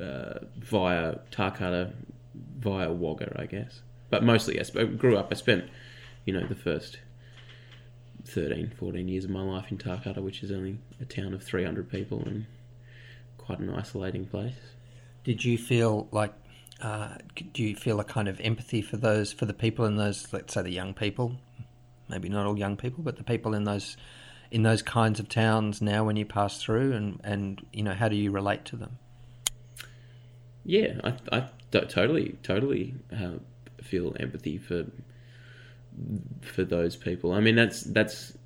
uh, 0.00 0.38
via 0.58 1.18
Tarcutta, 1.32 1.92
via 2.58 2.92
Wagga, 2.92 3.34
I 3.36 3.46
guess. 3.46 3.82
But 4.10 4.22
mostly, 4.22 4.56
yes. 4.56 4.70
But 4.70 4.82
I 4.82 4.84
grew 4.86 5.16
up, 5.16 5.28
I 5.32 5.34
spent, 5.34 5.64
you 6.24 6.32
know, 6.32 6.46
the 6.46 6.54
first 6.54 6.98
13, 8.32 8.72
14 8.78 9.08
years 9.08 9.24
of 9.24 9.30
my 9.30 9.42
life 9.42 9.70
in 9.70 9.78
Tarcutta, 9.78 10.22
which 10.22 10.42
is 10.42 10.50
only 10.50 10.78
a 11.00 11.04
town 11.04 11.34
of 11.34 11.42
300 11.42 11.90
people 11.90 12.22
and 12.24 12.46
quite 13.38 13.58
an 13.58 13.70
isolating 13.70 14.26
place. 14.26 14.54
Did 15.24 15.44
you 15.44 15.58
feel 15.58 16.08
like, 16.10 16.32
uh, 16.80 17.16
do 17.52 17.62
you 17.62 17.76
feel 17.76 18.00
a 18.00 18.04
kind 18.04 18.28
of 18.28 18.40
empathy 18.40 18.82
for 18.82 18.96
those, 18.96 19.32
for 19.32 19.46
the 19.46 19.54
people 19.54 19.84
in 19.84 19.96
those, 19.96 20.32
let's 20.32 20.54
say 20.54 20.62
the 20.62 20.70
young 20.70 20.94
people, 20.94 21.36
maybe 22.08 22.28
not 22.28 22.46
all 22.46 22.58
young 22.58 22.76
people, 22.76 23.02
but 23.04 23.16
the 23.16 23.24
people 23.24 23.54
in 23.54 23.64
those, 23.64 23.96
in 24.50 24.62
those 24.62 24.82
kinds 24.82 25.20
of 25.20 25.28
towns 25.28 25.80
now 25.80 26.04
when 26.04 26.16
you 26.16 26.26
pass 26.26 26.60
through, 26.60 26.92
and 26.92 27.20
and 27.24 27.64
you 27.72 27.82
know 27.82 27.94
how 27.94 28.08
do 28.08 28.16
you 28.16 28.30
relate 28.30 28.64
to 28.66 28.76
them? 28.76 28.98
Yeah, 30.64 31.00
I 31.32 31.48
totally, 31.70 32.36
totally 32.42 32.94
uh, 33.12 33.38
feel 33.82 34.14
empathy 34.20 34.58
for 34.58 34.84
for 36.40 36.64
those 36.64 36.96
people. 36.96 37.32
I 37.32 37.40
mean, 37.40 37.56
that's 37.56 37.82
that's 37.82 38.36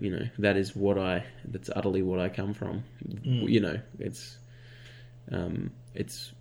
you 0.00 0.10
know 0.10 0.26
that 0.38 0.56
is 0.56 0.76
what 0.76 0.98
I 0.98 1.24
that's 1.44 1.70
utterly 1.74 2.02
what 2.02 2.20
I 2.20 2.28
come 2.28 2.54
from. 2.54 2.84
Mm. 3.06 3.48
You 3.48 3.60
know, 3.60 3.80
it's 3.98 4.38
um, 5.30 5.70
it's 5.94 6.32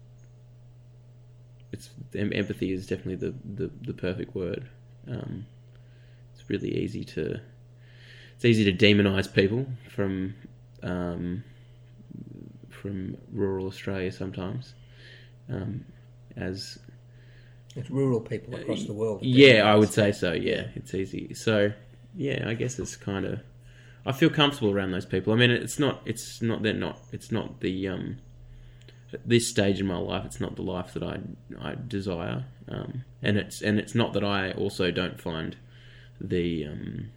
it's 1.72 1.90
em- 2.16 2.34
empathy 2.34 2.72
is 2.72 2.88
definitely 2.88 3.16
the 3.16 3.36
the, 3.64 3.72
the 3.82 3.94
perfect 3.94 4.36
word. 4.36 4.68
Um, 5.08 5.46
it's 6.34 6.50
really 6.50 6.76
easy 6.76 7.04
to 7.06 7.40
it's 8.36 8.46
easy 8.46 8.72
to 8.72 8.74
demonize 8.74 9.32
people 9.32 9.66
from 9.90 10.36
um, 10.84 11.44
from 12.70 13.18
rural 13.32 13.68
Australia 13.68 14.12
sometimes. 14.12 14.74
Um, 15.50 15.86
as 16.36 16.80
It's 17.76 17.90
rural 17.90 18.22
people 18.22 18.56
across 18.56 18.86
the 18.86 18.94
world. 18.94 19.22
yeah, 19.22 19.64
I 19.64 19.76
would 19.76 19.92
say 19.92 20.12
so. 20.12 20.32
Yeah, 20.32 20.68
it's 20.76 20.94
easy. 20.94 21.34
So 21.34 21.72
yeah, 22.16 22.46
I 22.48 22.54
guess 22.54 22.80
it's 22.80 22.96
kind 22.96 23.26
of. 23.26 23.40
I 24.06 24.12
feel 24.12 24.30
comfortable 24.30 24.72
around 24.72 24.92
those 24.92 25.06
people. 25.06 25.34
I 25.34 25.36
mean, 25.36 25.52
it's 25.52 25.80
not. 25.80 26.02
It's 26.06 26.42
not. 26.42 26.64
They're 26.64 26.74
not. 26.74 27.00
It's 27.12 27.32
not 27.32 27.60
the. 27.60 27.88
Um, 27.88 28.18
at 29.14 29.28
this 29.28 29.48
stage 29.48 29.80
in 29.80 29.88
my 29.88 29.98
life, 29.98 30.26
it's 30.26 30.40
not 30.40 30.56
the 30.56 30.62
life 30.62 30.94
that 30.94 31.04
I 31.04 31.20
I 31.62 31.76
desire. 31.88 32.46
Um, 32.70 33.04
and 33.22 33.38
it's 33.38 33.62
and 33.62 33.78
it's 33.78 33.94
not 33.94 34.14
that 34.14 34.24
I 34.24 34.52
also 34.52 34.92
don't 34.92 35.20
find 35.20 35.58
the. 36.22 36.66
Um, 36.66 37.10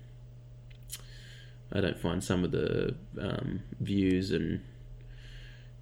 I 1.72 1.80
don't 1.80 1.98
find 1.98 2.24
some 2.24 2.44
of 2.44 2.50
the 2.50 2.96
um, 3.20 3.60
views 3.78 4.32
and 4.32 4.62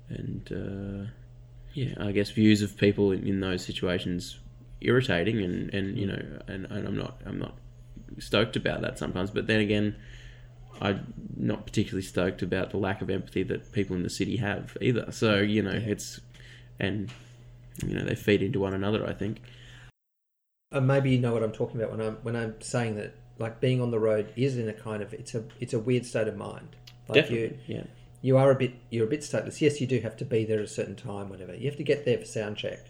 and 0.09 0.53
uh, 0.53 1.11
yeah, 1.73 1.95
I 1.99 2.13
guess 2.13 2.31
views 2.31 2.63
of 2.63 2.77
people 2.77 3.13
in, 3.13 3.27
in 3.27 3.41
those 3.41 3.65
situations 3.65 4.39
irritating 4.81 5.43
and, 5.43 5.73
and 5.73 5.99
you 5.99 6.07
mm. 6.07 6.11
know 6.11 6.43
and, 6.49 6.67
and 6.67 6.87
I'm 6.87 6.97
not 6.97 7.21
I'm 7.25 7.39
not 7.39 7.55
stoked 8.19 8.57
about 8.57 8.83
that 8.83 8.99
sometimes 8.99 9.31
but 9.31 9.47
then 9.47 9.61
again 9.61 9.97
I'm 10.81 11.15
not 11.37 11.65
particularly 11.67 12.03
stoked 12.03 12.43
about 12.43 12.71
the 12.71 12.77
lack 12.77 13.01
of 13.01 13.09
empathy 13.09 13.43
that 13.45 13.73
people 13.73 13.97
in 13.97 14.03
the 14.03 14.11
city 14.11 14.37
have 14.37 14.77
either 14.81 15.11
so 15.13 15.37
you 15.37 15.63
know 15.63 15.71
it's 15.73 16.21
and 16.79 17.11
you 17.85 17.95
know 17.95 18.05
they 18.05 18.15
feed 18.15 18.43
into 18.43 18.61
one 18.61 18.75
another 18.75 19.07
I 19.07 19.13
think 19.13 19.41
maybe 20.73 21.11
you 21.11 21.19
know 21.19 21.33
what 21.33 21.43
I'm 21.43 21.53
talking 21.53 21.81
about 21.81 21.97
when 21.97 22.07
I'm 22.07 22.17
when 22.23 22.37
I'm 22.37 22.61
saying 22.61 22.97
that 22.97 23.15
like 23.39 23.61
being 23.61 23.81
on 23.81 23.91
the 23.91 23.99
road 23.99 24.33
is 24.37 24.57
in 24.57 24.69
a 24.69 24.73
kind 24.73 25.03
of 25.03 25.13
it's 25.13 25.35
a 25.35 25.45
it's 25.61 25.73
a 25.73 25.79
weird 25.79 26.07
state 26.07 26.29
of 26.29 26.37
mind. 26.37 26.77
Like 27.09 27.23
Definitely, 27.23 27.59
you, 27.67 27.77
yeah. 27.77 27.85
You 28.23 28.37
are 28.39 28.51
a 28.51 28.55
bit 28.55 28.75
you're 28.91 29.07
a 29.07 29.11
bit 29.11 29.21
stateless. 29.21 29.61
Yes, 29.61 29.81
you 29.81 29.87
do 29.87 30.01
have 30.01 30.17
to 30.17 30.25
be 30.25 30.45
there 30.45 30.59
at 30.59 30.65
a 30.65 30.69
certain 30.69 30.97
time, 30.97 31.29
whatever. 31.29 31.55
You 31.55 31.67
have 31.67 31.77
to 31.77 31.85
get 31.85 32.05
there 32.05 32.19
for 32.19 32.25
sound 32.25 32.57
check. 32.57 32.81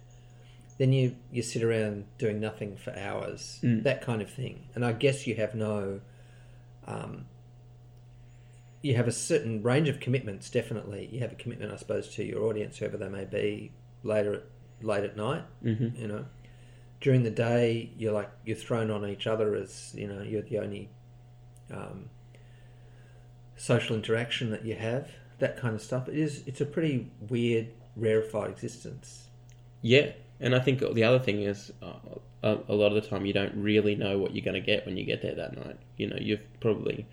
Then 0.79 0.93
you 0.93 1.17
you 1.33 1.43
sit 1.43 1.63
around 1.63 2.05
doing 2.19 2.39
nothing 2.41 2.77
for 2.77 2.95
hours, 2.97 3.61
Mm. 3.63 3.83
that 3.85 4.03
kind 4.03 4.21
of 4.21 4.31
thing. 4.31 4.69
And 4.75 4.85
I 4.85 4.93
guess 4.93 5.27
you 5.27 5.35
have 5.37 5.55
no. 5.55 6.01
Um, 6.87 7.27
you 8.83 8.95
have 8.95 9.09
a 9.09 9.13
certain 9.13 9.63
range 9.63 9.89
of 9.89 9.99
commitments. 10.01 10.49
Definitely, 10.51 11.09
you 11.11 11.21
have 11.21 11.33
a 11.33 11.35
commitment, 11.37 11.73
I 11.73 11.77
suppose, 11.77 12.09
to 12.17 12.25
your 12.25 12.43
audience, 12.45 12.77
whoever 12.79 12.97
they 12.97 13.09
may 13.09 13.25
be, 13.25 13.73
later 14.05 14.35
at, 14.35 14.43
late 14.83 15.03
at 15.05 15.17
night. 15.17 15.45
Mhm. 15.65 15.99
You 15.99 16.09
know, 16.09 16.27
during 17.01 17.23
the 17.23 17.31
day, 17.31 17.91
you're 17.97 18.13
like 18.13 18.31
you're 18.45 18.57
thrown 18.57 18.91
on 18.91 19.09
each 19.09 19.27
other 19.27 19.55
as 19.57 19.95
you 19.97 20.07
know 20.07 20.23
you're 20.23 20.43
the 20.43 20.59
only 20.59 20.91
um, 21.71 22.11
social 23.57 23.97
interaction 23.97 24.51
that 24.51 24.65
you 24.65 24.75
have. 24.77 25.11
That 25.39 25.57
kind 25.57 25.75
of 25.75 25.83
stuff. 25.83 26.09
It 26.09 26.17
is. 26.17 26.43
It's 26.47 26.61
a 26.61 26.67
pretty 26.67 27.11
weird, 27.29 27.69
rarefied 27.97 28.51
existence. 28.51 29.29
Yeah, 29.83 30.13
and 30.41 30.55
I 30.55 30.61
think 30.61 30.81
the 30.81 31.05
other 31.05 31.19
thing 31.19 31.43
is 31.43 31.73
uh, 31.83 31.95
a, 32.43 32.59
a 32.69 32.75
lot 32.75 32.89
of 32.89 33.03
the 33.03 33.09
time 33.09 33.27
you 33.27 33.33
don't 33.33 33.55
really 33.57 33.95
know 33.95 34.19
what 34.19 34.35
you're 34.35 34.45
going 34.45 34.55
to 34.55 34.61
get 34.61 34.85
when 34.87 34.97
you 34.97 35.05
get 35.05 35.23
there 35.23 35.35
that 35.35 35.57
night. 35.57 35.79
You 35.97 36.09
know, 36.09 36.19
you've 36.21 36.43
probably 36.61 37.07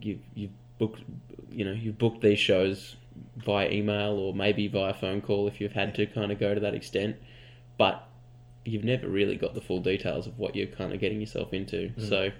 you've 0.00 0.20
you've 0.34 0.52
booked, 0.78 1.02
you 1.50 1.64
know, 1.64 1.72
you've 1.72 1.98
booked 1.98 2.20
these 2.20 2.38
shows 2.38 2.96
via 3.36 3.70
email 3.70 4.12
or 4.12 4.34
maybe 4.34 4.68
via 4.68 4.94
phone 4.94 5.20
call 5.20 5.48
if 5.48 5.60
you've 5.60 5.72
had 5.72 5.94
to 5.96 6.06
kind 6.06 6.30
of 6.30 6.38
go 6.38 6.54
to 6.54 6.60
that 6.60 6.74
extent, 6.74 7.16
but 7.76 8.06
you've 8.64 8.84
never 8.84 9.08
really 9.08 9.36
got 9.36 9.54
the 9.54 9.60
full 9.60 9.80
details 9.80 10.26
of 10.26 10.38
what 10.38 10.54
you're 10.54 10.66
kind 10.66 10.92
of 10.92 11.00
getting 11.00 11.20
yourself 11.20 11.52
into. 11.52 11.92
Mm. 11.96 12.08
So, 12.08 12.30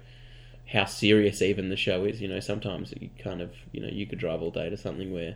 how 0.67 0.85
serious 0.85 1.41
even 1.41 1.69
the 1.69 1.75
show 1.75 2.05
is, 2.05 2.21
you 2.21 2.27
know, 2.27 2.39
sometimes 2.39 2.93
you 2.99 3.09
kind 3.17 3.41
of, 3.41 3.51
you 3.71 3.81
know, 3.81 3.87
you 3.87 4.05
could 4.05 4.19
drive 4.19 4.41
all 4.41 4.51
day 4.51 4.69
to 4.69 4.77
something 4.77 5.11
where 5.11 5.35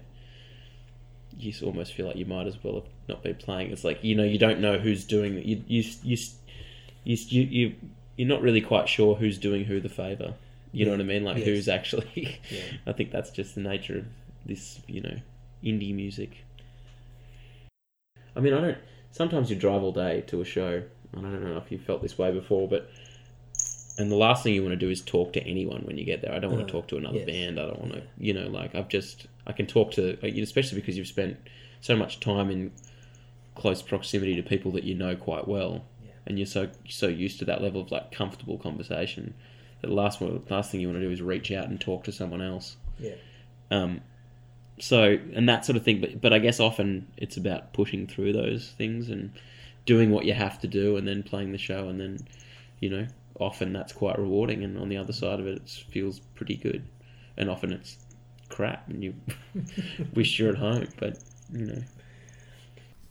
you 1.40 1.54
almost 1.64 1.94
feel 1.94 2.06
like 2.08 2.16
you 2.16 2.26
might 2.26 2.48
as 2.48 2.62
well 2.64 2.76
have 2.76 2.90
not 3.08 3.24
been 3.24 3.36
playing. 3.36 3.72
It's 3.72 3.84
like 3.84 4.04
you 4.04 4.16
know 4.16 4.24
you 4.24 4.38
don't 4.38 4.60
know 4.60 4.78
who's 4.78 5.04
doing 5.06 5.38
it. 5.38 5.46
You 5.46 5.64
you 5.68 5.84
you 6.04 6.18
you 7.06 7.18
you, 7.30 7.42
you 7.42 7.76
you're 8.18 8.28
not 8.28 8.42
really 8.42 8.62
quite 8.62 8.88
sure 8.88 9.16
who's 9.16 9.38
doing 9.38 9.66
who 9.66 9.80
the 9.80 9.90
favor. 9.90 10.36
You 10.72 10.86
know 10.86 10.92
what 10.92 11.02
I 11.02 11.04
mean? 11.04 11.24
Like 11.24 11.38
Yes. 11.38 11.46
who's 11.46 11.68
actually. 11.68 12.40
Yeah. 12.50 12.60
I 12.88 12.92
think 12.94 13.12
that's 13.12 13.30
just 13.32 13.56
the 13.56 13.62
nature 13.62 14.00
of 14.00 14.06
this, 14.46 14.80
you 14.88 15.02
know, 15.02 15.18
indie 15.64 15.94
music. 15.94 16.44
I 18.36 18.40
mean, 18.40 18.54
I 18.54 18.62
don't. 18.62 18.78
Sometimes 19.12 19.50
you 19.50 19.56
drive 19.56 19.84
all 19.84 19.92
day 19.92 20.22
to 20.28 20.42
a 20.42 20.46
show. 20.46 20.84
and 21.14 21.28
I 21.28 21.30
don't 21.30 21.44
know 21.44 21.58
if 21.58 21.72
you 21.72 21.78
felt 21.78 22.02
this 22.02 22.18
way 22.18 22.32
before, 22.32 22.68
but 22.68 22.90
and 24.00 24.12
the 24.12 24.16
last 24.16 24.44
thing 24.44 24.56
you 24.56 24.64
want 24.64 24.74
to 24.74 24.76
do 24.86 24.90
is 24.90 25.02
talk 25.02 25.34
to 25.34 25.44
anyone 25.44 25.82
when 25.84 25.98
you 26.00 26.04
get 26.06 26.22
there. 26.22 26.34
I 26.34 26.40
don't 26.40 26.52
want 26.52 26.64
Uh, 26.64 26.66
to 26.66 26.72
talk 26.72 26.88
to 26.88 26.98
another 26.98 27.18
yes. 27.20 27.28
band. 27.28 27.60
I 27.60 27.68
don't 27.68 27.80
want 27.80 27.94
to, 27.94 28.04
you 28.18 28.34
know, 28.34 28.48
like 28.48 28.74
I've 28.74 28.90
just 28.90 29.28
I 29.46 29.52
can 29.52 29.66
talk 29.66 29.92
to, 29.94 30.18
like, 30.22 30.36
especially 30.36 30.80
because 30.80 30.98
you've 30.98 31.08
spent 31.08 31.38
so 31.82 31.96
much 31.96 32.20
time 32.20 32.50
in 32.50 32.72
close 33.56 33.82
proximity 33.82 34.36
to 34.36 34.44
people 34.44 34.72
that 34.72 34.84
you 34.84 34.96
know 34.96 35.16
quite 35.16 35.48
well, 35.48 35.84
and 36.26 36.40
you're 36.40 36.46
so 36.46 36.70
so 36.88 37.08
used 37.08 37.40
to 37.40 37.46
that 37.46 37.62
level 37.62 37.82
of 37.82 37.92
like 37.92 38.12
comfortable 38.12 38.58
conversation. 38.58 39.34
that 39.82 39.88
The 39.88 39.94
last 39.94 40.22
one, 40.22 40.42
last 40.50 40.72
thing 40.72 40.80
you 40.80 40.88
want 40.88 41.00
to 41.00 41.06
do 41.06 41.12
is 41.12 41.22
reach 41.22 41.52
out 41.52 41.68
and 41.68 41.80
talk 41.80 42.04
to 42.06 42.12
someone 42.12 42.42
else. 42.42 42.78
Yeah. 43.00 43.16
Um, 43.70 44.02
so 44.80 45.18
and 45.34 45.48
that 45.50 45.66
sort 45.66 45.76
of 45.76 45.84
thing, 45.84 46.02
but 46.02 46.22
but 46.22 46.34
I 46.34 46.40
guess 46.40 46.60
often 46.60 47.08
it's 47.18 47.38
about 47.38 47.74
pushing 47.74 48.08
through 48.08 48.34
those 48.34 48.74
things 48.78 49.10
and 49.10 49.32
doing 49.86 50.12
what 50.12 50.26
you 50.26 50.34
have 50.34 50.60
to 50.62 50.68
do, 50.68 50.98
and 50.98 51.08
then 51.08 51.24
playing 51.24 51.52
the 51.52 51.58
show, 51.58 51.90
and 51.90 52.00
then 52.00 52.20
you 52.80 52.90
know 52.90 53.08
often 53.40 53.74
that's 53.74 53.94
quite 53.94 54.18
rewarding, 54.18 54.64
and 54.64 54.78
on 54.78 54.90
the 54.90 54.98
other 54.98 55.14
side 55.14 55.40
of 55.40 55.48
it, 55.48 55.58
it 55.58 55.70
feels 55.92 56.20
pretty 56.20 56.56
good, 56.56 56.88
and 57.38 57.50
often 57.50 57.72
it's 57.74 57.98
crap, 58.54 58.88
and 58.90 59.04
you 59.04 59.14
wish 60.14 60.40
you're 60.40 60.50
at 60.50 60.58
home, 60.58 60.88
but 61.00 61.20
you 61.52 61.66
know. 61.66 61.84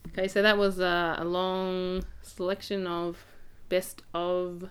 Okay, 0.08 0.28
so 0.28 0.42
that 0.42 0.58
was 0.58 0.80
uh, 0.80 1.16
a 1.18 1.24
long 1.24 2.04
selection 2.22 2.86
of 2.86 3.18
best 3.68 4.02
of 4.12 4.70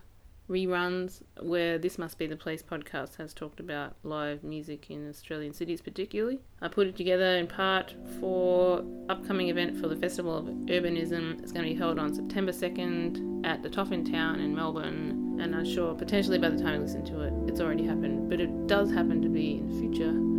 reruns 0.51 1.21
where 1.41 1.77
This 1.77 1.97
Must 1.97 2.17
Be 2.17 2.27
the 2.27 2.35
Place 2.35 2.61
podcast 2.61 3.15
has 3.15 3.33
talked 3.33 3.59
about 3.59 3.95
live 4.03 4.43
music 4.43 4.91
in 4.91 5.09
Australian 5.09 5.53
cities, 5.53 5.81
particularly. 5.81 6.39
I 6.61 6.67
put 6.67 6.87
it 6.87 6.97
together 6.97 7.37
in 7.37 7.47
part 7.47 7.95
for 8.19 8.83
upcoming 9.09 9.47
event 9.47 9.79
for 9.79 9.87
the 9.87 9.95
Festival 9.95 10.37
of 10.37 10.45
Urbanism. 10.45 11.41
It's 11.41 11.51
going 11.51 11.65
to 11.65 11.73
be 11.73 11.79
held 11.79 11.97
on 11.97 12.13
September 12.13 12.51
2nd 12.51 13.45
at 13.45 13.63
the 13.63 13.69
Toff 13.69 13.91
in 13.91 14.03
Town 14.03 14.39
in 14.39 14.53
Melbourne, 14.53 15.39
and 15.41 15.55
I'm 15.55 15.65
sure 15.65 15.95
potentially 15.95 16.37
by 16.37 16.49
the 16.49 16.61
time 16.61 16.75
you 16.75 16.81
listen 16.81 17.05
to 17.05 17.21
it, 17.21 17.33
it's 17.47 17.61
already 17.61 17.85
happened. 17.85 18.29
But 18.29 18.41
it 18.41 18.67
does 18.67 18.91
happen 18.91 19.21
to 19.21 19.29
be 19.29 19.57
in 19.57 19.67
the 19.67 19.79
future, 19.79 20.11
you 20.11 20.30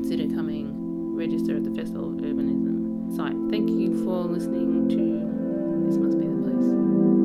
consider 0.00 0.34
coming, 0.34 1.14
register 1.14 1.56
at 1.56 1.64
the 1.64 1.70
Festival 1.74 2.08
of 2.08 2.16
Urbanism 2.16 3.14
site. 3.14 3.36
Thank 3.50 3.68
you 3.68 4.02
for 4.02 4.24
listening 4.24 4.88
to 4.88 5.86
This 5.86 5.98
Must 5.98 6.18
Be 6.18 6.26
the 6.26 6.40
Place. 6.40 7.19